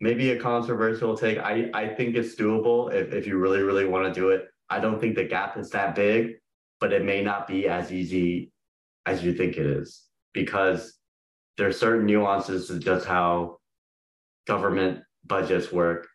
maybe 0.00 0.30
a 0.30 0.40
controversial 0.40 1.14
take. 1.14 1.36
I, 1.36 1.70
I 1.74 1.88
think 1.88 2.16
it's 2.16 2.34
doable 2.36 2.90
if, 2.90 3.12
if 3.12 3.26
you 3.26 3.36
really, 3.36 3.60
really 3.60 3.84
want 3.84 4.06
to 4.06 4.18
do 4.18 4.30
it. 4.30 4.46
I 4.70 4.80
don't 4.80 4.98
think 4.98 5.14
the 5.14 5.24
gap 5.24 5.58
is 5.58 5.68
that 5.70 5.94
big, 5.94 6.36
but 6.80 6.90
it 6.94 7.04
may 7.04 7.22
not 7.22 7.46
be 7.46 7.68
as 7.68 7.92
easy 7.92 8.50
as 9.04 9.22
you 9.22 9.34
think 9.34 9.58
it 9.58 9.66
is 9.66 10.04
because 10.32 10.94
there 11.56 11.68
are 11.68 11.72
certain 11.72 12.06
nuances 12.06 12.68
to 12.68 12.78
just 12.78 13.06
how 13.06 13.58
government 14.46 15.00
budgets 15.24 15.72
work 15.72 16.08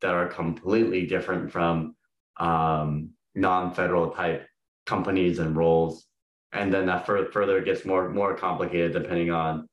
that 0.00 0.12
are 0.14 0.28
completely 0.28 1.06
different 1.06 1.50
from 1.50 1.94
um, 2.38 3.10
non-federal 3.34 4.10
type 4.10 4.46
companies 4.86 5.38
and 5.38 5.56
roles. 5.56 6.06
And 6.52 6.72
then 6.72 6.86
that 6.86 7.06
further 7.06 7.60
gets 7.62 7.84
more 7.84 8.10
more 8.10 8.36
complicated 8.36 8.92
depending 8.92 9.30
on 9.30 9.68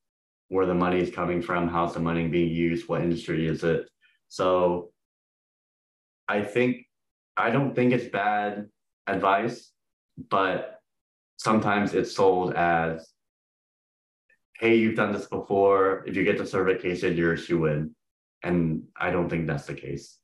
where 0.47 0.65
the 0.65 0.73
money 0.73 0.99
is 0.99 1.13
coming 1.13 1.41
from, 1.41 1.69
how's 1.69 1.93
the 1.93 1.99
money 1.99 2.27
being 2.27 2.49
used, 2.49 2.87
what 2.89 3.01
industry 3.01 3.47
is 3.47 3.63
it. 3.63 3.87
So 4.27 4.91
I 6.27 6.43
think 6.43 6.85
I 7.37 7.51
don't 7.51 7.75
think 7.75 7.93
it's 7.93 8.09
bad 8.09 8.67
advice, 9.07 9.71
but 10.29 10.79
sometimes 11.37 11.93
it's 11.93 12.15
sold 12.15 12.53
as 12.53 13.07
hey, 14.61 14.75
you've 14.75 14.95
done 14.95 15.11
this 15.11 15.25
before. 15.25 16.03
If 16.05 16.15
you 16.15 16.23
get 16.23 16.37
the 16.37 16.45
certification, 16.45 17.17
you're 17.17 17.33
a 17.33 17.37
shoe 17.37 17.65
in. 17.65 17.95
And 18.43 18.83
I 18.95 19.09
don't 19.09 19.27
think 19.27 19.47
that's 19.47 19.65
the 19.65 19.73
case. 19.73 20.19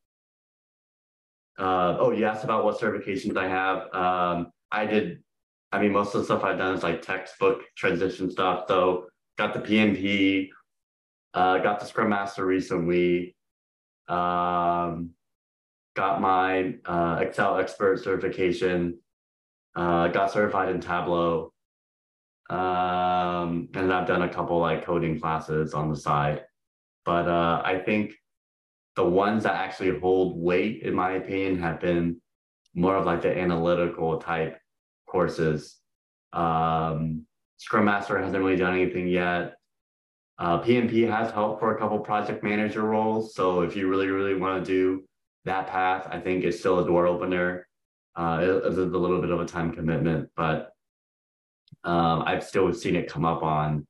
Uh, 1.57 1.97
oh, 1.99 2.11
you 2.11 2.25
asked 2.25 2.43
about 2.43 2.63
what 2.63 2.79
certifications 2.79 3.35
I 3.35 3.47
have. 3.47 3.93
Um, 3.95 4.51
I 4.71 4.85
did, 4.85 5.23
I 5.71 5.81
mean, 5.81 5.91
most 5.91 6.13
of 6.13 6.21
the 6.21 6.25
stuff 6.25 6.43
I've 6.43 6.59
done 6.59 6.75
is 6.75 6.83
like 6.83 7.01
textbook 7.01 7.63
transition 7.75 8.29
stuff. 8.29 8.65
So 8.67 9.07
got 9.39 9.55
the 9.55 9.59
PMP, 9.59 10.49
uh, 11.33 11.57
got 11.57 11.79
the 11.79 11.87
Scrum 11.87 12.09
Master 12.09 12.45
recently, 12.45 13.35
um, 14.07 15.11
got 15.95 16.21
my 16.21 16.75
uh, 16.85 17.17
Excel 17.21 17.57
expert 17.57 18.03
certification, 18.03 18.99
uh, 19.75 20.09
got 20.09 20.31
certified 20.31 20.69
in 20.69 20.79
Tableau, 20.79 21.53
um, 22.49 23.69
and 23.73 23.91
I've 23.91 24.07
done 24.07 24.21
a 24.21 24.29
couple 24.29 24.59
like 24.59 24.85
coding 24.85 25.19
classes 25.19 25.73
on 25.73 25.89
the 25.89 25.95
side. 25.95 26.43
But 27.05 27.27
uh, 27.27 27.61
I 27.63 27.79
think 27.79 28.13
the 28.95 29.05
ones 29.05 29.43
that 29.43 29.55
actually 29.55 29.99
hold 29.99 30.37
weight, 30.37 30.81
in 30.83 30.93
my 30.93 31.13
opinion, 31.13 31.59
have 31.59 31.79
been 31.79 32.21
more 32.73 32.95
of 32.95 33.05
like 33.05 33.21
the 33.21 33.37
analytical 33.37 34.19
type 34.19 34.57
courses. 35.07 35.77
Um, 36.33 37.25
Scrum 37.57 37.85
Master 37.85 38.17
hasn't 38.17 38.43
really 38.43 38.57
done 38.57 38.73
anything 38.73 39.07
yet. 39.07 39.55
Uh, 40.39 40.61
PMP 40.61 41.09
has 41.09 41.31
helped 41.31 41.59
for 41.59 41.75
a 41.75 41.79
couple 41.79 41.99
project 41.99 42.43
manager 42.43 42.83
roles. 42.83 43.33
So 43.33 43.61
if 43.61 43.75
you 43.75 43.89
really, 43.89 44.07
really 44.07 44.35
want 44.35 44.63
to 44.63 44.71
do 44.71 45.03
that 45.45 45.67
path, 45.67 46.07
I 46.11 46.19
think 46.19 46.43
it's 46.43 46.59
still 46.59 46.79
a 46.79 46.85
door 46.85 47.07
opener. 47.07 47.67
Uh, 48.15 48.39
it, 48.41 48.49
it's 48.65 48.77
a 48.77 48.81
little 48.81 49.21
bit 49.21 49.31
of 49.31 49.39
a 49.39 49.45
time 49.45 49.71
commitment, 49.71 50.29
but 50.35 50.71
um, 51.87 52.23
I've 52.25 52.43
still 52.43 52.71
seen 52.73 52.97
it 52.97 53.09
come 53.09 53.23
up 53.23 53.43
on 53.43 53.87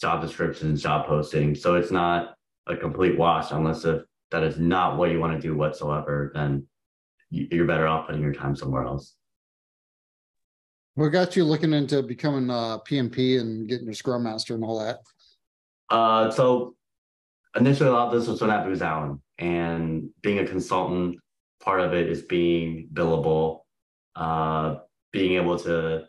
job 0.00 0.22
descriptions, 0.22 0.82
job 0.82 1.06
postings. 1.06 1.58
So 1.58 1.74
it's 1.74 1.90
not 1.90 2.34
a 2.66 2.74
complete 2.74 3.18
wash 3.18 3.52
unless 3.52 3.84
if 3.84 4.02
that 4.30 4.42
is 4.42 4.58
not 4.58 4.96
what 4.96 5.10
you 5.10 5.20
want 5.20 5.34
to 5.34 5.46
do 5.46 5.54
whatsoever, 5.54 6.32
then 6.34 6.66
you're 7.28 7.66
better 7.66 7.86
off 7.86 8.06
putting 8.06 8.22
your 8.22 8.32
time 8.32 8.56
somewhere 8.56 8.84
else. 8.84 9.14
What 10.94 11.10
got 11.10 11.36
you 11.36 11.44
looking 11.44 11.74
into 11.74 12.02
becoming 12.02 12.48
a 12.48 12.80
PMP 12.88 13.38
and 13.40 13.68
getting 13.68 13.84
your 13.84 13.94
Scrum 13.94 14.22
Master 14.22 14.54
and 14.54 14.64
all 14.64 14.78
that? 14.78 15.00
Uh, 15.90 16.30
so 16.30 16.74
initially, 17.56 17.90
a 17.90 17.92
lot 17.92 18.08
of 18.08 18.18
this 18.18 18.28
was 18.28 18.40
when 18.40 18.50
at 18.50 18.64
Booz 18.64 18.80
Allen, 18.80 19.20
and 19.38 20.08
being 20.22 20.38
a 20.38 20.46
consultant, 20.46 21.18
part 21.60 21.80
of 21.80 21.92
it 21.92 22.08
is 22.08 22.22
being 22.22 22.88
billable, 22.94 23.60
uh, 24.16 24.76
being 25.12 25.34
able 25.34 25.58
to 25.58 26.06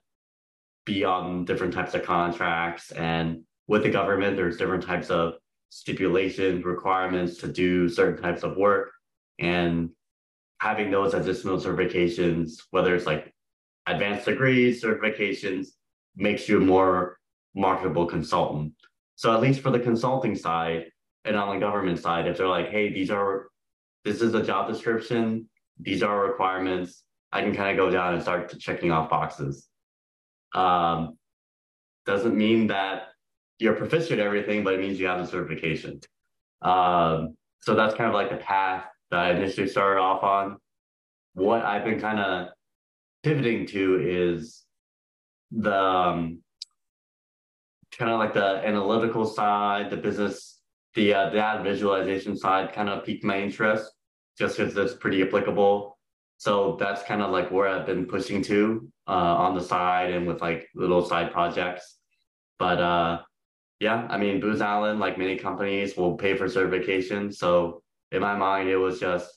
be 0.86 1.04
on 1.04 1.46
different 1.46 1.74
types 1.74 1.94
of 1.94 2.04
contracts, 2.04 2.92
and 2.92 3.42
with 3.68 3.84
the 3.84 3.90
government, 3.90 4.38
there's 4.38 4.58
different 4.58 4.84
types 4.84 5.10
of 5.10 5.34
stipulations, 5.70 6.64
requirements 6.64 7.38
to 7.38 7.48
do 7.48 7.90
certain 7.90 8.22
types 8.22 8.44
of 8.44 8.56
work, 8.56 8.92
and 9.40 9.90
having 10.62 10.92
those 10.92 11.14
additional 11.14 11.60
certifications, 11.60 12.62
whether 12.72 12.96
it's 12.96 13.06
like 13.06 13.34
advanced 13.88 14.26
degrees, 14.26 14.84
certifications, 14.84 15.68
makes 16.16 16.48
you 16.48 16.58
a 16.58 16.62
more 16.62 17.18
marketable 17.56 18.06
consultant. 18.06 18.74
So 19.16 19.34
at 19.34 19.42
least 19.42 19.62
for 19.62 19.72
the 19.72 19.80
consulting 19.80 20.36
side 20.36 20.86
and 21.24 21.36
on 21.36 21.56
the 21.56 21.60
government 21.60 22.00
side, 22.00 22.28
if 22.28 22.38
they're 22.38 22.48
like, 22.48 22.70
hey, 22.70 22.94
these 22.94 23.10
are 23.10 23.48
this 24.04 24.22
is 24.22 24.34
a 24.36 24.44
job 24.44 24.72
description, 24.72 25.50
these 25.80 26.04
are 26.04 26.28
requirements, 26.28 27.04
I 27.32 27.42
can 27.42 27.56
kind 27.56 27.72
of 27.72 27.84
go 27.84 27.92
down 27.92 28.14
and 28.14 28.22
start 28.22 28.58
checking 28.60 28.92
off 28.92 29.10
boxes. 29.10 29.68
Um, 30.54 31.18
doesn't 32.06 32.36
mean 32.36 32.68
that 32.68 33.10
you're 33.60 33.74
proficient 33.74 34.20
at 34.20 34.26
everything, 34.26 34.64
but 34.64 34.74
it 34.74 34.80
means 34.80 35.00
you 35.00 35.08
have 35.08 35.20
the 35.20 35.28
certification. 35.28 36.00
Um, 36.62 37.36
so 37.62 37.74
that's 37.76 37.96
kind 37.96 38.08
of 38.08 38.14
like 38.14 38.30
the 38.30 38.38
path 38.38 38.86
that 39.12 39.20
I 39.20 39.32
initially 39.32 39.68
started 39.68 40.00
off 40.00 40.24
on. 40.24 40.58
What 41.34 41.64
I've 41.64 41.84
been 41.84 42.00
kind 42.00 42.20
of 42.20 42.50
pivoting 43.24 43.66
to 43.68 44.00
is 44.02 44.64
the 45.52 45.76
um, 45.76 46.40
kind 47.98 48.12
of 48.12 48.20
like 48.20 48.34
the 48.34 48.62
analytical 48.66 49.26
side, 49.26 49.90
the 49.90 49.98
business, 49.98 50.60
the 50.96 51.14
uh, 51.14 51.30
data 51.30 51.64
visualization 51.64 52.38
side 52.38 52.74
kind 52.74 52.90
of 52.90 53.04
piqued 53.04 53.24
my 53.24 53.42
interest 53.42 53.92
just 54.38 54.58
because 54.58 54.76
it's 54.78 54.94
pretty 54.94 55.22
applicable. 55.24 55.95
So 56.38 56.78
that's 56.80 57.04
kind 57.04 57.22
of 57.22 57.32
like 57.32 57.52
where 57.52 57.68
I've 57.68 57.86
been 57.86 58.06
pushing 58.06 58.42
to 58.44 58.88
uh, 59.08 59.12
on 59.12 59.56
the 59.56 59.62
side 59.62 60.12
and 60.12 60.28
with 60.28 60.42
like 60.42 60.68
little 60.76 61.04
side 61.04 61.32
projects. 61.32 61.98
But 62.60 62.80
uh, 62.80 63.22
yeah, 63.80 64.08
I 64.10 64.18
mean, 64.18 64.40
Booz 64.40 64.62
Allen, 64.62 65.00
like 65.00 65.18
many 65.18 65.38
companies, 65.38 65.98
will 65.98 66.16
pay 66.18 66.36
for 66.36 66.48
certification. 66.48 67.32
So 67.32 67.82
in 68.12 68.22
my 68.22 68.36
mind, 68.36 68.70
it 68.70 68.78
was 68.78 69.00
just 69.00 69.30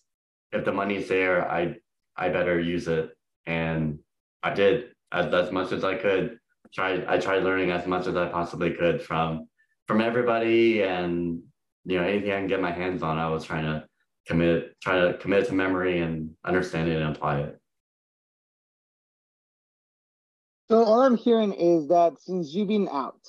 if 0.52 0.64
the 0.64 0.72
money's 0.72 1.08
there, 1.08 1.50
I 1.50 1.76
I 2.16 2.28
better 2.30 2.58
use 2.60 2.88
it, 2.88 3.10
and 3.46 3.98
I 4.42 4.54
did 4.54 4.90
as, 5.12 5.32
as 5.32 5.52
much 5.52 5.72
as 5.72 5.84
I 5.84 5.94
could. 5.94 6.38
Tried 6.74 7.06
I 7.06 7.18
tried 7.18 7.44
learning 7.44 7.70
as 7.70 7.86
much 7.86 8.06
as 8.06 8.16
I 8.16 8.28
possibly 8.28 8.72
could 8.72 9.02
from 9.02 9.48
from 9.86 10.00
everybody, 10.00 10.82
and 10.82 11.42
you 11.84 11.98
know 11.98 12.06
anything 12.06 12.30
I 12.30 12.38
can 12.38 12.46
get 12.46 12.60
my 12.60 12.72
hands 12.72 13.02
on, 13.02 13.18
I 13.18 13.28
was 13.28 13.44
trying 13.44 13.64
to 13.64 13.87
commit 14.28 14.78
try 14.80 15.00
to 15.00 15.14
commit 15.14 15.46
to 15.48 15.54
memory 15.54 16.00
and 16.00 16.30
understand 16.44 16.88
it 16.88 17.00
and 17.00 17.16
apply 17.16 17.40
it. 17.40 17.58
So 20.70 20.84
all 20.84 21.00
I'm 21.00 21.16
hearing 21.16 21.54
is 21.54 21.88
that 21.88 22.20
since 22.20 22.52
you've 22.52 22.68
been 22.68 22.88
out, 22.92 23.20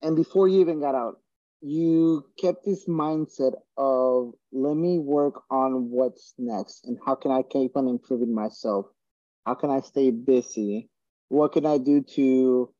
and 0.00 0.14
before 0.14 0.46
you 0.46 0.60
even 0.60 0.80
got 0.80 0.94
out, 0.94 1.16
you 1.60 2.24
kept 2.38 2.64
this 2.64 2.86
mindset 2.86 3.54
of 3.76 4.32
let 4.52 4.76
me 4.76 4.98
work 4.98 5.42
on 5.50 5.90
what's 5.90 6.34
next 6.38 6.86
and 6.86 6.98
how 7.04 7.14
can 7.14 7.32
I 7.32 7.42
keep 7.42 7.76
on 7.76 7.88
improving 7.88 8.34
myself? 8.34 8.86
How 9.44 9.54
can 9.54 9.70
I 9.70 9.80
stay 9.80 10.10
busy? 10.10 10.88
What 11.30 11.52
can 11.52 11.66
I 11.66 11.78
do 11.78 12.02
to 12.14 12.72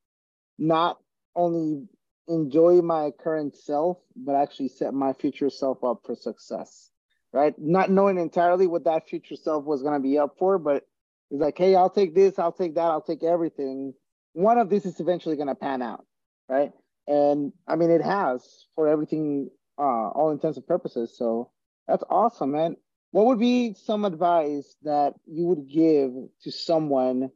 not 0.59 0.99
only 1.35 1.89
enjoy 2.29 2.83
my 2.83 3.11
current 3.19 3.57
self, 3.57 3.99
but 4.15 4.35
actually 4.35 4.69
set 4.69 4.95
my 4.95 5.13
future 5.15 5.51
self 5.51 5.83
up 5.83 6.03
for 6.05 6.15
success? 6.15 6.91
Right? 7.35 7.55
Not 7.59 7.91
knowing 7.91 8.17
entirely 8.17 8.67
what 8.67 8.85
that 8.85 9.09
future 9.09 9.37
self 9.37 9.65
was 9.65 9.83
going 9.83 9.95
to 9.95 10.01
be 10.01 10.19
up 10.19 10.37
for, 10.39 10.57
but 10.57 10.85
it's 11.31 11.43
like, 11.43 11.59
hey, 11.59 11.75
I'll 11.75 11.91
take 11.91 12.15
this, 12.15 12.39
I'll 12.39 12.53
take 12.53 12.77
that, 12.77 12.91
I'll 12.93 13.03
take 13.03 13.25
everything. 13.25 13.93
One 14.33 14.57
of 14.57 14.71
these 14.71 14.87
is 14.87 15.01
eventually 15.01 15.35
going 15.35 15.49
to 15.49 15.55
pan 15.57 15.83
out, 15.83 16.07
right? 16.49 16.71
and 17.07 17.53
I 17.67 17.77
mean 17.77 17.91
it 17.91 18.03
has 18.03 18.67
for 18.75 18.89
everything, 18.89 19.51
uh, 19.79 19.83
all 20.09 20.31
intents 20.31 20.57
and 20.57 20.67
purposes. 20.67 21.17
So 21.17 21.51
that's 21.87 22.05
awesome, 22.09 22.53
man. 22.53 22.77
What 23.11 23.27
would 23.27 23.39
be 23.39 23.75
some 23.75 24.05
advice 24.05 24.77
that 24.83 25.15
you 25.27 25.47
would 25.47 25.69
give 25.69 26.11
to 26.43 26.51
someone 26.51 27.31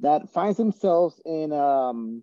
that 0.00 0.32
finds 0.32 0.56
themselves 0.56 1.20
in 1.24 1.52
um 1.52 2.22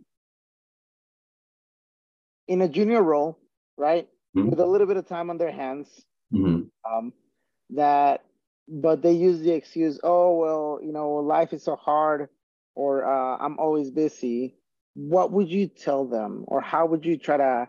in 2.48 2.62
a 2.62 2.68
junior 2.68 3.02
role, 3.02 3.40
right, 3.78 4.08
mm-hmm. 4.36 4.50
with 4.50 4.60
a 4.60 4.66
little 4.66 4.88
bit 4.88 4.98
of 4.98 5.08
time 5.08 5.30
on 5.30 5.38
their 5.38 5.52
hands, 5.52 5.90
mm-hmm. 6.34 6.62
um, 6.92 7.14
that 7.72 8.24
but 8.68 9.02
they 9.02 9.14
use 9.14 9.40
the 9.40 9.52
excuse, 9.52 10.00
oh 10.04 10.36
well, 10.36 10.80
you 10.84 10.92
know, 10.92 11.12
life 11.16 11.54
is 11.54 11.64
so 11.64 11.76
hard, 11.76 12.30
or 12.76 13.06
uh, 13.06 13.38
I'm 13.38 13.58
always 13.60 13.90
busy. 13.90 14.58
What 14.94 15.32
would 15.32 15.50
you 15.50 15.68
tell 15.68 16.06
them 16.06 16.44
or 16.48 16.60
how 16.60 16.88
would 16.88 17.06
you 17.06 17.18
try 17.18 17.38
to 17.38 17.68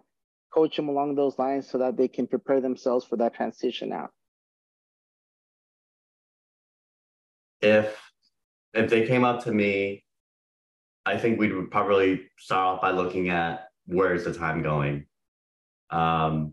coach 0.53 0.77
them 0.77 0.89
along 0.89 1.15
those 1.15 1.39
lines 1.39 1.69
so 1.69 1.79
that 1.79 1.97
they 1.97 2.09
can 2.09 2.27
prepare 2.27 2.61
themselves 2.61 3.05
for 3.05 3.17
that 3.17 3.35
transition 3.35 3.93
out? 3.93 4.11
If 7.61 7.97
if 8.75 8.91
they 8.91 9.07
came 9.07 9.25
up 9.25 9.45
to 9.45 9.53
me 9.53 10.05
i 11.07 11.17
think 11.17 11.39
we 11.39 11.53
would 11.53 11.71
probably 11.71 12.21
start 12.39 12.77
off 12.77 12.83
by 12.83 12.91
looking 12.91 13.31
at 13.31 13.69
where's 13.87 14.25
the 14.25 14.35
time 14.35 14.63
going. 14.63 15.07
Um 15.91 16.53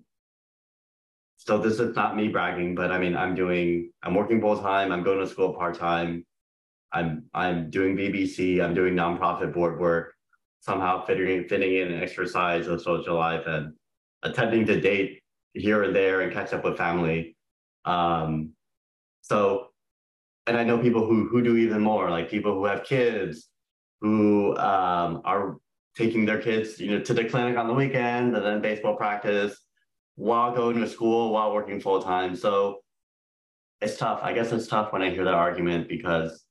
so 1.46 1.58
this 1.58 1.80
is 1.80 1.96
not 1.96 2.16
me 2.16 2.28
bragging 2.28 2.76
but 2.76 2.92
i 2.92 2.98
mean 2.98 3.16
i'm 3.16 3.36
doing 3.36 3.92
i'm 4.04 4.16
working 4.16 4.42
full 4.42 4.60
time 4.60 4.92
i'm 4.92 5.04
going 5.04 5.20
to 5.20 5.28
school 5.28 5.54
part 5.54 5.78
time 5.78 6.26
i'm 6.92 7.24
i'm 7.34 7.70
doing 7.70 7.96
VBC 7.96 8.64
i'm 8.64 8.74
doing 8.74 8.94
nonprofit 8.94 9.54
board 9.54 9.80
work 9.80 10.16
somehow 10.66 11.06
fitting 11.06 11.48
fitting 11.48 11.76
in 11.76 11.92
an 11.92 12.02
exercise 12.02 12.68
of 12.68 12.82
social 12.82 13.16
life 13.16 13.44
and 13.46 13.74
attempting 14.24 14.66
to 14.66 14.82
date 14.82 15.20
here 15.54 15.84
and 15.84 15.96
there 15.96 16.22
and 16.22 16.34
catch 16.34 16.54
up 16.54 16.64
with 16.64 16.78
family. 16.78 17.36
Um, 17.86 18.52
so, 19.22 19.68
and 20.48 20.58
I 20.58 20.64
know 20.64 20.78
people 20.78 21.06
who 21.06 21.28
who 21.28 21.44
do 21.44 21.58
even 21.58 21.82
more, 21.82 22.10
like 22.10 22.30
people 22.30 22.54
who 22.54 22.66
have 22.66 22.84
kids 22.84 23.48
who 24.02 24.56
um, 24.58 25.22
are 25.24 25.58
taking 25.96 26.26
their 26.26 26.42
kids, 26.42 26.80
you 26.80 26.92
know, 26.92 27.00
to 27.00 27.14
the 27.14 27.26
clinic 27.26 27.58
on 27.58 27.68
the 27.68 27.74
weekend 27.74 28.36
and 28.36 28.46
then 28.46 28.62
baseball 28.62 28.96
practice 28.96 29.58
while 30.16 30.56
going 30.56 30.80
to 30.80 30.88
school 30.88 31.32
while 31.32 31.54
working 31.54 31.80
full 31.80 32.02
time. 32.02 32.36
So 32.36 32.80
it's 33.82 33.98
tough. 33.98 34.20
I 34.24 34.34
guess 34.34 34.52
it's 34.52 34.68
tough 34.68 34.94
when 34.94 35.02
I 35.02 35.10
hear 35.10 35.26
that 35.26 35.34
argument 35.34 35.88
because 35.88 36.44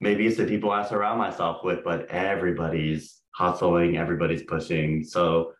maybe 0.00 0.26
it's 0.26 0.36
the 0.36 0.46
people 0.46 0.70
I 0.70 0.86
surround 0.86 1.18
myself 1.18 1.64
with, 1.64 1.82
but 1.82 2.06
everybody's 2.10 3.20
hustling, 3.34 3.96
everybody's 3.96 4.42
pushing. 4.42 5.02
So 5.02 5.52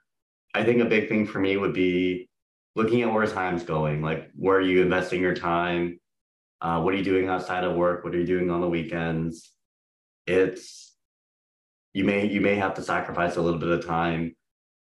I 0.55 0.65
think 0.65 0.81
a 0.81 0.87
big 0.87 1.09
thing 1.09 1.27
for 1.27 1.41
me 1.41 1.57
would 1.57 1.73
be 1.73 2.29
looking 2.77 3.03
at 3.03 3.13
where 3.13 3.27
time's 3.27 3.63
going. 3.63 4.03
Like, 4.03 4.31
where 4.35 4.59
are 4.59 4.63
you 4.63 4.83
investing 4.83 5.21
your 5.21 5.35
time? 5.35 5.99
Uh, 6.61 6.81
what 6.81 6.93
are 6.93 6.97
you 6.97 7.05
doing 7.05 7.29
outside 7.29 7.65
of 7.65 7.77
work? 7.77 8.05
What 8.05 8.15
are 8.15 8.19
you 8.19 8.27
doing 8.27 8.51
on 8.51 8.61
the 8.61 8.69
weekends? 8.69 9.53
It's 10.27 10.95
you 11.95 12.05
may 12.05 12.27
you 12.27 12.41
may 12.41 12.57
have 12.57 12.75
to 12.75 12.83
sacrifice 12.83 13.37
a 13.37 13.41
little 13.41 13.59
bit 13.59 13.71
of 13.71 13.87
time 13.87 14.37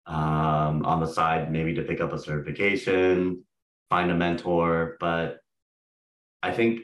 um, 0.08 0.86
on 0.86 0.99
the 0.99 1.08
side, 1.08 1.51
maybe 1.51 1.74
to 1.76 1.84
pick 1.84 2.01
up 2.01 2.14
a 2.14 2.20
certification, 2.20 3.43
find 3.89 4.12
a 4.12 4.16
mentor. 4.16 4.97
But 4.99 5.39
I 6.43 6.51
think 6.51 6.82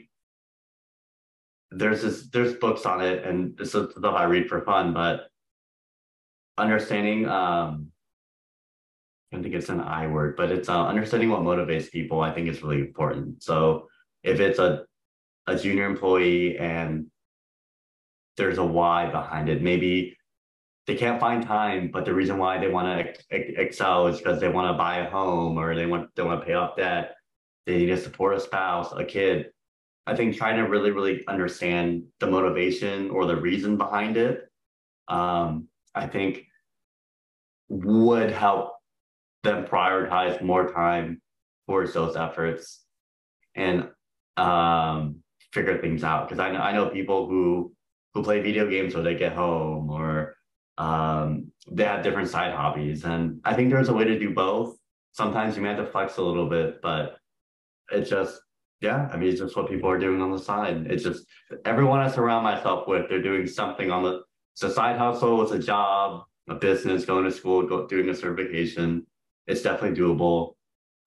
there's 1.70 2.02
this 2.02 2.28
there's 2.30 2.54
books 2.54 2.84
on 2.84 3.00
it 3.00 3.24
and 3.24 3.56
this 3.56 3.74
is 3.74 3.90
stuff 3.92 4.14
I 4.14 4.24
read 4.24 4.48
for 4.48 4.60
fun, 4.62 4.92
but 4.92 5.28
understanding 6.58 7.26
um 7.28 7.88
I 9.32 9.40
think 9.40 9.54
it's 9.54 9.70
an 9.70 9.80
I 9.80 10.08
word, 10.08 10.36
but 10.36 10.50
it's 10.50 10.68
uh, 10.68 10.86
understanding 10.86 11.30
what 11.30 11.40
motivates 11.40 11.90
people. 11.90 12.20
I 12.20 12.32
think 12.32 12.48
is 12.48 12.62
really 12.62 12.80
important. 12.80 13.42
So 13.42 13.88
if 14.22 14.40
it's 14.40 14.58
a 14.58 14.84
a 15.46 15.56
junior 15.56 15.86
employee 15.86 16.58
and 16.58 17.06
there's 18.36 18.58
a 18.58 18.64
why 18.64 19.10
behind 19.10 19.48
it, 19.48 19.62
maybe 19.62 20.16
they 20.86 20.96
can't 20.96 21.20
find 21.20 21.46
time, 21.46 21.90
but 21.92 22.04
the 22.04 22.14
reason 22.14 22.38
why 22.38 22.58
they 22.58 22.68
want 22.68 23.06
to 23.30 23.60
excel 23.60 24.08
is 24.08 24.18
because 24.18 24.40
they 24.40 24.48
want 24.48 24.72
to 24.72 24.78
buy 24.78 24.98
a 24.98 25.10
home 25.10 25.56
or 25.56 25.74
they 25.74 25.86
want 25.86 26.14
they 26.16 26.22
want 26.22 26.40
to 26.40 26.46
pay 26.46 26.54
off 26.54 26.76
debt. 26.76 27.14
They 27.66 27.78
need 27.78 27.86
to 27.86 27.96
support 27.96 28.34
a 28.34 28.40
spouse, 28.40 28.92
a 28.92 29.04
kid. 29.04 29.50
I 30.06 30.16
think 30.16 30.36
trying 30.36 30.56
to 30.56 30.62
really, 30.62 30.90
really 30.90 31.24
understand 31.28 32.04
the 32.18 32.26
motivation 32.26 33.10
or 33.10 33.26
the 33.26 33.36
reason 33.36 33.76
behind 33.76 34.16
it, 34.16 34.50
um, 35.06 35.68
I 35.94 36.08
think 36.08 36.46
would 37.68 38.32
help 38.32 38.72
them 39.44 39.64
prioritize 39.64 40.42
more 40.42 40.72
time 40.72 41.22
towards 41.68 41.92
those 41.92 42.16
efforts 42.16 42.84
and 43.54 43.88
um, 44.36 45.22
figure 45.52 45.80
things 45.80 46.02
out. 46.02 46.28
Because 46.28 46.40
I 46.40 46.50
know 46.50 46.58
I 46.58 46.72
know 46.72 46.88
people 46.88 47.28
who 47.28 47.72
who 48.14 48.24
play 48.24 48.42
video 48.42 48.68
games 48.68 48.96
when 48.96 49.04
they 49.04 49.14
get 49.14 49.32
home 49.32 49.88
or 49.88 50.36
um, 50.82 51.52
they 51.70 51.84
have 51.84 52.02
different 52.02 52.28
side 52.28 52.52
hobbies. 52.52 53.04
And 53.04 53.40
I 53.44 53.54
think 53.54 53.70
there's 53.70 53.88
a 53.88 53.94
way 53.94 54.04
to 54.04 54.18
do 54.18 54.30
both. 54.34 54.76
Sometimes 55.12 55.56
you 55.56 55.62
may 55.62 55.68
have 55.68 55.78
to 55.78 55.86
flex 55.86 56.16
a 56.16 56.22
little 56.22 56.48
bit, 56.48 56.82
but 56.82 57.18
it's 57.92 58.10
just, 58.10 58.40
yeah, 58.80 59.08
I 59.12 59.16
mean, 59.16 59.28
it's 59.30 59.40
just 59.40 59.56
what 59.56 59.68
people 59.68 59.88
are 59.88 59.98
doing 59.98 60.20
on 60.20 60.32
the 60.32 60.38
side. 60.38 60.86
It's 60.90 61.04
just 61.04 61.24
everyone 61.64 62.00
I 62.00 62.10
surround 62.10 62.42
myself 62.42 62.88
with, 62.88 63.08
they're 63.08 63.22
doing 63.22 63.46
something 63.46 63.90
on 63.92 64.02
the, 64.02 64.22
it's 64.54 64.64
a 64.64 64.70
side 64.70 64.98
hustle, 64.98 65.42
it's 65.42 65.52
a 65.52 65.58
job, 65.58 66.24
a 66.48 66.56
business, 66.56 67.04
going 67.04 67.24
to 67.24 67.30
school, 67.30 67.66
go, 67.66 67.86
doing 67.86 68.08
a 68.08 68.14
certification. 68.14 69.06
It's 69.46 69.62
definitely 69.62 70.00
doable. 70.00 70.54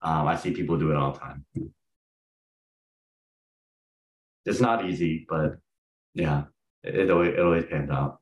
Um, 0.02 0.28
I 0.28 0.38
see 0.38 0.52
people 0.52 0.78
do 0.78 0.92
it 0.92 0.96
all 0.96 1.12
the 1.12 1.20
time. 1.20 1.46
It's 4.46 4.62
not 4.62 4.86
easy, 4.86 5.26
but 5.28 5.58
yeah, 6.14 6.44
it, 6.84 6.96
it 6.96 7.12
always, 7.12 7.34
it 7.34 7.40
always 7.40 7.66
pans 7.66 7.90
out. 7.90 8.20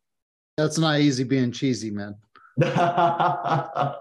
That's 0.58 0.78
not 0.78 1.00
easy 1.00 1.24
being 1.24 1.52
cheesy, 1.52 1.90
man. 1.92 2.16
the 2.58 3.98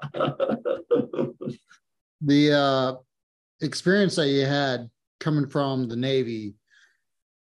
uh, 2.53 2.94
experience 3.61 4.16
that 4.16 4.28
you 4.28 4.44
had 4.44 4.90
coming 5.20 5.48
from 5.48 5.88
the 5.88 5.96
Navy 5.96 6.55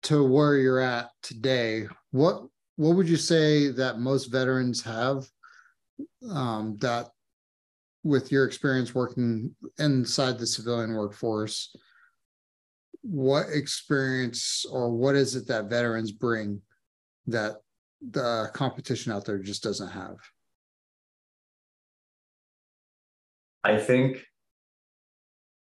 to 0.05 0.27
where 0.27 0.57
you're 0.57 0.81
at 0.81 1.11
today, 1.23 1.87
what 2.11 2.43
what 2.77 2.95
would 2.95 3.09
you 3.09 3.17
say 3.17 3.71
that 3.73 3.99
most 3.99 4.27
veterans 4.27 4.83
have 4.83 5.27
um, 6.31 6.77
that 6.81 7.09
with 8.05 8.31
your 8.31 8.45
experience 8.45 8.95
working 8.95 9.55
inside 9.79 10.39
the 10.39 10.47
civilian 10.47 10.95
workforce 10.95 11.75
what 13.03 13.47
experience 13.53 14.67
or 14.71 14.91
what 14.91 15.15
is 15.15 15.35
it 15.35 15.47
that 15.49 15.71
veterans 15.71 16.13
bring 16.13 16.61
that 17.27 17.57
the 18.01 18.51
competition 18.55 19.13
out 19.13 19.25
there 19.25 19.39
just 19.39 19.63
doesn't 19.63 19.91
have? 19.91 20.17
I 23.65 23.79
think 23.79 24.25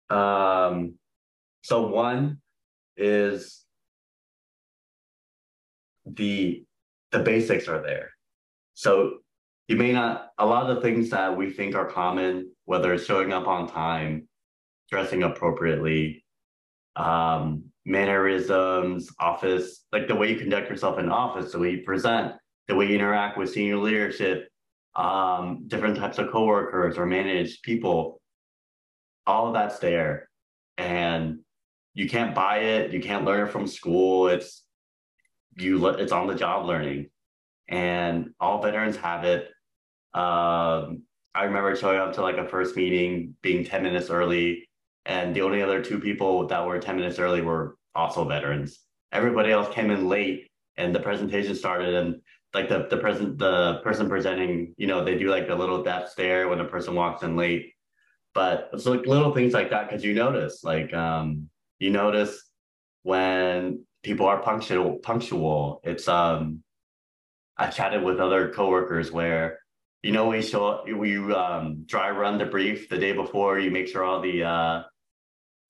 um, 0.09 0.95
so. 1.61 1.87
One 1.87 2.41
is 2.95 3.65
the 6.05 6.63
the 7.11 7.19
basics 7.19 7.67
are 7.67 7.81
there. 7.81 8.11
So 8.73 9.19
you 9.67 9.75
may 9.75 9.91
not 9.91 10.29
a 10.37 10.45
lot 10.45 10.69
of 10.69 10.75
the 10.75 10.81
things 10.81 11.09
that 11.09 11.35
we 11.35 11.51
think 11.51 11.75
are 11.75 11.89
common, 11.89 12.51
whether 12.65 12.93
it's 12.93 13.05
showing 13.05 13.33
up 13.33 13.47
on 13.47 13.67
time, 13.67 14.27
dressing 14.89 15.23
appropriately, 15.23 16.23
um, 16.95 17.66
mannerisms, 17.87 19.09
office, 19.17 19.85
like 19.93 20.09
the 20.09 20.15
way 20.15 20.29
you 20.29 20.37
conduct 20.37 20.69
yourself 20.69 20.99
in 20.99 21.09
office, 21.09 21.53
the 21.53 21.59
way 21.59 21.71
you 21.71 21.83
present, 21.83 22.33
the 22.67 22.75
way 22.75 22.85
you 22.85 22.95
interact 22.95 23.37
with 23.37 23.49
senior 23.49 23.77
leadership, 23.77 24.49
um, 24.97 25.63
different 25.67 25.97
types 25.97 26.17
of 26.17 26.29
coworkers 26.29 26.97
or 26.97 27.05
managed 27.05 27.63
people, 27.63 28.19
all 29.25 29.47
of 29.47 29.53
that's 29.53 29.79
there. 29.79 30.27
And 30.77 31.39
you 31.93 32.09
can't 32.09 32.35
buy 32.35 32.57
it, 32.59 32.91
you 32.91 32.99
can't 32.99 33.23
learn 33.23 33.47
it 33.47 33.51
from 33.51 33.65
school. 33.65 34.27
It's 34.27 34.63
you 35.55 35.87
it's 35.87 36.11
on 36.11 36.27
the 36.27 36.35
job 36.35 36.65
learning. 36.65 37.09
And 37.69 38.31
all 38.39 38.61
veterans 38.61 38.97
have 38.97 39.23
it. 39.23 39.45
Um, 40.13 41.03
I 41.33 41.43
remember 41.45 41.73
showing 41.75 41.99
up 41.99 42.13
to 42.13 42.21
like 42.21 42.37
a 42.37 42.47
first 42.49 42.75
meeting, 42.75 43.35
being 43.41 43.63
10 43.63 43.83
minutes 43.83 44.09
early, 44.09 44.66
and 45.07 45.33
the 45.33 45.41
only 45.41 45.61
other 45.63 45.81
two 45.81 45.99
people 45.99 46.45
that 46.47 46.65
were 46.65 46.77
10 46.77 46.97
minutes 46.97 47.17
early 47.17 47.41
were 47.41 47.77
also 47.95 48.25
veterans. 48.25 48.79
Everybody 49.11 49.51
else 49.51 49.73
came 49.73 49.89
in 49.89 50.07
late 50.07 50.49
and 50.75 50.93
the 50.93 50.99
presentation 50.99 51.55
started 51.55 51.95
and 51.95 52.21
like 52.53 52.69
the 52.69 52.87
the 52.89 52.97
present 52.97 53.37
the 53.37 53.79
person 53.83 54.09
presenting, 54.09 54.73
you 54.77 54.87
know, 54.87 55.03
they 55.03 55.17
do 55.17 55.29
like 55.29 55.49
a 55.49 55.55
little 55.55 55.81
death 55.81 56.09
stare 56.09 56.49
when 56.49 56.59
a 56.59 56.65
person 56.65 56.93
walks 56.93 57.23
in 57.23 57.35
late. 57.35 57.73
But 58.33 58.69
it's 58.73 58.85
like 58.85 59.07
little 59.07 59.33
things 59.33 59.53
like 59.53 59.69
that 59.71 59.89
because 59.89 60.03
you 60.03 60.13
notice, 60.13 60.63
like 60.63 60.93
um, 60.93 61.49
you 61.79 61.89
notice 61.89 62.43
when 63.03 63.85
people 64.03 64.25
are 64.25 64.41
punctual 64.41 64.97
punctual. 64.97 65.81
It's 65.83 66.07
um 66.07 66.63
I 67.57 67.67
chatted 67.67 68.03
with 68.03 68.19
other 68.19 68.51
coworkers 68.51 69.11
where 69.11 69.59
you 70.03 70.11
know 70.11 70.27
we 70.27 70.41
show 70.41 70.83
we 70.85 71.17
um 71.33 71.83
dry 71.85 72.09
run 72.11 72.37
the 72.37 72.45
brief 72.45 72.89
the 72.89 72.97
day 72.97 73.13
before 73.13 73.59
you 73.59 73.71
make 73.71 73.87
sure 73.87 74.03
all 74.03 74.21
the 74.21 74.43
uh 74.43 74.83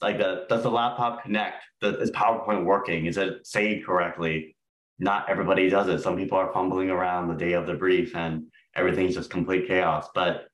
like 0.01 0.17
the 0.17 0.45
does 0.49 0.63
the 0.63 0.71
laptop 0.71 1.23
connect? 1.23 1.63
The, 1.81 1.99
is 1.99 2.11
PowerPoint 2.11 2.65
working? 2.65 3.05
Is 3.05 3.17
it 3.17 3.45
saved 3.45 3.85
correctly? 3.85 4.55
Not 4.99 5.29
everybody 5.29 5.69
does 5.69 5.87
it. 5.89 6.01
Some 6.01 6.17
people 6.17 6.37
are 6.37 6.51
fumbling 6.53 6.89
around 6.89 7.27
the 7.27 7.35
day 7.35 7.53
of 7.53 7.67
the 7.67 7.73
brief 7.73 8.15
and 8.15 8.45
everything's 8.75 9.15
just 9.15 9.29
complete 9.29 9.67
chaos. 9.67 10.07
But 10.13 10.47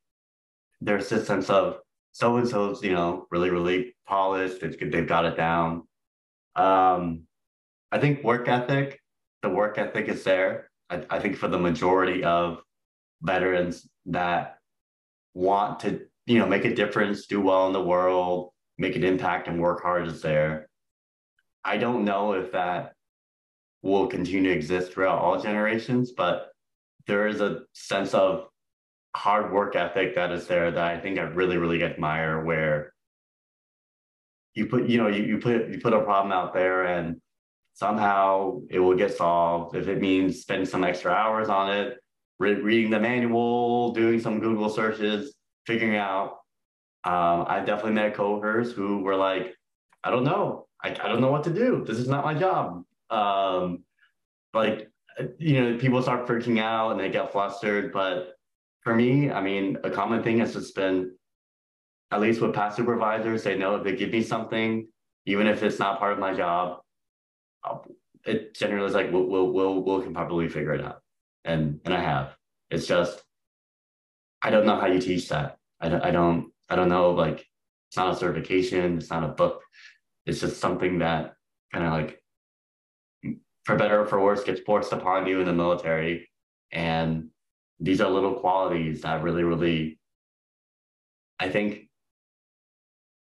there's 0.82 1.10
this 1.10 1.26
sense 1.28 1.50
of 1.50 1.78
so 2.12 2.38
and 2.38 2.48
so's, 2.48 2.84
you 2.84 2.94
know, 2.94 3.26
really, 3.32 3.50
really 3.50 3.96
polished. 4.08 4.64
It's 4.64 4.76
good. 4.76 4.92
They've 4.92 5.08
got 5.08 5.26
it 5.26 5.36
down. 5.36 5.88
Um, 6.56 7.24
I 7.92 8.00
think 8.00 8.24
work 8.24 8.48
ethic, 8.48 9.00
the 9.42 9.50
work 9.50 9.78
ethic 9.78 10.08
is 10.08 10.24
there. 10.24 10.70
I, 10.90 11.04
I 11.10 11.20
think 11.20 11.38
for 11.38 11.48
the 11.48 11.60
majority 11.60 12.24
of 12.24 12.60
veterans 13.22 13.88
that 14.08 14.58
want 15.34 15.80
to, 15.82 16.02
you 16.26 16.40
know, 16.40 16.46
make 16.46 16.66
a 16.66 16.76
difference, 16.76 17.26
do 17.26 17.42
well 17.42 17.68
in 17.68 17.74
the 17.74 17.84
world, 17.84 18.53
make 18.78 18.96
an 18.96 19.04
impact 19.04 19.48
and 19.48 19.60
work 19.60 19.82
hard 19.82 20.08
is 20.08 20.22
there. 20.22 20.70
I 21.64 21.78
don't 21.78 22.04
know 22.04 22.34
if 22.34 22.52
that 22.52 22.94
will 23.82 24.08
continue 24.08 24.44
to 24.44 24.56
exist 24.56 24.94
throughout 24.94 25.20
all 25.20 25.42
generations, 25.42 26.12
but 26.12 26.52
there 27.08 27.28
is 27.28 27.42
a 27.42 27.62
sense 27.74 28.14
of 28.14 28.48
hard 29.16 29.52
work 29.52 29.76
ethic 29.76 30.16
that 30.16 30.32
is 30.32 30.48
there 30.48 30.72
that 30.72 30.84
I 30.84 31.00
think 31.00 31.20
I 31.20 31.24
really, 31.24 31.58
really 31.58 31.84
admire 31.84 32.44
where 32.44 32.94
you 34.56 34.66
put, 34.68 34.88
you 34.88 34.98
know, 34.98 35.08
you, 35.08 35.24
you 35.24 35.38
put 35.38 35.70
you 35.70 35.80
put 35.80 35.94
a 35.94 36.02
problem 36.02 36.32
out 36.32 36.54
there 36.54 36.86
and 36.86 37.20
somehow 37.74 38.62
it 38.70 38.80
will 38.80 38.96
get 38.96 39.16
solved. 39.16 39.76
If 39.76 39.88
it 39.88 40.00
means 40.00 40.42
spending 40.42 40.66
some 40.66 40.84
extra 40.84 41.12
hours 41.12 41.50
on 41.50 41.72
it, 41.76 41.98
re- 42.40 42.62
reading 42.62 42.92
the 42.92 43.00
manual, 43.00 43.94
doing 43.94 44.20
some 44.20 44.40
Google 44.40 44.70
searches, 44.70 45.36
figuring 45.66 45.96
out 45.96 46.38
um, 47.04 47.46
I've 47.48 47.66
definitely 47.66 47.94
met 47.94 48.16
coworkers 48.16 48.72
who 48.72 49.00
were 49.00 49.16
like, 49.16 49.56
I 50.04 50.12
don't 50.12 50.24
know. 50.24 50.68
I, 50.84 50.90
I 50.90 51.08
don't 51.08 51.22
know 51.22 51.32
what 51.32 51.44
to 51.46 51.54
do. 51.54 51.84
This 51.86 51.98
is 51.98 52.08
not 52.08 52.24
my 52.24 52.34
job. 52.34 52.84
Um, 53.10 53.84
like, 54.54 54.90
you 55.38 55.62
know, 55.62 55.78
people 55.78 56.02
start 56.02 56.28
freaking 56.28 56.60
out 56.60 56.92
and 56.92 57.00
they 57.00 57.10
get 57.10 57.32
flustered. 57.32 57.92
But 57.92 58.36
for 58.82 58.96
me, 58.96 59.32
I 59.32 59.42
mean, 59.42 59.78
a 59.84 59.90
common 59.90 60.24
thing 60.24 60.40
has 60.40 60.54
just 60.54 60.76
been, 60.76 61.16
at 62.12 62.22
least 62.22 62.42
with 62.42 62.54
past 62.54 62.78
supervisors, 62.78 63.44
they 63.44 63.58
know 63.58 63.76
if 63.76 63.84
they 63.84 63.96
give 63.96 64.12
me 64.12 64.22
something, 64.22 64.88
even 65.26 65.48
if 65.48 65.64
it's 65.64 65.80
not 65.80 66.00
part 66.00 66.14
of 66.14 66.20
my 66.20 66.34
job, 66.34 66.80
I'll, 67.64 67.86
it 68.26 68.56
generally 68.56 68.88
is 68.88 68.94
like, 68.94 69.12
we'll, 69.12 69.26
we'll, 69.26 69.52
we'll, 69.52 69.84
we'll 69.84 70.02
can 70.02 70.14
probably 70.14 70.48
figure 70.48 70.74
it 70.74 70.82
out. 70.82 71.02
And, 71.44 71.80
and 71.86 71.94
I 71.94 72.02
have. 72.02 72.36
It's 72.70 72.88
just, 72.88 73.22
I 74.42 74.50
don't 74.50 74.66
know 74.66 74.80
how 74.80 74.88
you 74.88 75.00
teach 75.00 75.30
that. 75.30 75.58
I 75.82 75.90
don't, 75.90 76.04
I 76.04 76.12
don't, 76.12 76.53
I 76.74 76.76
don't 76.76 76.90
know, 76.90 77.12
like 77.12 77.46
it's 77.88 77.98
not 77.98 78.12
a 78.12 78.18
certification, 78.18 78.98
it's 78.98 79.12
not 79.12 79.24
a 79.24 79.28
book. 79.28 79.62
It's 80.26 80.40
just 80.40 80.60
something 80.60 81.00
that 81.00 81.36
kind 81.72 81.86
of 81.86 81.94
like, 81.94 82.20
for 83.64 83.76
better 83.76 84.02
or 84.02 84.08
for 84.08 84.20
worse, 84.20 84.44
gets 84.44 84.62
forced 84.62 84.92
upon 84.92 85.28
you 85.28 85.40
in 85.40 85.46
the 85.46 85.54
military. 85.54 86.32
And 86.72 87.30
these 87.80 88.02
are 88.02 88.10
little 88.10 88.34
qualities 88.34 89.02
that 89.04 89.22
really, 89.22 89.44
really, 89.44 90.00
I 91.40 91.50
think, 91.50 91.90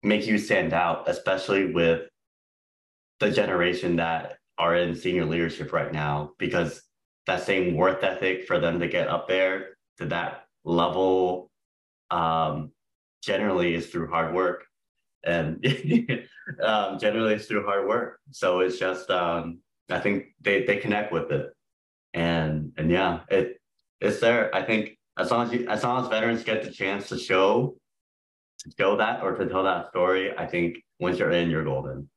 make 0.02 0.26
you 0.28 0.38
stand 0.38 0.72
out, 0.72 1.10
especially 1.10 1.74
with 1.74 2.04
the 3.20 3.32
generation 3.32 3.98
that 3.98 4.38
are 4.58 4.78
in 4.78 4.96
senior 4.96 5.26
leadership 5.26 5.74
right 5.74 5.92
now, 5.92 6.32
because 6.40 6.82
that 7.28 7.44
same 7.44 7.76
worth 7.76 8.02
ethic 8.02 8.48
for 8.48 8.60
them 8.60 8.80
to 8.80 8.88
get 8.88 9.10
up 9.10 9.28
there 9.28 9.76
to 9.98 10.06
that 10.06 10.46
level 10.64 11.52
um, 12.12 12.72
generally 13.26 13.74
is 13.74 13.88
through 13.88 14.10
hard 14.10 14.34
work 14.34 14.66
and 15.24 15.66
um, 16.64 17.00
generally 17.00 17.34
it's 17.34 17.46
through 17.46 17.66
hard 17.66 17.88
work 17.88 18.20
so 18.32 18.60
it's 18.60 18.78
just 18.78 19.10
um, 19.10 19.60
i 19.90 20.00
think 20.00 20.28
they, 20.42 20.64
they 20.64 20.78
connect 20.78 21.12
with 21.12 21.32
it 21.32 21.52
and 22.14 22.72
and 22.78 22.90
yeah 22.92 23.22
it 23.30 23.60
it's 24.02 24.20
there. 24.20 24.54
I 24.56 24.64
think 24.64 24.98
as 25.18 25.32
long 25.32 25.48
as 25.48 25.54
you, 25.54 25.68
as 25.68 25.84
long 25.84 26.04
as 26.04 26.10
veterans 26.10 26.44
get 26.44 26.64
the 26.64 26.72
chance 26.72 27.10
to 27.10 27.18
show 27.18 27.76
to 28.60 28.72
show 28.78 28.96
that 28.98 29.24
or 29.24 29.36
to 29.36 29.48
tell 29.48 29.64
that 29.64 29.90
story, 29.90 30.38
I 30.38 30.46
think 30.46 30.78
once 31.00 31.20
you're 31.20 31.32
in, 31.32 31.50
you're 31.50 31.64
golden. 31.64 32.10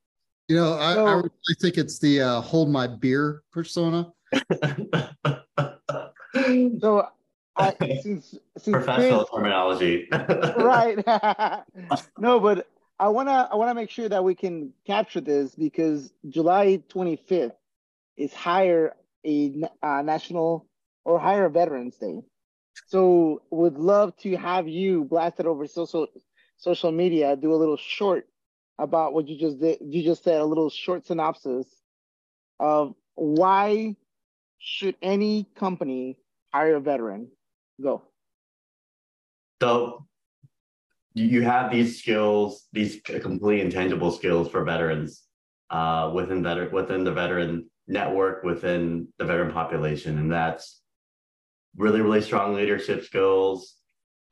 You 0.49 0.57
know, 0.57 0.75
I, 0.75 0.95
so, 0.95 1.07
I 1.07 1.13
really 1.15 1.31
think 1.61 1.77
it's 1.77 1.99
the 1.99 2.21
uh, 2.23 2.41
hold 2.41 2.71
my 2.71 2.87
beer 2.87 3.43
persona. 3.53 4.13
so 6.81 7.07
I, 7.59 7.75
since, 8.03 8.35
since 8.57 8.77
professional 8.77 9.25
Chris, 9.25 9.31
terminology. 9.35 10.09
right. 10.57 11.05
no, 12.19 12.41
but 12.41 12.69
I 12.99 13.09
wanna 13.09 13.49
I 13.51 13.57
wanna 13.57 13.75
make 13.75 13.91
sure 13.91 14.09
that 14.09 14.25
we 14.25 14.35
can 14.35 14.73
capture 14.87 15.21
this 15.21 15.55
because 15.55 16.13
July 16.29 16.83
25th 16.89 17.53
is 18.17 18.33
hire 18.33 18.95
a 19.27 19.63
uh, 19.83 20.03
national 20.03 20.67
or 21.05 21.19
hire 21.19 21.49
Veterans 21.49 21.97
Day. 21.97 22.23
So 22.87 23.43
would 23.51 23.79
love 23.79 24.17
to 24.19 24.37
have 24.37 24.69
you 24.69 25.05
blasted 25.05 25.47
over 25.47 25.67
social 25.67 26.07
social 26.57 26.93
media, 26.93 27.37
do 27.37 27.53
a 27.53 27.57
little 27.57 27.77
short 27.77 28.27
about 28.79 29.13
what 29.13 29.29
you 29.29 29.39
just 29.39 29.61
did. 29.61 29.79
You 29.81 30.03
just 30.03 30.25
said 30.25 30.41
a 30.41 30.45
little 30.45 30.71
short 30.71 31.07
synopsis 31.07 31.67
of 32.61 32.95
why 33.15 33.97
should 34.59 34.97
any 35.03 35.47
company 35.55 36.19
hire 36.53 36.77
a 36.77 36.81
veteran? 36.81 37.29
Go. 37.81 38.03
So 39.63 40.07
you 41.15 41.43
have 41.43 41.71
these 41.73 41.99
skills, 41.99 42.67
these 42.73 43.01
completely 43.03 43.61
intangible 43.61 44.13
skills 44.13 44.49
for 44.49 44.65
veterans 44.65 45.25
uh, 45.71 46.11
within 46.15 46.43
veteran 46.43 46.73
within 46.73 47.05
the 47.05 47.13
veteran 47.13 47.69
network, 47.87 48.45
within 48.45 49.09
the 49.19 49.25
veteran 49.25 49.53
population, 49.53 50.19
and 50.19 50.31
that's 50.31 50.81
really, 51.77 52.01
really 52.01 52.23
strong 52.23 52.55
leadership 52.55 53.05
skills, 53.05 53.77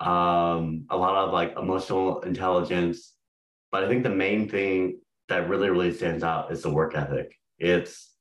um, 0.00 0.86
a 0.90 0.96
lot 0.96 1.16
of 1.16 1.32
like 1.32 1.54
emotional 1.56 2.20
intelligence. 2.20 3.14
But 3.72 3.84
I 3.84 3.88
think 3.88 4.02
the 4.02 4.10
main 4.10 4.48
thing 4.48 5.00
that 5.28 5.48
really, 5.48 5.70
really 5.70 5.92
stands 5.92 6.22
out 6.22 6.52
is 6.52 6.62
the 6.62 6.70
work 6.70 6.94
ethic. 6.94 7.34
It's 7.58 8.12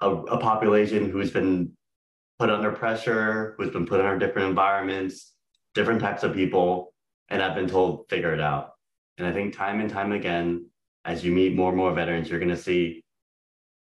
a, 0.00 0.10
a 0.10 0.38
population 0.38 1.10
who's 1.10 1.30
been 1.30 1.72
put 2.38 2.50
under 2.50 2.70
pressure, 2.70 3.54
who's 3.56 3.70
been 3.70 3.86
put 3.86 4.00
under 4.00 4.18
different 4.18 4.48
environments, 4.48 5.32
different 5.74 6.00
types 6.00 6.22
of 6.22 6.34
people, 6.34 6.92
and 7.28 7.42
I've 7.42 7.54
been 7.54 7.68
told 7.68 8.08
figure 8.08 8.34
it 8.34 8.40
out. 8.40 8.72
And 9.18 9.26
I 9.26 9.32
think 9.32 9.54
time 9.54 9.80
and 9.80 9.90
time 9.90 10.12
again, 10.12 10.66
as 11.04 11.24
you 11.24 11.32
meet 11.32 11.54
more 11.54 11.68
and 11.68 11.78
more 11.78 11.94
veterans, 11.94 12.28
you're 12.28 12.40
going 12.40 12.50
to 12.50 12.56
see 12.56 13.02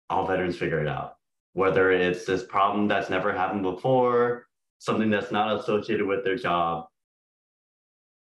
all 0.08 0.26
veterans 0.26 0.56
figure 0.56 0.80
it 0.80 0.88
out. 0.88 1.14
Whether 1.52 1.90
it's 1.90 2.24
this 2.24 2.44
problem 2.44 2.88
that's 2.88 3.10
never 3.10 3.32
happened 3.32 3.62
before, 3.62 4.46
something 4.78 5.10
that's 5.10 5.32
not 5.32 5.60
associated 5.60 6.06
with 6.06 6.24
their 6.24 6.36
job, 6.36 6.86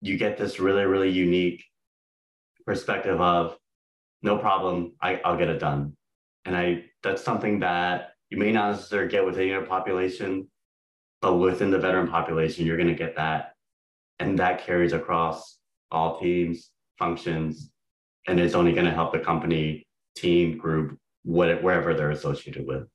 you 0.01 0.17
get 0.17 0.37
this 0.37 0.59
really, 0.59 0.83
really 0.85 1.09
unique 1.09 1.63
perspective 2.65 3.19
of 3.21 3.57
no 4.21 4.37
problem, 4.37 4.93
I, 5.01 5.21
I'll 5.23 5.37
get 5.37 5.49
it 5.49 5.59
done. 5.59 5.95
And 6.45 6.55
I 6.55 6.85
that's 7.03 7.23
something 7.23 7.59
that 7.59 8.11
you 8.29 8.37
may 8.37 8.51
not 8.51 8.71
necessarily 8.71 9.09
get 9.09 9.25
within 9.25 9.47
your 9.47 9.65
population, 9.65 10.47
but 11.21 11.35
within 11.35 11.71
the 11.71 11.79
veteran 11.79 12.07
population, 12.07 12.65
you're 12.65 12.77
going 12.77 12.87
to 12.87 12.95
get 12.95 13.15
that. 13.15 13.53
And 14.19 14.37
that 14.39 14.65
carries 14.65 14.93
across 14.93 15.57
all 15.91 16.19
teams, 16.19 16.71
functions, 16.97 17.71
and 18.27 18.39
it's 18.39 18.55
only 18.55 18.73
going 18.73 18.85
to 18.85 18.91
help 18.91 19.13
the 19.13 19.19
company, 19.19 19.87
team, 20.15 20.57
group, 20.57 20.97
what, 21.23 21.63
wherever 21.63 21.93
they're 21.93 22.11
associated 22.11 22.67
with. 22.67 22.87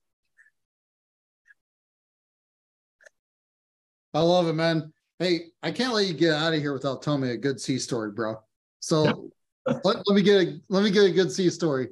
I 4.13 4.21
love 4.21 4.47
it, 4.47 4.53
man. 4.53 4.93
Hey, 5.19 5.47
I 5.61 5.71
can't 5.71 5.93
let 5.93 6.07
you 6.07 6.13
get 6.13 6.33
out 6.33 6.53
of 6.53 6.59
here 6.59 6.73
without 6.73 7.01
telling 7.01 7.21
me 7.21 7.31
a 7.31 7.37
good 7.37 7.59
sea 7.59 7.79
story, 7.79 8.11
bro. 8.11 8.37
So 8.79 9.29
let, 9.65 9.83
let 9.83 10.15
me 10.15 10.21
get 10.21 10.47
a 10.47 10.59
let 10.69 10.83
me 10.83 10.91
get 10.91 11.05
a 11.05 11.11
good 11.11 11.31
sea 11.31 11.49
story. 11.49 11.89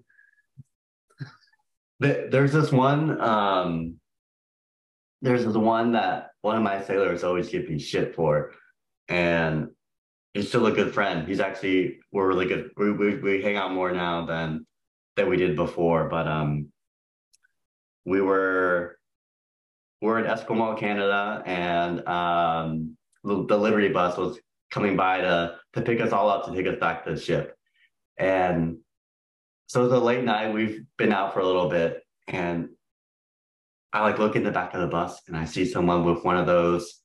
There's 2.04 2.52
this 2.52 2.72
one. 2.72 3.20
Um, 3.22 3.96
there's 5.22 5.46
this 5.46 5.56
one 5.56 5.94
that 5.94 6.32
one 6.42 6.58
of 6.58 6.64
my 6.64 6.84
sailors 6.84 7.24
always 7.24 7.50
give 7.50 7.70
me 7.70 7.80
shit 7.80 8.14
for, 8.14 8.52
and 9.08 9.70
he's 10.34 10.50
still 10.50 10.66
a 10.66 10.72
good 10.72 10.94
friend. 10.94 11.26
He's 11.26 11.40
actually 11.40 12.00
we're 12.12 12.28
really 12.28 12.46
good. 12.46 12.72
We 12.76 12.92
we, 12.92 13.16
we 13.16 13.42
hang 13.42 13.56
out 13.56 13.72
more 13.72 13.92
now 13.92 14.26
than 14.26 14.66
than 15.16 15.30
we 15.30 15.38
did 15.38 15.56
before. 15.56 16.10
But 16.10 16.28
um, 16.28 16.68
we 18.04 18.20
were 18.22 18.98
we're 20.02 20.20
in 20.20 20.26
Esquimalt, 20.26 20.80
Canada, 20.80 21.42
and 21.46 22.06
um, 22.06 22.98
the, 23.24 23.58
Liberty 23.58 23.88
bus 23.88 24.18
was 24.18 24.38
coming 24.72 24.98
by 24.98 25.22
to 25.22 25.56
to 25.74 25.82
pick 25.82 26.02
us 26.02 26.12
all 26.12 26.30
up 26.30 26.46
to 26.46 26.54
take 26.54 26.68
us 26.68 26.80
back 26.82 27.06
to 27.06 27.12
the 27.12 27.20
ship, 27.20 27.56
and 28.18 28.80
so 29.74 29.84
it's 29.86 29.94
a 29.94 29.98
late 29.98 30.24
night. 30.24 30.54
We've 30.54 30.86
been 31.00 31.12
out 31.12 31.34
for 31.34 31.40
a 31.40 31.46
little 31.48 31.68
bit, 31.68 32.04
and 32.28 32.70
I 33.92 34.02
like 34.02 34.20
look 34.20 34.36
in 34.36 34.44
the 34.44 34.52
back 34.52 34.76
of 34.76 34.82
the 34.82 34.88
bus 34.88 35.20
and 35.28 35.36
I 35.36 35.46
see 35.46 35.66
someone 35.66 36.04
with 36.04 36.24
one 36.24 36.38
of 36.38 36.46
those. 36.46 37.02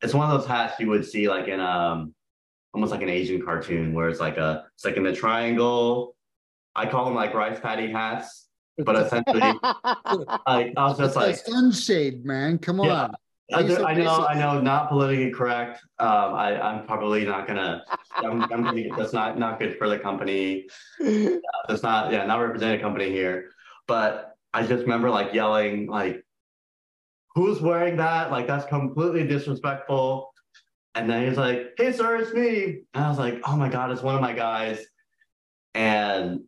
It's 0.00 0.14
one 0.14 0.30
of 0.30 0.40
those 0.40 0.48
hats 0.48 0.80
you 0.80 0.88
would 0.88 1.04
see 1.04 1.28
like 1.28 1.48
in 1.48 1.60
um 1.60 2.14
almost 2.72 2.92
like 2.92 3.02
an 3.02 3.10
Asian 3.10 3.44
cartoon 3.44 3.92
where 3.92 4.08
it's 4.08 4.20
like 4.20 4.38
a 4.38 4.64
it's 4.74 4.86
like 4.86 4.96
in 4.96 5.02
the 5.02 5.14
triangle. 5.14 6.16
I 6.74 6.86
call 6.86 7.04
them 7.04 7.14
like 7.14 7.34
rice 7.34 7.60
paddy 7.60 7.92
hats, 7.92 8.48
but 8.78 8.96
essentially, 8.96 9.40
like 10.46 10.72
I 10.74 10.74
was 10.76 10.96
just 10.96 11.14
like 11.14 11.36
sunshade, 11.36 12.24
man. 12.24 12.56
Come 12.56 12.80
on. 12.80 12.88
I, 12.88 13.10
I, 13.54 13.94
know, 13.94 14.26
I 14.26 14.34
know, 14.34 14.60
not 14.60 14.88
politically 14.88 15.30
correct. 15.30 15.82
Um, 15.98 16.34
I, 16.34 16.60
I'm 16.60 16.86
probably 16.86 17.24
not 17.24 17.46
gonna. 17.46 17.84
I'm, 18.16 18.42
I'm 18.42 18.62
gonna, 18.62 18.96
that's 18.96 19.12
not 19.12 19.38
not 19.38 19.58
good 19.58 19.78
for 19.78 19.88
the 19.88 19.98
company. 19.98 20.66
That's 21.68 21.82
not, 21.82 22.12
yeah, 22.12 22.26
not 22.26 22.40
representing 22.40 22.80
a 22.80 22.82
company 22.82 23.10
here. 23.10 23.50
But 23.86 24.36
I 24.52 24.62
just 24.66 24.82
remember 24.82 25.10
like 25.10 25.32
yelling, 25.32 25.86
like, 25.86 26.24
"Who's 27.34 27.60
wearing 27.60 27.96
that? 27.98 28.30
Like, 28.30 28.46
that's 28.46 28.66
completely 28.66 29.26
disrespectful." 29.26 30.32
And 30.94 31.08
then 31.08 31.26
he's 31.26 31.38
like, 31.38 31.72
"Hey, 31.76 31.92
sir, 31.92 32.16
it's 32.16 32.32
me." 32.32 32.82
And 32.94 33.04
I 33.04 33.08
was 33.08 33.18
like, 33.18 33.40
"Oh 33.44 33.56
my 33.56 33.68
god, 33.68 33.90
it's 33.90 34.02
one 34.02 34.14
of 34.14 34.20
my 34.20 34.32
guys." 34.32 34.84
And 35.74 36.40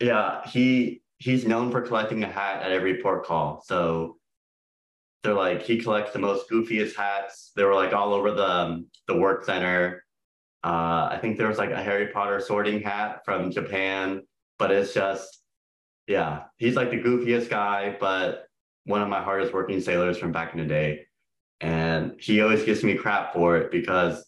yeah, 0.00 0.46
he 0.48 1.02
he's 1.18 1.46
known 1.46 1.70
for 1.70 1.80
collecting 1.80 2.22
a 2.24 2.30
hat 2.30 2.62
at 2.62 2.72
every 2.72 3.02
port 3.02 3.24
call. 3.24 3.62
So 3.64 4.16
they're 5.24 5.34
like 5.34 5.62
he 5.62 5.78
collects 5.78 6.12
the 6.12 6.18
most 6.18 6.48
goofiest 6.50 6.94
hats. 6.94 7.50
They 7.56 7.64
were 7.64 7.74
like 7.74 7.94
all 7.94 8.12
over 8.12 8.30
the 8.30 8.48
um, 8.48 8.86
the 9.08 9.16
work 9.16 9.44
center. 9.44 10.04
Uh, 10.62 11.08
I 11.10 11.18
think 11.20 11.38
there 11.38 11.48
was 11.48 11.58
like 11.58 11.70
a 11.70 11.82
Harry 11.82 12.08
Potter 12.08 12.40
sorting 12.40 12.80
hat 12.82 13.22
from 13.24 13.50
Japan, 13.50 14.22
but 14.58 14.70
it's 14.70 14.92
just 14.92 15.42
yeah, 16.06 16.42
he's 16.58 16.76
like 16.76 16.90
the 16.90 17.00
goofiest 17.00 17.48
guy, 17.48 17.96
but 17.98 18.46
one 18.84 19.00
of 19.00 19.08
my 19.08 19.22
hardest 19.22 19.54
working 19.54 19.80
sailors 19.80 20.18
from 20.18 20.30
back 20.30 20.52
in 20.52 20.60
the 20.60 20.66
day. 20.66 21.06
And 21.62 22.20
he 22.20 22.42
always 22.42 22.62
gives 22.62 22.84
me 22.84 22.94
crap 22.94 23.32
for 23.32 23.56
it 23.56 23.70
because 23.70 24.26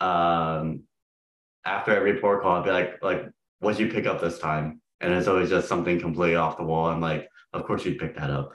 um, 0.00 0.84
after 1.66 1.94
every 1.94 2.18
port 2.18 2.40
call, 2.40 2.56
I'd 2.56 2.64
be 2.64 2.70
like, 2.70 3.02
like, 3.02 3.26
what'd 3.58 3.78
you 3.78 3.92
pick 3.92 4.06
up 4.06 4.22
this 4.22 4.38
time? 4.38 4.80
And 5.02 5.12
it's 5.12 5.28
always 5.28 5.50
just 5.50 5.68
something 5.68 6.00
completely 6.00 6.36
off 6.36 6.56
the 6.56 6.64
wall. 6.64 6.86
I'm 6.86 7.02
like, 7.02 7.28
of 7.52 7.64
course 7.64 7.84
you'd 7.84 7.98
pick 7.98 8.16
that 8.16 8.30
up 8.30 8.52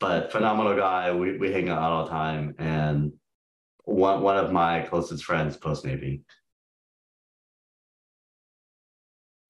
but 0.00 0.32
phenomenal 0.32 0.74
guy. 0.76 1.12
We 1.12 1.38
we 1.38 1.52
hang 1.52 1.68
out 1.68 1.78
all 1.78 2.04
the 2.04 2.10
time, 2.10 2.54
and 2.58 3.12
one 3.84 4.22
one 4.22 4.36
of 4.36 4.50
my 4.50 4.80
closest 4.80 5.24
friends 5.24 5.56
post 5.56 5.84
Navy. 5.84 6.22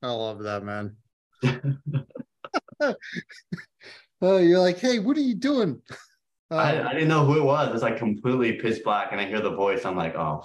I 0.02 0.10
love 0.10 0.40
that 0.40 0.64
man. 0.64 0.96
oh, 4.22 4.38
you're 4.38 4.58
like, 4.58 4.78
hey, 4.78 4.98
what 4.98 5.16
are 5.16 5.20
you 5.20 5.34
doing? 5.34 5.80
Uh, 6.50 6.56
I, 6.56 6.88
I 6.90 6.92
didn't 6.94 7.08
know 7.08 7.24
who 7.24 7.38
it 7.38 7.44
was. 7.44 7.72
It's 7.72 7.82
like 7.82 7.96
completely 7.96 8.54
pitch 8.54 8.82
black, 8.82 9.12
and 9.12 9.20
I 9.20 9.26
hear 9.26 9.40
the 9.40 9.54
voice. 9.54 9.84
I'm 9.84 9.96
like, 9.96 10.16
oh, 10.16 10.44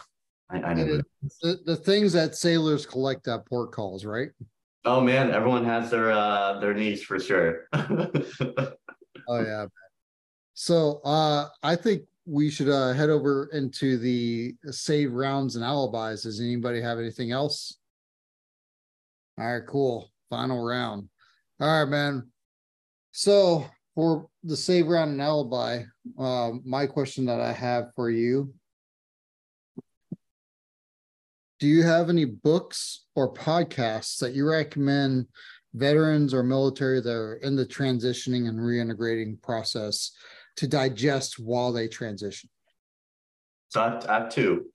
I, 0.49 0.61
I 0.61 0.73
know. 0.73 1.01
The, 1.41 1.59
the 1.65 1.75
things 1.75 2.13
that 2.13 2.35
sailors 2.35 2.85
collect 2.85 3.27
at 3.27 3.45
port 3.47 3.71
calls, 3.71 4.05
right? 4.05 4.29
Oh 4.83 5.01
man, 5.01 5.31
everyone 5.31 5.65
has 5.65 5.89
their 5.89 6.11
uh 6.11 6.59
their 6.59 6.75
niche 6.75 7.05
for 7.05 7.19
sure. 7.19 7.67
oh 7.73 8.73
yeah, 9.29 9.65
so 10.55 11.01
uh, 11.05 11.49
I 11.61 11.75
think 11.75 12.03
we 12.25 12.49
should 12.49 12.69
uh, 12.69 12.93
head 12.93 13.09
over 13.09 13.49
into 13.53 13.97
the 13.97 14.55
save 14.71 15.13
rounds 15.13 15.55
and 15.55 15.63
alibis. 15.63 16.23
Does 16.23 16.41
anybody 16.41 16.81
have 16.81 16.97
anything 16.97 17.31
else? 17.31 17.77
All 19.37 19.45
right, 19.45 19.67
cool. 19.67 20.09
Final 20.29 20.65
round. 20.65 21.07
All 21.59 21.83
right, 21.83 21.89
man. 21.89 22.29
So 23.11 23.65
for 23.93 24.27
the 24.43 24.57
save 24.57 24.87
round 24.87 25.11
and 25.11 25.21
alibi, 25.21 25.83
uh, 26.17 26.53
my 26.63 26.87
question 26.87 27.25
that 27.25 27.39
I 27.39 27.51
have 27.51 27.91
for 27.95 28.09
you 28.09 28.53
do 31.59 31.67
you 31.67 31.83
have 31.83 32.09
any 32.09 32.25
books 32.25 33.05
or 33.15 33.33
podcasts 33.33 34.19
that 34.19 34.33
you 34.33 34.47
recommend 34.47 35.27
veterans 35.73 36.33
or 36.33 36.43
military 36.43 37.01
that 37.01 37.13
are 37.13 37.35
in 37.35 37.55
the 37.55 37.65
transitioning 37.65 38.47
and 38.47 38.59
reintegrating 38.59 39.41
process 39.41 40.11
to 40.57 40.67
digest 40.67 41.39
while 41.39 41.71
they 41.71 41.87
transition? 41.87 42.49
So 43.69 43.81
I 43.81 43.89
have, 43.89 44.05
I 44.07 44.13
have 44.19 44.29
two. 44.29 44.65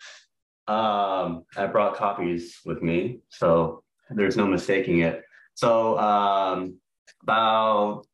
Um, 0.68 1.44
I 1.56 1.66
brought 1.66 1.96
copies 1.96 2.58
with 2.64 2.82
me, 2.82 3.20
so 3.28 3.82
there's 4.10 4.36
no 4.36 4.46
mistaking 4.46 5.00
it. 5.00 5.22
So 5.54 5.98
um, 5.98 6.78
about 7.22 8.06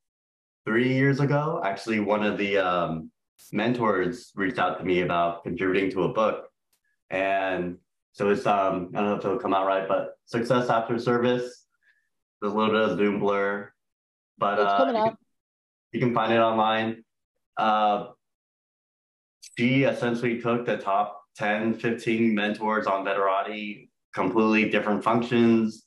three 0.64 0.94
years 0.94 1.20
ago, 1.20 1.60
actually, 1.64 2.00
one 2.00 2.22
of 2.22 2.38
the 2.38 2.58
um, 2.58 3.10
mentors 3.52 4.32
reached 4.34 4.58
out 4.58 4.78
to 4.78 4.84
me 4.84 5.02
about 5.02 5.44
contributing 5.44 5.90
to 5.92 6.04
a 6.04 6.12
book, 6.12 6.48
and 7.10 7.78
so 8.12 8.30
it's 8.30 8.46
um, 8.46 8.90
I 8.94 9.00
don't 9.00 9.10
know 9.10 9.16
if 9.16 9.24
it'll 9.24 9.38
come 9.38 9.54
out 9.54 9.66
right, 9.66 9.86
but 9.86 10.16
success 10.24 10.70
after 10.70 10.98
service. 10.98 11.66
There's 12.40 12.52
a 12.52 12.56
little 12.56 12.72
bit 12.72 12.90
of 12.90 12.98
Zoom 12.98 13.20
blur, 13.20 13.70
but 14.38 14.58
It's 14.58 14.70
uh, 14.70 14.78
coming 14.78 14.96
you, 14.96 15.02
can, 15.02 15.16
you 15.92 16.00
can 16.00 16.14
find 16.14 16.32
it 16.32 16.38
online. 16.38 17.04
Uh, 17.56 18.08
she 19.56 19.84
essentially 19.84 20.40
took 20.40 20.66
the 20.66 20.76
top 20.76 21.22
10, 21.36 21.74
15 21.74 22.34
mentors 22.34 22.86
on 22.86 23.04
Veterati, 23.04 23.88
completely 24.14 24.70
different 24.70 25.02
functions, 25.02 25.86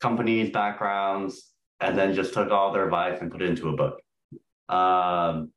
companies, 0.00 0.50
backgrounds, 0.50 1.52
and 1.80 1.96
then 1.96 2.14
just 2.14 2.34
took 2.34 2.50
all 2.50 2.72
their 2.72 2.84
advice 2.84 3.18
and 3.20 3.30
put 3.30 3.42
it 3.42 3.48
into 3.48 3.68
a 3.68 3.76
book. 3.76 4.00
Um, 4.68 5.52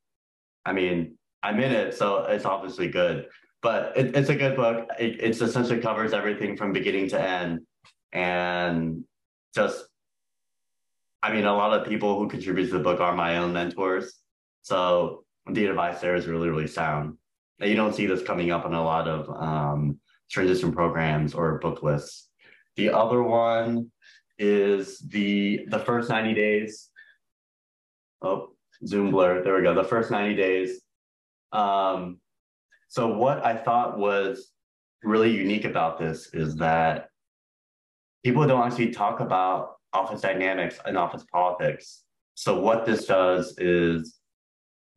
I 0.66 0.74
mean, 0.74 1.18
I'm 1.44 1.60
in 1.60 1.72
it, 1.72 1.96
so 1.96 2.26
it's 2.26 2.46
obviously 2.46 2.88
good, 2.88 3.28
but 3.62 3.98
it, 3.98 4.16
it's 4.16 4.30
a 4.30 4.36
good 4.36 4.56
book. 4.56 4.88
It 5.00 5.20
it's 5.20 5.42
essentially 5.42 5.82
covers 5.82 6.14
everything 6.14 6.56
from 6.56 6.72
beginning 6.72 7.10
to 7.10 7.22
end, 7.22 7.62
and 8.14 9.04
just, 9.56 9.84
I 11.24 11.34
mean, 11.34 11.46
a 11.46 11.54
lot 11.54 11.80
of 11.80 11.88
people 11.88 12.20
who 12.20 12.30
contribute 12.30 12.68
to 12.68 12.74
the 12.74 12.84
book 12.84 13.00
are 13.00 13.16
my 13.16 13.38
own 13.38 13.54
mentors, 13.54 14.20
so 14.62 15.24
the 15.50 15.66
advice 15.66 16.02
there 16.02 16.16
is 16.16 16.28
really, 16.28 16.50
really 16.50 16.68
sound. 16.68 17.18
You 17.60 17.76
don't 17.76 17.94
see 17.94 18.08
this 18.08 18.24
coming 18.24 18.52
up 18.52 18.66
in 18.66 18.74
a 18.74 18.84
lot 18.84 19.08
of 19.08 19.30
um, 19.30 20.00
transition 20.30 20.72
programs 20.72 21.34
or 21.34 21.60
book 21.60 21.84
lists. 21.84 22.30
The 22.76 22.90
other 22.90 23.22
one 23.22 23.92
is 24.40 25.00
the 25.00 25.66
the 25.68 25.80
first 25.80 26.10
90 26.10 26.34
days. 26.34 26.90
Oh, 28.22 28.56
Zoom 28.86 29.12
blur. 29.12 29.44
There 29.44 29.56
we 29.56 29.62
go. 29.62 29.76
The 29.76 29.84
first 29.84 30.10
90 30.10 30.36
days. 30.36 30.82
Um, 31.52 32.20
so 32.88 33.16
what 33.16 33.46
I 33.46 33.56
thought 33.56 33.98
was 33.98 34.52
really 35.04 35.32
unique 35.32 35.66
about 35.66 36.00
this 36.00 36.34
is 36.34 36.56
that 36.58 37.10
people 38.24 38.46
don't 38.48 38.66
actually 38.66 38.92
talk 38.92 39.20
about 39.20 39.76
office 39.94 40.22
dynamics 40.22 40.80
and 40.86 40.98
office 40.98 41.26
politics. 41.32 42.04
So 42.36 42.60
what 42.60 42.86
this 42.86 43.06
does 43.06 43.56
is 43.58 44.21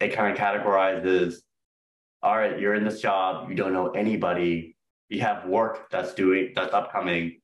it 0.01 0.09
kind 0.13 0.33
of 0.33 0.39
categorizes 0.39 1.37
all 2.25 2.39
right, 2.39 2.59
you're 2.59 2.75
in 2.75 2.85
this 2.85 3.03
job, 3.03 3.51
you 3.51 3.55
don't 3.55 3.75
know 3.75 3.91
anybody, 3.91 4.77
you 5.11 5.21
have 5.21 5.45
work 5.45 5.91
that's 5.91 6.15
doing 6.15 6.53
that's 6.57 6.73
upcoming. 6.73 7.41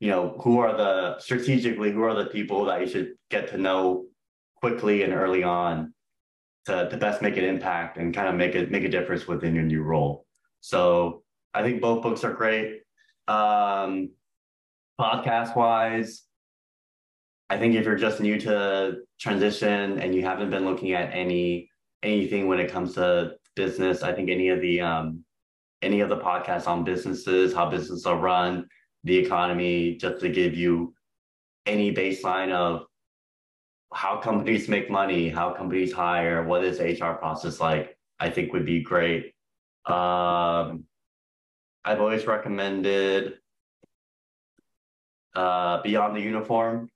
You 0.00 0.10
know, 0.10 0.36
who 0.42 0.58
are 0.58 0.76
the 0.76 1.18
strategically, 1.20 1.92
who 1.92 2.02
are 2.02 2.12
the 2.12 2.26
people 2.26 2.64
that 2.66 2.80
you 2.80 2.88
should 2.88 3.12
get 3.30 3.48
to 3.50 3.56
know 3.56 4.06
quickly 4.56 5.04
and 5.04 5.14
early 5.14 5.42
on 5.44 5.94
to, 6.66 6.90
to 6.90 6.96
best 6.96 7.22
make 7.22 7.36
an 7.36 7.44
impact 7.44 7.96
and 7.96 8.12
kind 8.12 8.28
of 8.28 8.34
make 8.34 8.54
it 8.56 8.70
make 8.70 8.82
a 8.82 8.88
difference 8.88 9.28
within 9.28 9.54
your 9.54 9.64
new 9.64 9.82
role. 9.82 10.26
So 10.60 11.22
I 11.54 11.62
think 11.62 11.80
both 11.80 12.02
books 12.02 12.24
are 12.24 12.34
great. 12.34 12.80
Um, 13.28 14.10
podcast 15.00 15.56
wise, 15.56 16.24
I 17.48 17.58
think 17.58 17.76
if 17.76 17.84
you're 17.84 17.94
just 17.94 18.20
new 18.20 18.40
to 18.40 18.96
transition 19.20 20.00
and 20.00 20.14
you 20.14 20.22
haven't 20.22 20.50
been 20.50 20.64
looking 20.64 20.92
at 20.92 21.14
any 21.14 21.70
anything 22.06 22.46
when 22.46 22.60
it 22.60 22.70
comes 22.70 22.94
to 22.94 23.32
business. 23.54 24.02
I 24.02 24.12
think 24.12 24.30
any 24.30 24.48
of 24.48 24.60
the 24.60 24.80
um, 24.80 25.24
any 25.82 26.00
of 26.00 26.08
the 26.08 26.18
podcasts 26.18 26.66
on 26.66 26.84
businesses, 26.84 27.52
how 27.52 27.68
businesses 27.68 28.06
are 28.06 28.16
run, 28.16 28.68
the 29.04 29.16
economy, 29.16 29.96
just 29.96 30.20
to 30.20 30.28
give 30.28 30.54
you 30.54 30.94
any 31.66 31.92
baseline 31.94 32.52
of 32.52 32.86
how 33.92 34.18
companies 34.18 34.68
make 34.68 34.90
money, 34.90 35.28
how 35.28 35.52
companies 35.52 35.92
hire, 35.92 36.44
what 36.44 36.64
is 36.64 36.80
HR 36.80 37.12
process 37.12 37.60
like, 37.60 37.96
I 38.18 38.30
think 38.30 38.52
would 38.52 38.66
be 38.66 38.82
great. 38.82 39.34
Um, 39.86 40.84
I've 41.84 42.00
always 42.00 42.26
recommended 42.26 43.34
uh, 45.34 45.82
Beyond 45.82 46.16
the 46.16 46.20
Uniform. 46.20 46.90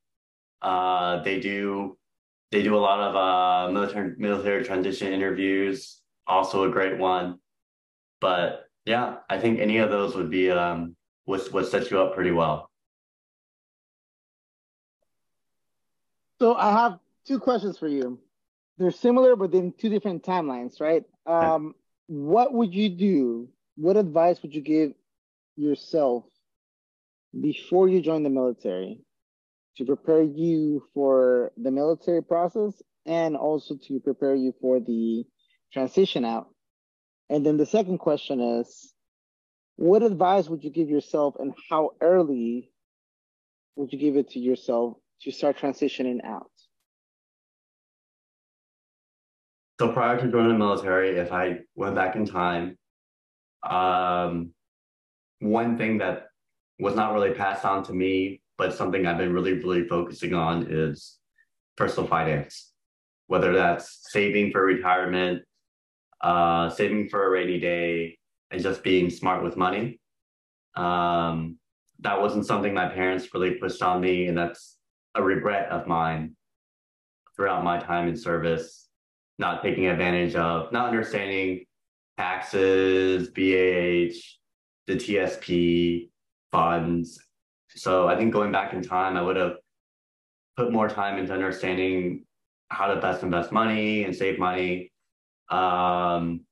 Uh, 0.63 1.23
they 1.23 1.41
do 1.41 1.97
they 2.51 2.63
do 2.63 2.77
a 2.77 2.79
lot 2.79 3.01
of 3.01 3.17
uh, 3.17 3.73
military 3.73 4.15
military 4.19 4.65
transition 4.65 5.13
interviews 5.13 6.01
also 6.31 6.65
a 6.65 6.71
great 6.71 6.99
one. 6.99 7.39
But 8.21 8.69
yeah, 8.87 9.17
I 9.29 9.39
think 9.39 9.59
any 9.59 9.79
of 9.79 9.91
those 9.91 10.15
would 10.15 10.31
be 10.31 10.51
um 10.51 10.97
would 11.27 11.53
would 11.53 11.67
set 11.67 11.91
you 11.91 12.01
up 12.01 12.15
pretty 12.15 12.31
well. 12.31 12.71
So 16.39 16.55
I 16.55 16.71
have 16.73 16.99
two 17.27 17.39
questions 17.39 17.77
for 17.77 17.89
you. 17.89 18.19
They're 18.79 18.91
similar, 18.91 19.37
but 19.37 19.53
in 19.53 19.73
two 19.73 19.91
different 19.91 20.23
timelines, 20.23 20.81
right? 20.81 21.05
Um, 21.27 21.75
what 22.07 22.55
would 22.55 22.75
you 22.75 22.89
do? 22.89 23.49
What 23.77 23.99
advice 23.99 24.41
would 24.41 24.55
you 24.55 24.63
give 24.63 24.95
yourself 25.57 26.25
before 27.39 27.89
you 27.91 28.01
join 28.01 28.23
the 28.23 28.31
military 28.31 29.01
to 29.77 29.85
prepare 29.85 30.23
you 30.23 30.83
for 30.95 31.53
the 31.57 31.71
military 31.71 32.23
process 32.23 32.83
and 33.07 33.37
also 33.37 33.77
to 33.89 34.01
prepare 34.01 34.35
you 34.35 34.55
for 34.61 34.81
the 34.81 35.25
transition 35.73 36.25
out? 36.25 36.49
And 37.29 37.47
then 37.47 37.57
the 37.57 37.67
second 37.67 37.99
question 37.99 38.41
is, 38.41 38.93
what 39.77 40.03
advice 40.03 40.49
would 40.49 40.63
you 40.63 40.71
give 40.71 40.91
yourself 40.91 41.37
and 41.39 41.55
how 41.71 41.91
early 42.01 42.73
would 43.77 43.93
you 43.93 43.99
give 43.99 44.17
it 44.17 44.31
to 44.31 44.39
yourself 44.39 44.97
to 45.23 45.31
start 45.31 45.57
transitioning 45.59 46.25
out? 46.25 46.51
So 49.81 49.93
prior 49.93 50.21
to 50.21 50.31
joining 50.31 50.53
the 50.53 50.59
military, 50.59 51.17
if 51.17 51.33
I 51.33 51.61
went 51.75 51.95
back 51.95 52.15
in 52.15 52.27
time, 52.27 52.77
um, 53.63 54.53
one 55.39 55.79
thing 55.79 55.99
that 55.99 56.27
was 56.79 56.95
not 56.95 57.15
really 57.15 57.33
passed 57.33 57.65
on 57.65 57.83
to 57.85 57.95
me, 57.95 58.40
but 58.61 58.75
something 58.75 59.07
I've 59.07 59.17
been 59.17 59.33
really, 59.33 59.55
really 59.55 59.89
focusing 59.89 60.35
on 60.35 60.67
is 60.69 61.17
personal 61.79 62.07
finance, 62.07 62.73
whether 63.27 63.55
that's 63.55 64.01
saving 64.13 64.53
for 64.53 64.63
retirement, 64.67 65.45
uh, 66.21 66.69
saving 66.69 67.09
for 67.09 67.27
a 67.27 67.31
rainy 67.31 67.59
day, 67.59 68.19
and 68.51 68.63
just 68.63 68.83
being 68.83 69.09
smart 69.09 69.43
with 69.43 69.57
money. 69.57 69.99
Um, 70.77 71.57
that 72.01 72.21
wasn't 72.21 72.45
something 72.45 72.75
my 72.75 72.87
parents 72.87 73.33
really 73.33 73.53
pushed 73.53 73.81
on 73.81 74.03
me, 74.03 74.27
and 74.27 74.37
that's 74.37 74.77
a 75.15 75.23
regret 75.23 75.71
of 75.71 75.87
mine 75.87 76.37
throughout 77.35 77.65
my 77.65 77.79
time 77.79 78.09
in 78.09 78.17
service, 78.17 78.91
not 79.39 79.63
taking 79.63 79.87
advantage 79.87 80.35
of, 80.35 80.71
not 80.71 80.89
understanding 80.89 81.65
taxes, 82.19 83.29
BAH, 83.29 84.21
the 84.87 84.97
TSP, 84.97 86.11
funds. 86.53 87.19
So 87.77 88.09
I 88.09 88.17
think 88.17 88.33
going 88.33 88.53
back 88.53 88.73
in 88.73 88.83
time, 88.83 89.17
I 89.17 89.23
would 89.23 89.37
have 89.37 89.55
put 90.57 90.73
more 90.73 90.89
time 90.89 91.19
into 91.19 91.33
understanding 91.33 92.25
how 92.69 92.87
to 92.87 93.01
best 93.01 93.23
invest 93.23 93.53
money 93.53 94.05
and 94.05 94.15
save 94.15 94.39
money 94.39 94.91
um, 95.51 96.43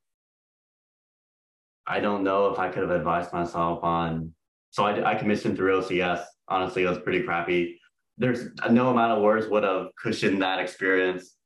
I 1.86 2.00
don't 2.00 2.24
know 2.24 2.52
if 2.52 2.58
I 2.58 2.68
could 2.68 2.82
have 2.82 2.90
advised 2.90 3.32
myself 3.32 3.82
on. 3.82 4.34
So 4.70 4.84
I, 4.84 5.12
I 5.12 5.14
commissioned 5.14 5.56
through 5.56 5.80
OCS. 5.80 6.22
Honestly, 6.48 6.82
it 6.82 6.88
was 6.88 6.98
pretty 6.98 7.22
crappy. 7.22 7.78
There's 8.18 8.48
no 8.70 8.90
amount 8.90 9.12
of 9.12 9.22
words 9.22 9.46
would 9.46 9.62
have 9.62 9.86
cushioned 10.02 10.42
that 10.42 10.58
experience. 10.58 11.36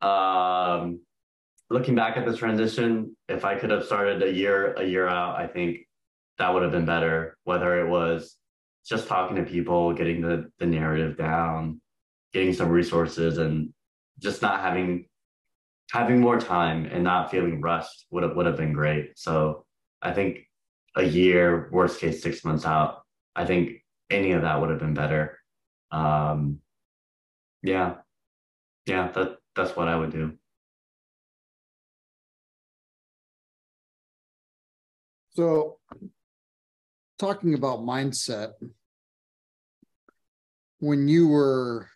Um, 0.00 1.00
looking 1.68 1.94
back 1.94 2.16
at 2.16 2.24
this 2.24 2.38
transition, 2.38 3.14
if 3.28 3.44
I 3.44 3.56
could 3.56 3.70
have 3.70 3.84
started 3.84 4.22
a 4.22 4.32
year 4.32 4.72
a 4.74 4.84
year 4.84 5.06
out, 5.06 5.36
I 5.38 5.46
think 5.46 5.80
that 6.38 6.52
would 6.52 6.62
have 6.62 6.72
been 6.72 6.86
better. 6.86 7.36
Whether 7.44 7.80
it 7.80 7.88
was 7.88 8.36
just 8.88 9.08
talking 9.08 9.36
to 9.36 9.42
people, 9.42 9.92
getting 9.92 10.20
the 10.20 10.50
the 10.58 10.66
narrative 10.66 11.16
down, 11.16 11.80
getting 12.32 12.52
some 12.52 12.68
resources, 12.68 13.38
and 13.38 13.72
just 14.20 14.42
not 14.42 14.60
having 14.60 15.06
having 15.90 16.20
more 16.20 16.38
time 16.38 16.86
and 16.86 17.04
not 17.04 17.30
feeling 17.30 17.60
rushed 17.60 18.06
would 18.10 18.22
have 18.22 18.36
would 18.36 18.46
have 18.46 18.56
been 18.56 18.72
great. 18.72 19.18
So 19.18 19.64
I 20.02 20.12
think 20.12 20.40
a 20.96 21.02
year, 21.02 21.68
worst 21.72 22.00
case 22.00 22.22
six 22.22 22.44
months 22.44 22.64
out, 22.64 23.02
I 23.34 23.44
think 23.44 23.84
any 24.10 24.32
of 24.32 24.42
that 24.42 24.60
would 24.60 24.70
have 24.70 24.78
been 24.78 24.94
better. 24.94 25.38
Um, 25.90 26.60
yeah, 27.62 27.96
yeah, 28.86 29.10
that 29.12 29.36
that's 29.54 29.76
what 29.76 29.88
I 29.88 29.96
would 29.96 30.12
do. 30.12 30.32
So, 35.34 35.78
talking 37.18 37.54
about 37.54 37.80
mindset, 37.80 38.52
when 40.78 41.08
you 41.08 41.28
were 41.28 41.88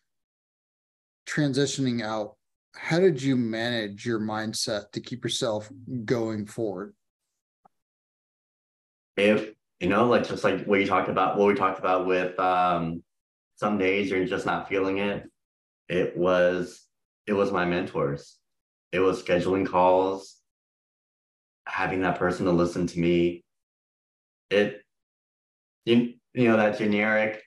transitioning 1.29 2.03
out 2.03 2.37
how 2.75 2.99
did 2.99 3.23
you 3.23 3.37
manage 3.37 4.07
your 4.07 4.21
mindset 4.21 4.93
to 4.93 5.01
keep 5.01 5.25
yourself 5.25 5.69
going 6.05 6.47
forward? 6.47 6.95
If 9.17 9.51
you 9.81 9.89
know, 9.89 10.07
like 10.07 10.27
just 10.29 10.45
like 10.45 10.65
what 10.65 10.81
you 10.81 10.87
talked 10.87 11.09
about, 11.09 11.37
what 11.37 11.49
we 11.49 11.55
talked 11.55 11.79
about 11.79 12.07
with 12.07 12.39
um, 12.39 13.03
some 13.57 13.79
days 13.79 14.11
you're 14.11 14.25
just 14.25 14.47
not 14.47 14.69
feeling 14.69 14.99
it. 14.99 15.29
It 15.89 16.17
was 16.17 16.87
it 17.27 17.33
was 17.33 17.53
my 17.53 17.65
mentors. 17.65 18.39
It 18.93 19.01
was 19.01 19.23
scheduling 19.23 19.67
calls, 19.67 20.37
having 21.67 22.03
that 22.03 22.19
person 22.19 22.47
to 22.47 22.53
listen 22.53 22.87
to 22.87 23.01
me. 23.01 23.45
It 24.51 24.83
you 25.85 26.15
you 26.35 26.49
know 26.49 26.57
that 26.57 26.79
generic 26.79 27.43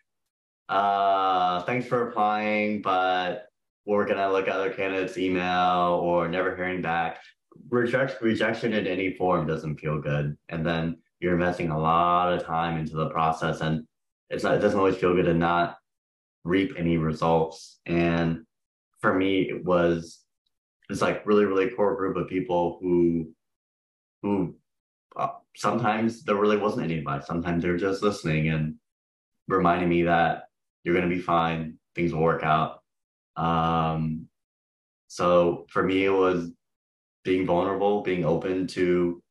uh 0.69 1.61
thanks 1.63 1.87
for 1.87 2.09
applying, 2.09 2.81
but 2.81 3.47
we're 3.85 4.05
gonna 4.05 4.31
look 4.31 4.47
at 4.47 4.55
other 4.55 4.71
candidates' 4.71 5.17
email 5.17 5.99
or 6.01 6.27
never 6.27 6.55
hearing 6.55 6.81
back. 6.81 7.19
Reject, 7.69 8.21
rejection 8.21 8.73
in 8.73 8.87
any 8.87 9.13
form 9.13 9.45
doesn't 9.45 9.77
feel 9.77 9.99
good. 9.99 10.37
And 10.49 10.65
then 10.65 10.97
you're 11.19 11.33
investing 11.33 11.69
a 11.69 11.79
lot 11.79 12.33
of 12.33 12.43
time 12.45 12.77
into 12.77 12.95
the 12.95 13.09
process 13.09 13.61
and 13.61 13.85
it's 14.29 14.43
not, 14.43 14.55
it 14.55 14.59
doesn't 14.59 14.79
always 14.79 14.97
feel 14.97 15.13
good 15.13 15.25
to 15.25 15.33
not 15.33 15.77
reap 16.43 16.73
any 16.77 16.97
results. 16.97 17.79
And 17.85 18.45
for 18.99 19.13
me, 19.13 19.49
it 19.49 19.63
was 19.63 20.21
this 20.89 21.01
like 21.01 21.25
really, 21.25 21.45
really 21.45 21.69
core 21.69 21.95
group 21.95 22.17
of 22.17 22.27
people 22.27 22.79
who, 22.81 23.31
who 24.21 24.55
uh, 25.15 25.29
sometimes 25.55 26.23
there 26.23 26.35
really 26.35 26.57
wasn't 26.57 26.83
any 26.83 26.97
advice. 26.97 27.27
Sometimes 27.27 27.63
they're 27.63 27.77
just 27.77 28.01
listening 28.01 28.49
and 28.49 28.75
reminding 29.47 29.89
me 29.89 30.03
that 30.03 30.43
you're 30.83 30.95
going 30.95 31.09
to 31.09 31.15
be 31.15 31.21
fine. 31.21 31.77
Things 31.95 32.13
will 32.13 32.21
work 32.21 32.43
out. 32.43 32.81
Um, 33.35 34.27
so 35.07 35.65
for 35.69 35.83
me, 35.83 36.05
it 36.05 36.09
was 36.09 36.51
being 37.23 37.45
vulnerable, 37.45 38.01
being 38.01 38.25
open 38.25 38.67
to 38.67 39.21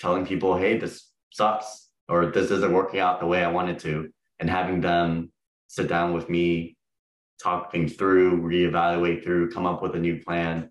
telling 0.00 0.26
people, 0.26 0.56
hey, 0.56 0.78
this 0.78 1.10
sucks, 1.30 1.88
or 2.08 2.26
this 2.26 2.50
isn't 2.50 2.72
working 2.72 3.00
out 3.00 3.20
the 3.20 3.26
way 3.26 3.44
I 3.44 3.50
wanted 3.50 3.78
to, 3.80 4.10
and 4.40 4.50
having 4.50 4.80
them 4.80 5.30
sit 5.68 5.88
down 5.88 6.12
with 6.12 6.28
me, 6.28 6.76
talk 7.42 7.70
things 7.70 7.94
through, 7.94 8.42
reevaluate 8.42 9.22
through, 9.22 9.50
come 9.50 9.66
up 9.66 9.82
with 9.82 9.94
a 9.94 9.98
new 9.98 10.22
plan. 10.22 10.70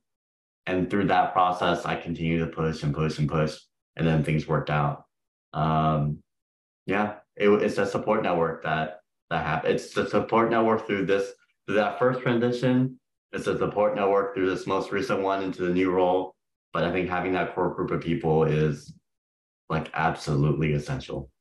And 0.65 0.89
through 0.89 1.07
that 1.07 1.33
process, 1.33 1.85
I 1.85 1.95
continue 1.95 2.39
to 2.39 2.47
push 2.47 2.83
and 2.83 2.93
push 2.93 3.19
and 3.19 3.29
push, 3.29 3.57
and 3.95 4.07
then 4.07 4.23
things 4.23 4.47
worked 4.47 4.69
out. 4.69 5.03
Um, 5.53 6.19
yeah, 6.85 7.15
it, 7.35 7.49
it's 7.49 7.77
a 7.77 7.85
support 7.85 8.23
network 8.23 8.63
that 8.63 8.99
that 9.33 9.45
happened. 9.45 9.73
It's 9.73 9.93
the 9.93 10.07
support 10.07 10.51
network 10.51 10.85
through 10.85 11.07
this 11.07 11.33
through 11.65 11.75
that 11.75 11.97
first 11.97 12.21
transition. 12.21 12.99
It's 13.31 13.47
a 13.47 13.57
support 13.57 13.95
network 13.95 14.35
through 14.35 14.49
this 14.49 14.67
most 14.67 14.91
recent 14.91 15.21
one 15.21 15.41
into 15.41 15.63
the 15.63 15.73
new 15.73 15.91
role. 15.91 16.35
But 16.71 16.83
I 16.83 16.91
think 16.91 17.09
having 17.09 17.33
that 17.33 17.55
core 17.55 17.73
group 17.73 17.89
of 17.89 18.01
people 18.01 18.43
is 18.43 18.93
like 19.69 19.89
absolutely 19.95 20.73
essential. 20.73 21.31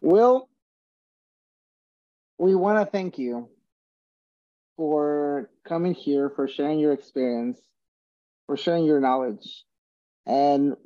Will, 0.00 0.48
we 2.38 2.54
want 2.54 2.78
to 2.78 2.90
thank 2.90 3.18
you 3.18 3.48
for 4.76 5.50
coming 5.66 5.94
here, 5.94 6.30
for 6.30 6.48
sharing 6.48 6.78
your 6.80 6.92
experience, 6.92 7.60
for 8.46 8.56
sharing 8.56 8.84
your 8.84 9.00
knowledge, 9.00 9.64
and 10.26 10.76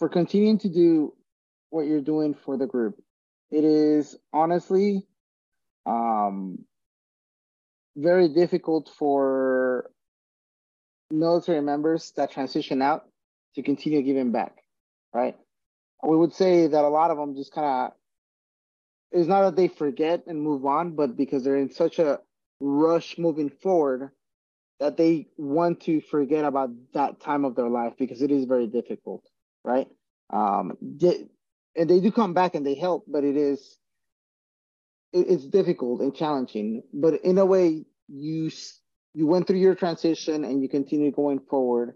for 0.00 0.08
continuing 0.08 0.58
to 0.58 0.68
do 0.68 1.14
what 1.68 1.86
you're 1.86 2.00
doing 2.00 2.34
for 2.34 2.56
the 2.56 2.66
group. 2.66 3.00
It 3.52 3.64
is 3.64 4.16
honestly 4.32 5.06
um, 5.86 6.64
very 7.96 8.28
difficult 8.28 8.90
for 8.98 9.90
military 11.10 11.60
members 11.60 12.12
that 12.16 12.30
transition 12.32 12.80
out 12.80 13.04
to 13.54 13.62
continue 13.62 14.02
giving 14.02 14.32
back, 14.32 14.56
right? 15.12 15.36
We 16.02 16.16
would 16.16 16.32
say 16.32 16.66
that 16.66 16.84
a 16.84 16.88
lot 16.88 17.10
of 17.10 17.18
them 17.18 17.36
just 17.36 17.52
kind 17.52 17.66
of, 17.66 17.92
it's 19.12 19.28
not 19.28 19.42
that 19.42 19.56
they 19.56 19.68
forget 19.68 20.24
and 20.26 20.40
move 20.40 20.64
on, 20.64 20.96
but 20.96 21.16
because 21.16 21.44
they're 21.44 21.56
in 21.56 21.70
such 21.70 21.98
a 21.98 22.20
rush 22.60 23.18
moving 23.18 23.50
forward 23.50 24.10
that 24.78 24.96
they 24.96 25.26
want 25.36 25.82
to 25.82 26.00
forget 26.00 26.44
about 26.44 26.70
that 26.94 27.20
time 27.20 27.44
of 27.44 27.54
their 27.54 27.68
life 27.68 27.92
because 27.98 28.22
it 28.22 28.30
is 28.30 28.46
very 28.46 28.66
difficult, 28.66 29.22
right? 29.64 29.88
Um, 30.32 30.76
and 30.80 31.90
they 31.90 32.00
do 32.00 32.12
come 32.12 32.34
back 32.34 32.54
and 32.54 32.66
they 32.66 32.74
help, 32.74 33.04
but 33.08 33.24
it 33.24 33.36
is, 33.36 33.76
it's 35.12 35.46
difficult 35.46 36.00
and 36.00 36.14
challenging. 36.14 36.82
But 36.92 37.24
in 37.24 37.38
a 37.38 37.44
way, 37.44 37.84
you 38.08 38.50
you 39.14 39.26
went 39.26 39.46
through 39.46 39.58
your 39.58 39.74
transition 39.74 40.44
and 40.44 40.62
you 40.62 40.68
continue 40.68 41.10
going 41.10 41.40
forward 41.40 41.94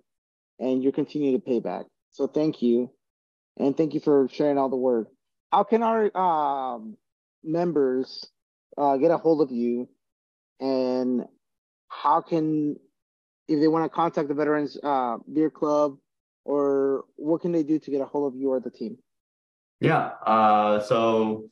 and 0.58 0.82
you 0.82 0.92
continue 0.92 1.32
to 1.32 1.38
pay 1.38 1.60
back. 1.60 1.86
So 2.10 2.26
thank 2.26 2.62
you. 2.62 2.90
And 3.56 3.76
thank 3.76 3.94
you 3.94 4.00
for 4.00 4.28
sharing 4.32 4.58
all 4.58 4.68
the 4.68 4.76
word. 4.76 5.06
How 5.52 5.62
can 5.62 5.82
our 5.82 6.16
um, 6.16 6.96
members 7.44 8.26
uh, 8.76 8.96
get 8.96 9.12
a 9.12 9.16
hold 9.16 9.42
of 9.42 9.52
you? 9.52 9.88
And 10.58 11.24
how 11.88 12.20
can, 12.20 12.76
if 13.46 13.60
they 13.60 13.68
want 13.68 13.84
to 13.84 13.94
contact 13.94 14.28
the 14.28 14.34
Veterans 14.34 14.76
uh, 14.82 15.18
Beer 15.32 15.50
Club, 15.50 15.98
or 16.44 17.04
what 17.16 17.40
can 17.40 17.52
they 17.52 17.62
do 17.62 17.78
to 17.78 17.90
get 17.90 18.00
a 18.00 18.04
hold 18.04 18.32
of 18.32 18.38
you 18.38 18.50
or 18.50 18.60
the 18.60 18.70
team? 18.70 18.98
Yeah. 19.80 20.12
Uh, 20.26 20.80
so 20.80 21.50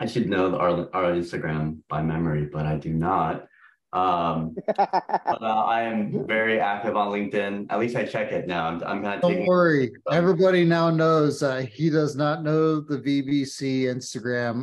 I 0.00 0.06
should 0.06 0.28
know 0.28 0.56
our, 0.56 0.88
our 0.94 1.12
Instagram 1.12 1.78
by 1.88 2.02
memory, 2.02 2.48
but 2.52 2.66
I 2.66 2.76
do 2.76 2.92
not. 2.92 3.46
Um, 3.90 4.54
but, 4.66 5.42
uh, 5.42 5.64
I 5.66 5.82
am 5.82 6.26
very 6.26 6.60
active 6.60 6.94
on 6.94 7.08
LinkedIn. 7.08 7.66
At 7.70 7.78
least 7.78 7.96
I 7.96 8.04
check 8.04 8.32
it 8.32 8.46
now. 8.46 8.66
I'm, 8.68 8.82
I'm 8.84 9.02
kind 9.02 9.14
of. 9.14 9.22
Don't 9.22 9.46
worry. 9.46 9.92
Everybody 10.12 10.64
now 10.64 10.90
knows 10.90 11.42
uh, 11.42 11.64
he 11.72 11.88
does 11.88 12.14
not 12.14 12.42
know 12.42 12.80
the 12.80 12.98
VBC 12.98 13.84
Instagram. 13.84 14.62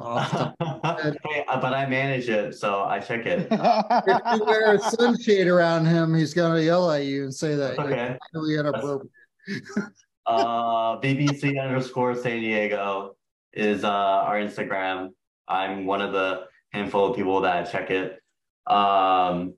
hey, 1.32 1.44
uh, 1.48 1.60
but 1.60 1.74
I 1.74 1.88
manage 1.88 2.30
it, 2.30 2.54
so 2.56 2.84
I 2.84 3.00
check 3.00 3.26
it. 3.26 3.48
if 3.52 4.40
you 4.40 4.46
wear 4.46 4.76
a 4.76 4.80
sunshade 4.80 5.48
around 5.48 5.88
him, 5.88 6.14
he's 6.14 6.34
gonna 6.34 6.62
yell 6.62 6.92
at 6.92 7.06
you 7.06 7.24
and 7.24 7.34
say 7.34 7.56
that 7.56 7.80
okay. 7.80 8.18
really 8.34 8.60
inappropriate. 8.60 9.12
uh, 10.26 11.00
VBC 11.00 11.62
underscore 11.62 12.16
San 12.16 12.40
Diego 12.40 13.16
is 13.54 13.84
uh, 13.84 13.90
our 13.90 14.36
Instagram. 14.36 15.10
I'm 15.48 15.86
one 15.86 16.02
of 16.02 16.12
the 16.12 16.46
handful 16.72 17.12
of 17.12 17.16
people 17.16 17.42
that 17.42 17.72
check 17.72 17.92
it. 17.92 18.20
Um, 18.68 19.54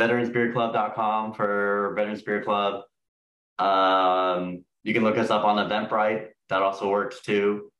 VeteransBeerClub.com 0.00 1.34
for 1.34 1.92
Veterans 1.96 2.22
Beer 2.22 2.42
Club. 2.42 2.82
Um, 3.58 4.64
you 4.84 4.94
can 4.94 5.04
look 5.04 5.18
us 5.18 5.30
up 5.30 5.44
on 5.44 5.68
Eventbrite. 5.68 6.28
That 6.48 6.62
also 6.62 6.88
works 6.88 7.20
too. 7.20 7.70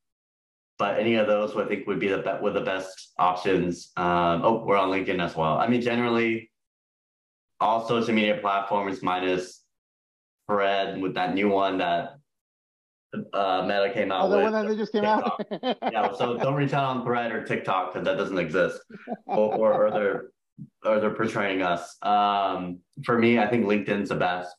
But 0.78 0.98
any 0.98 1.14
of 1.14 1.26
those, 1.26 1.56
I 1.56 1.66
think, 1.66 1.86
would 1.86 2.00
be 2.00 2.08
the 2.08 2.38
with 2.42 2.54
the 2.54 2.60
best 2.60 3.12
options. 3.18 3.92
Um, 3.96 4.42
oh, 4.44 4.64
we're 4.66 4.76
on 4.76 4.90
LinkedIn 4.90 5.22
as 5.22 5.36
well. 5.36 5.58
I 5.58 5.68
mean, 5.68 5.80
generally, 5.80 6.50
all 7.60 7.86
social 7.86 8.14
media 8.14 8.38
platforms 8.40 9.02
minus 9.02 9.61
Thread 10.52 11.00
with 11.00 11.14
that 11.14 11.34
new 11.34 11.48
one 11.48 11.78
that 11.78 12.16
uh, 13.32 13.62
Meta 13.62 13.90
came 13.92 14.12
out 14.12 14.26
oh, 14.26 14.28
the 14.28 14.36
with. 14.36 14.44
one 14.44 14.52
that 14.52 14.68
they 14.68 14.76
just 14.76 14.92
came 14.92 15.02
TikTok. 15.02 15.46
out. 15.62 15.92
yeah, 15.92 16.12
so 16.12 16.36
don't 16.38 16.54
reach 16.54 16.72
out 16.72 16.84
on 16.84 17.04
Thread 17.04 17.32
or 17.32 17.44
TikTok 17.44 17.92
because 17.92 18.04
that 18.06 18.16
doesn't 18.16 18.38
exist, 18.38 18.80
or, 19.26 19.54
or, 19.54 19.86
or 19.86 19.90
they're 19.90 20.30
or 20.84 21.00
they're 21.00 21.14
portraying 21.14 21.62
us. 21.62 21.96
Um, 22.02 22.80
for 23.04 23.18
me, 23.18 23.38
I 23.38 23.46
think 23.46 23.66
LinkedIn's 23.66 24.10
the 24.10 24.16
best. 24.16 24.54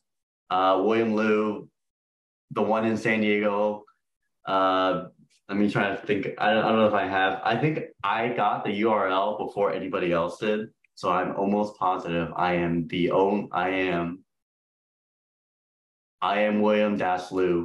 Uh, 0.50 0.82
William 0.84 1.14
Lu, 1.14 1.68
the 2.50 2.62
one 2.62 2.84
in 2.84 2.96
San 2.96 3.20
Diego. 3.20 3.84
Uh, 4.46 5.04
let 5.48 5.58
me 5.58 5.70
try 5.70 5.90
to 5.90 5.96
think. 5.96 6.28
I 6.38 6.54
don't, 6.54 6.64
I 6.64 6.68
don't 6.68 6.78
know 6.78 6.88
if 6.88 6.94
I 6.94 7.06
have. 7.06 7.40
I 7.44 7.56
think 7.56 7.80
I 8.02 8.28
got 8.28 8.64
the 8.64 8.82
URL 8.82 9.38
before 9.38 9.72
anybody 9.72 10.12
else 10.12 10.38
did, 10.38 10.68
so 10.94 11.10
I'm 11.10 11.36
almost 11.36 11.76
positive 11.76 12.32
I 12.36 12.54
am 12.54 12.88
the 12.88 13.10
own. 13.10 13.48
I 13.52 13.68
am. 13.70 14.23
I 16.24 16.40
am 16.40 16.62
William 16.62 16.96
Dash 16.96 17.30
on, 17.30 17.60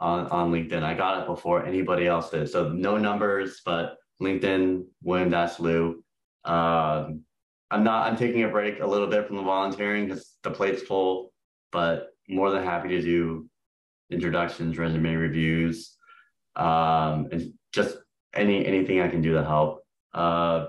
on 0.00 0.50
LinkedIn. 0.50 0.82
I 0.82 0.94
got 0.94 1.20
it 1.20 1.26
before 1.28 1.64
anybody 1.64 2.08
else 2.08 2.30
did. 2.30 2.48
So 2.48 2.68
no 2.70 2.98
numbers, 2.98 3.62
but 3.64 3.98
LinkedIn, 4.20 4.84
William 5.04 5.30
Dash. 5.30 5.60
Um, 5.60 7.22
I'm 7.70 7.84
not. 7.84 8.08
I'm 8.08 8.16
taking 8.16 8.42
a 8.42 8.48
break 8.48 8.80
a 8.80 8.86
little 8.86 9.06
bit 9.06 9.28
from 9.28 9.36
the 9.36 9.44
volunteering 9.44 10.06
because 10.06 10.36
the 10.42 10.50
plate's 10.50 10.82
full, 10.82 11.32
but 11.70 12.08
more 12.28 12.50
than 12.50 12.64
happy 12.64 12.88
to 12.88 13.00
do 13.00 13.48
introductions, 14.10 14.76
resume 14.76 15.14
reviews, 15.14 15.96
um, 16.56 17.28
and 17.30 17.52
just 17.72 17.96
any 18.34 18.66
anything 18.66 19.00
I 19.00 19.08
can 19.08 19.22
do 19.22 19.34
to 19.34 19.44
help. 19.44 19.84
Uh, 20.12 20.66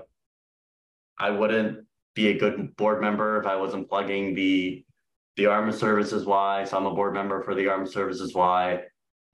I 1.18 1.30
wouldn't 1.30 1.86
be 2.14 2.28
a 2.28 2.38
good 2.38 2.76
board 2.76 3.00
member 3.00 3.40
if 3.40 3.46
I 3.48 3.56
wasn't 3.56 3.88
plugging 3.88 4.36
the 4.36 4.84
the 5.36 5.46
Armed 5.46 5.74
Services 5.74 6.24
Y. 6.26 6.64
So 6.64 6.76
I'm 6.76 6.86
a 6.86 6.94
board 6.94 7.14
member 7.14 7.42
for 7.42 7.54
the 7.54 7.68
Armed 7.68 7.88
Services 7.88 8.34
Y. 8.34 8.80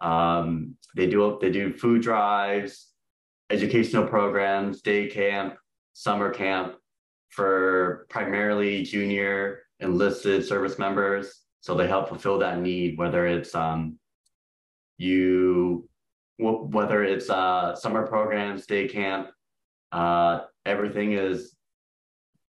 Um, 0.01 0.76
they 0.96 1.07
do 1.07 1.38
they 1.40 1.51
do 1.51 1.72
food 1.72 2.03
drives. 2.03 2.86
educational 3.51 4.07
programs, 4.07 4.82
day 4.82 5.09
camp, 5.09 5.57
summer 5.92 6.30
camp 6.32 6.74
for 7.30 8.07
primarily 8.11 8.82
junior 8.82 9.62
enlisted 9.80 10.44
service 10.44 10.78
members. 10.78 11.42
So 11.61 11.74
they 11.74 11.88
help 11.88 12.09
fulfill 12.09 12.38
that 12.38 12.61
need, 12.61 12.99
whether 12.99 13.26
it's 13.26 13.55
um, 13.55 13.99
you, 14.96 15.88
whether 16.38 17.03
it's 17.05 17.30
uh, 17.30 17.74
summer 17.74 18.07
programs, 18.07 18.66
day 18.66 18.88
camp, 18.88 19.28
uh, 19.92 20.40
everything 20.66 21.12
is 21.12 21.55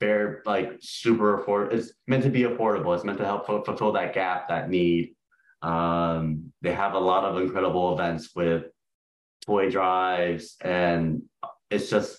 very 0.01 0.39
like 0.45 0.77
super 0.81 1.41
afford. 1.41 1.73
It's 1.73 1.93
meant 2.07 2.23
to 2.25 2.31
be 2.31 2.43
affordable. 2.43 2.95
It's 2.95 3.05
meant 3.05 3.19
to 3.19 3.25
help 3.25 3.47
fulfill 3.47 3.93
that 3.93 4.15
gap, 4.15 4.49
that 4.49 4.69
need. 4.69 5.15
Um, 5.63 6.53
they 6.63 6.75
have 6.75 6.95
a 6.95 6.99
lot 6.99 7.25
of 7.25 7.41
incredible 7.41 7.95
events 7.95 8.31
with 8.35 8.65
toy 9.47 9.71
drives, 9.71 10.57
and 10.61 11.23
it's 11.71 11.89
just 11.89 12.19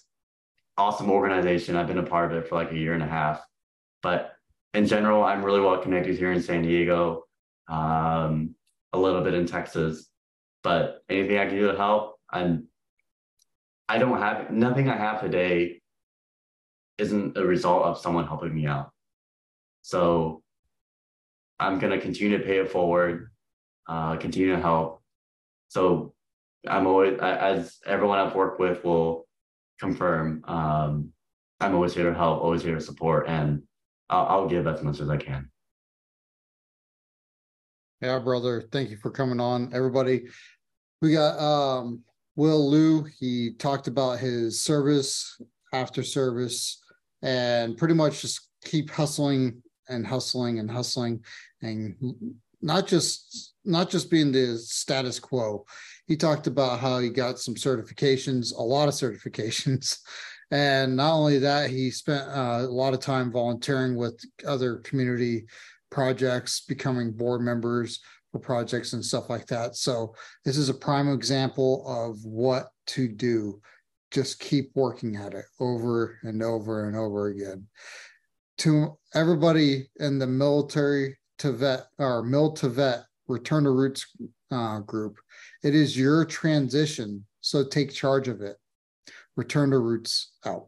awesome 0.78 1.12
organization. 1.12 1.76
I've 1.76 1.88
been 1.88 1.98
a 1.98 2.04
part 2.04 2.32
of 2.32 2.38
it 2.38 2.48
for 2.48 2.56
like 2.56 2.72
a 2.72 2.78
year 2.78 2.94
and 2.94 3.04
a 3.04 3.08
half, 3.08 3.44
but 4.02 4.34
in 4.74 4.88
general, 4.88 5.24
I'm 5.24 5.44
really 5.44 5.62
well 5.62 5.78
connected 5.78 6.18
here 6.18 6.32
in 6.32 6.42
San 6.42 6.64
Diego, 6.64 7.24
um, 7.68 8.56
a 8.94 8.98
little 8.98 9.22
bit 9.22 9.34
in 9.34 9.46
Texas, 9.46 10.10
but 10.64 11.04
anything 11.10 11.38
I 11.38 11.46
can 11.46 11.56
do 11.56 11.72
to 11.72 11.78
help, 11.78 12.16
I'm. 12.30 12.68
I 13.88 14.00
don't 14.00 14.18
have 14.18 14.50
nothing 14.50 14.90
I 14.90 14.98
have 14.98 15.22
today 15.22 15.80
isn't 16.98 17.38
a 17.38 17.46
result 17.46 17.84
of 17.84 17.98
someone 17.98 18.28
helping 18.28 18.54
me 18.54 18.66
out. 18.68 18.92
So 19.82 20.42
I'm 21.60 21.80
gonna 21.80 22.00
continue 22.00 22.38
to 22.38 22.44
pay 22.44 22.58
it 22.58 22.72
forward, 22.72 23.32
uh, 23.88 24.18
continue 24.18 24.56
to 24.56 24.62
help. 24.62 25.02
So 25.68 26.14
I'm 26.68 26.88
always, 26.88 27.20
as 27.20 27.78
everyone 27.86 28.20
I've 28.20 28.36
worked 28.36 28.60
with 28.60 28.84
will 28.84 29.28
confirm, 29.80 30.44
um, 30.48 31.12
I'm 31.60 31.76
always 31.76 31.94
here 31.94 32.10
to 32.10 32.16
help, 32.16 32.42
always 32.42 32.64
here 32.64 32.76
to 32.76 32.82
support, 32.82 33.28
and 33.28 33.64
I'll, 34.10 34.26
I'll 34.26 34.48
give 34.48 34.68
as 34.68 34.82
much 34.82 35.00
as 35.00 35.10
I 35.10 35.18
can. 35.18 35.50
Yeah, 38.02 38.20
brother. 38.20 38.68
Thank 38.72 38.90
you 38.90 38.98
for 38.98 39.10
coming 39.10 39.40
on, 39.40 39.72
everybody. 39.74 40.28
We 41.02 41.14
got 41.14 41.40
um, 41.40 42.02
Will 42.36 42.70
Lu. 42.70 43.06
He 43.20 43.54
talked 43.58 43.88
about 43.88 44.20
his 44.20 44.62
service, 44.62 45.42
after 45.74 46.04
service, 46.04 46.82
and 47.22 47.78
pretty 47.78 47.94
much 47.94 48.22
just 48.22 48.50
keep 48.64 48.90
hustling 48.90 49.62
and 49.90 50.06
hustling 50.06 50.60
and 50.60 50.70
hustling 50.70 51.24
and 51.62 51.96
not 52.62 52.88
just 52.88 53.54
not 53.64 53.90
just 53.90 54.10
being 54.10 54.32
the 54.32 54.58
status 54.58 55.20
quo. 55.20 55.66
He 56.08 56.16
talked 56.16 56.48
about 56.48 56.80
how 56.80 57.00
he 57.00 57.10
got 57.10 57.40
some 57.40 57.56
certifications 57.56 58.56
a 58.58 58.62
lot 58.62 58.88
of 58.88 58.94
certifications. 58.94 60.00
And 60.52 60.96
not 60.96 61.14
only 61.14 61.40
that 61.40 61.72
he 61.72 61.90
spent 61.90 62.30
uh, 62.30 62.60
a 62.62 62.68
lot 62.68 62.94
of 62.94 63.00
time 63.00 63.32
volunteering 63.32 63.96
with 63.96 64.24
other 64.48 64.76
community 64.78 65.48
projects 65.90 66.62
becoming 66.62 67.12
board 67.12 67.42
members 67.42 68.00
for 68.32 68.40
projects 68.40 68.94
and 68.94 69.04
stuff 69.04 69.30
like 69.30 69.48
that. 69.48 69.76
So 69.76 70.14
this 70.44 70.56
is 70.56 70.70
a 70.70 70.74
prime 70.74 71.12
example 71.12 71.84
of 71.88 72.24
what 72.24 72.68
to 72.88 73.08
do 73.08 73.60
just 74.16 74.40
keep 74.40 74.72
working 74.76 75.18
at 75.18 75.34
it 75.34 75.44
over 75.60 76.18
and 76.24 76.42
over 76.42 76.88
and 76.88 76.96
over 76.96 77.28
again. 77.28 77.68
To 78.60 78.98
everybody 79.14 79.90
in 79.98 80.18
the 80.18 80.26
military 80.26 81.18
to 81.40 81.52
vet 81.52 81.88
or 82.00 82.24
mil 82.24 82.54
to 82.54 82.70
vet 82.70 83.04
return 83.28 83.66
to 83.66 83.72
roots 83.72 84.08
uh, 84.52 84.80
group, 84.80 85.18
it 85.64 85.76
is 85.76 85.98
your 85.98 86.24
transition. 86.24 87.26
So 87.42 87.66
take 87.66 87.92
charge 87.92 88.30
of 88.30 88.42
it. 88.42 88.56
Return 89.36 89.72
to 89.72 89.80
roots 89.80 90.32
out. 90.46 90.68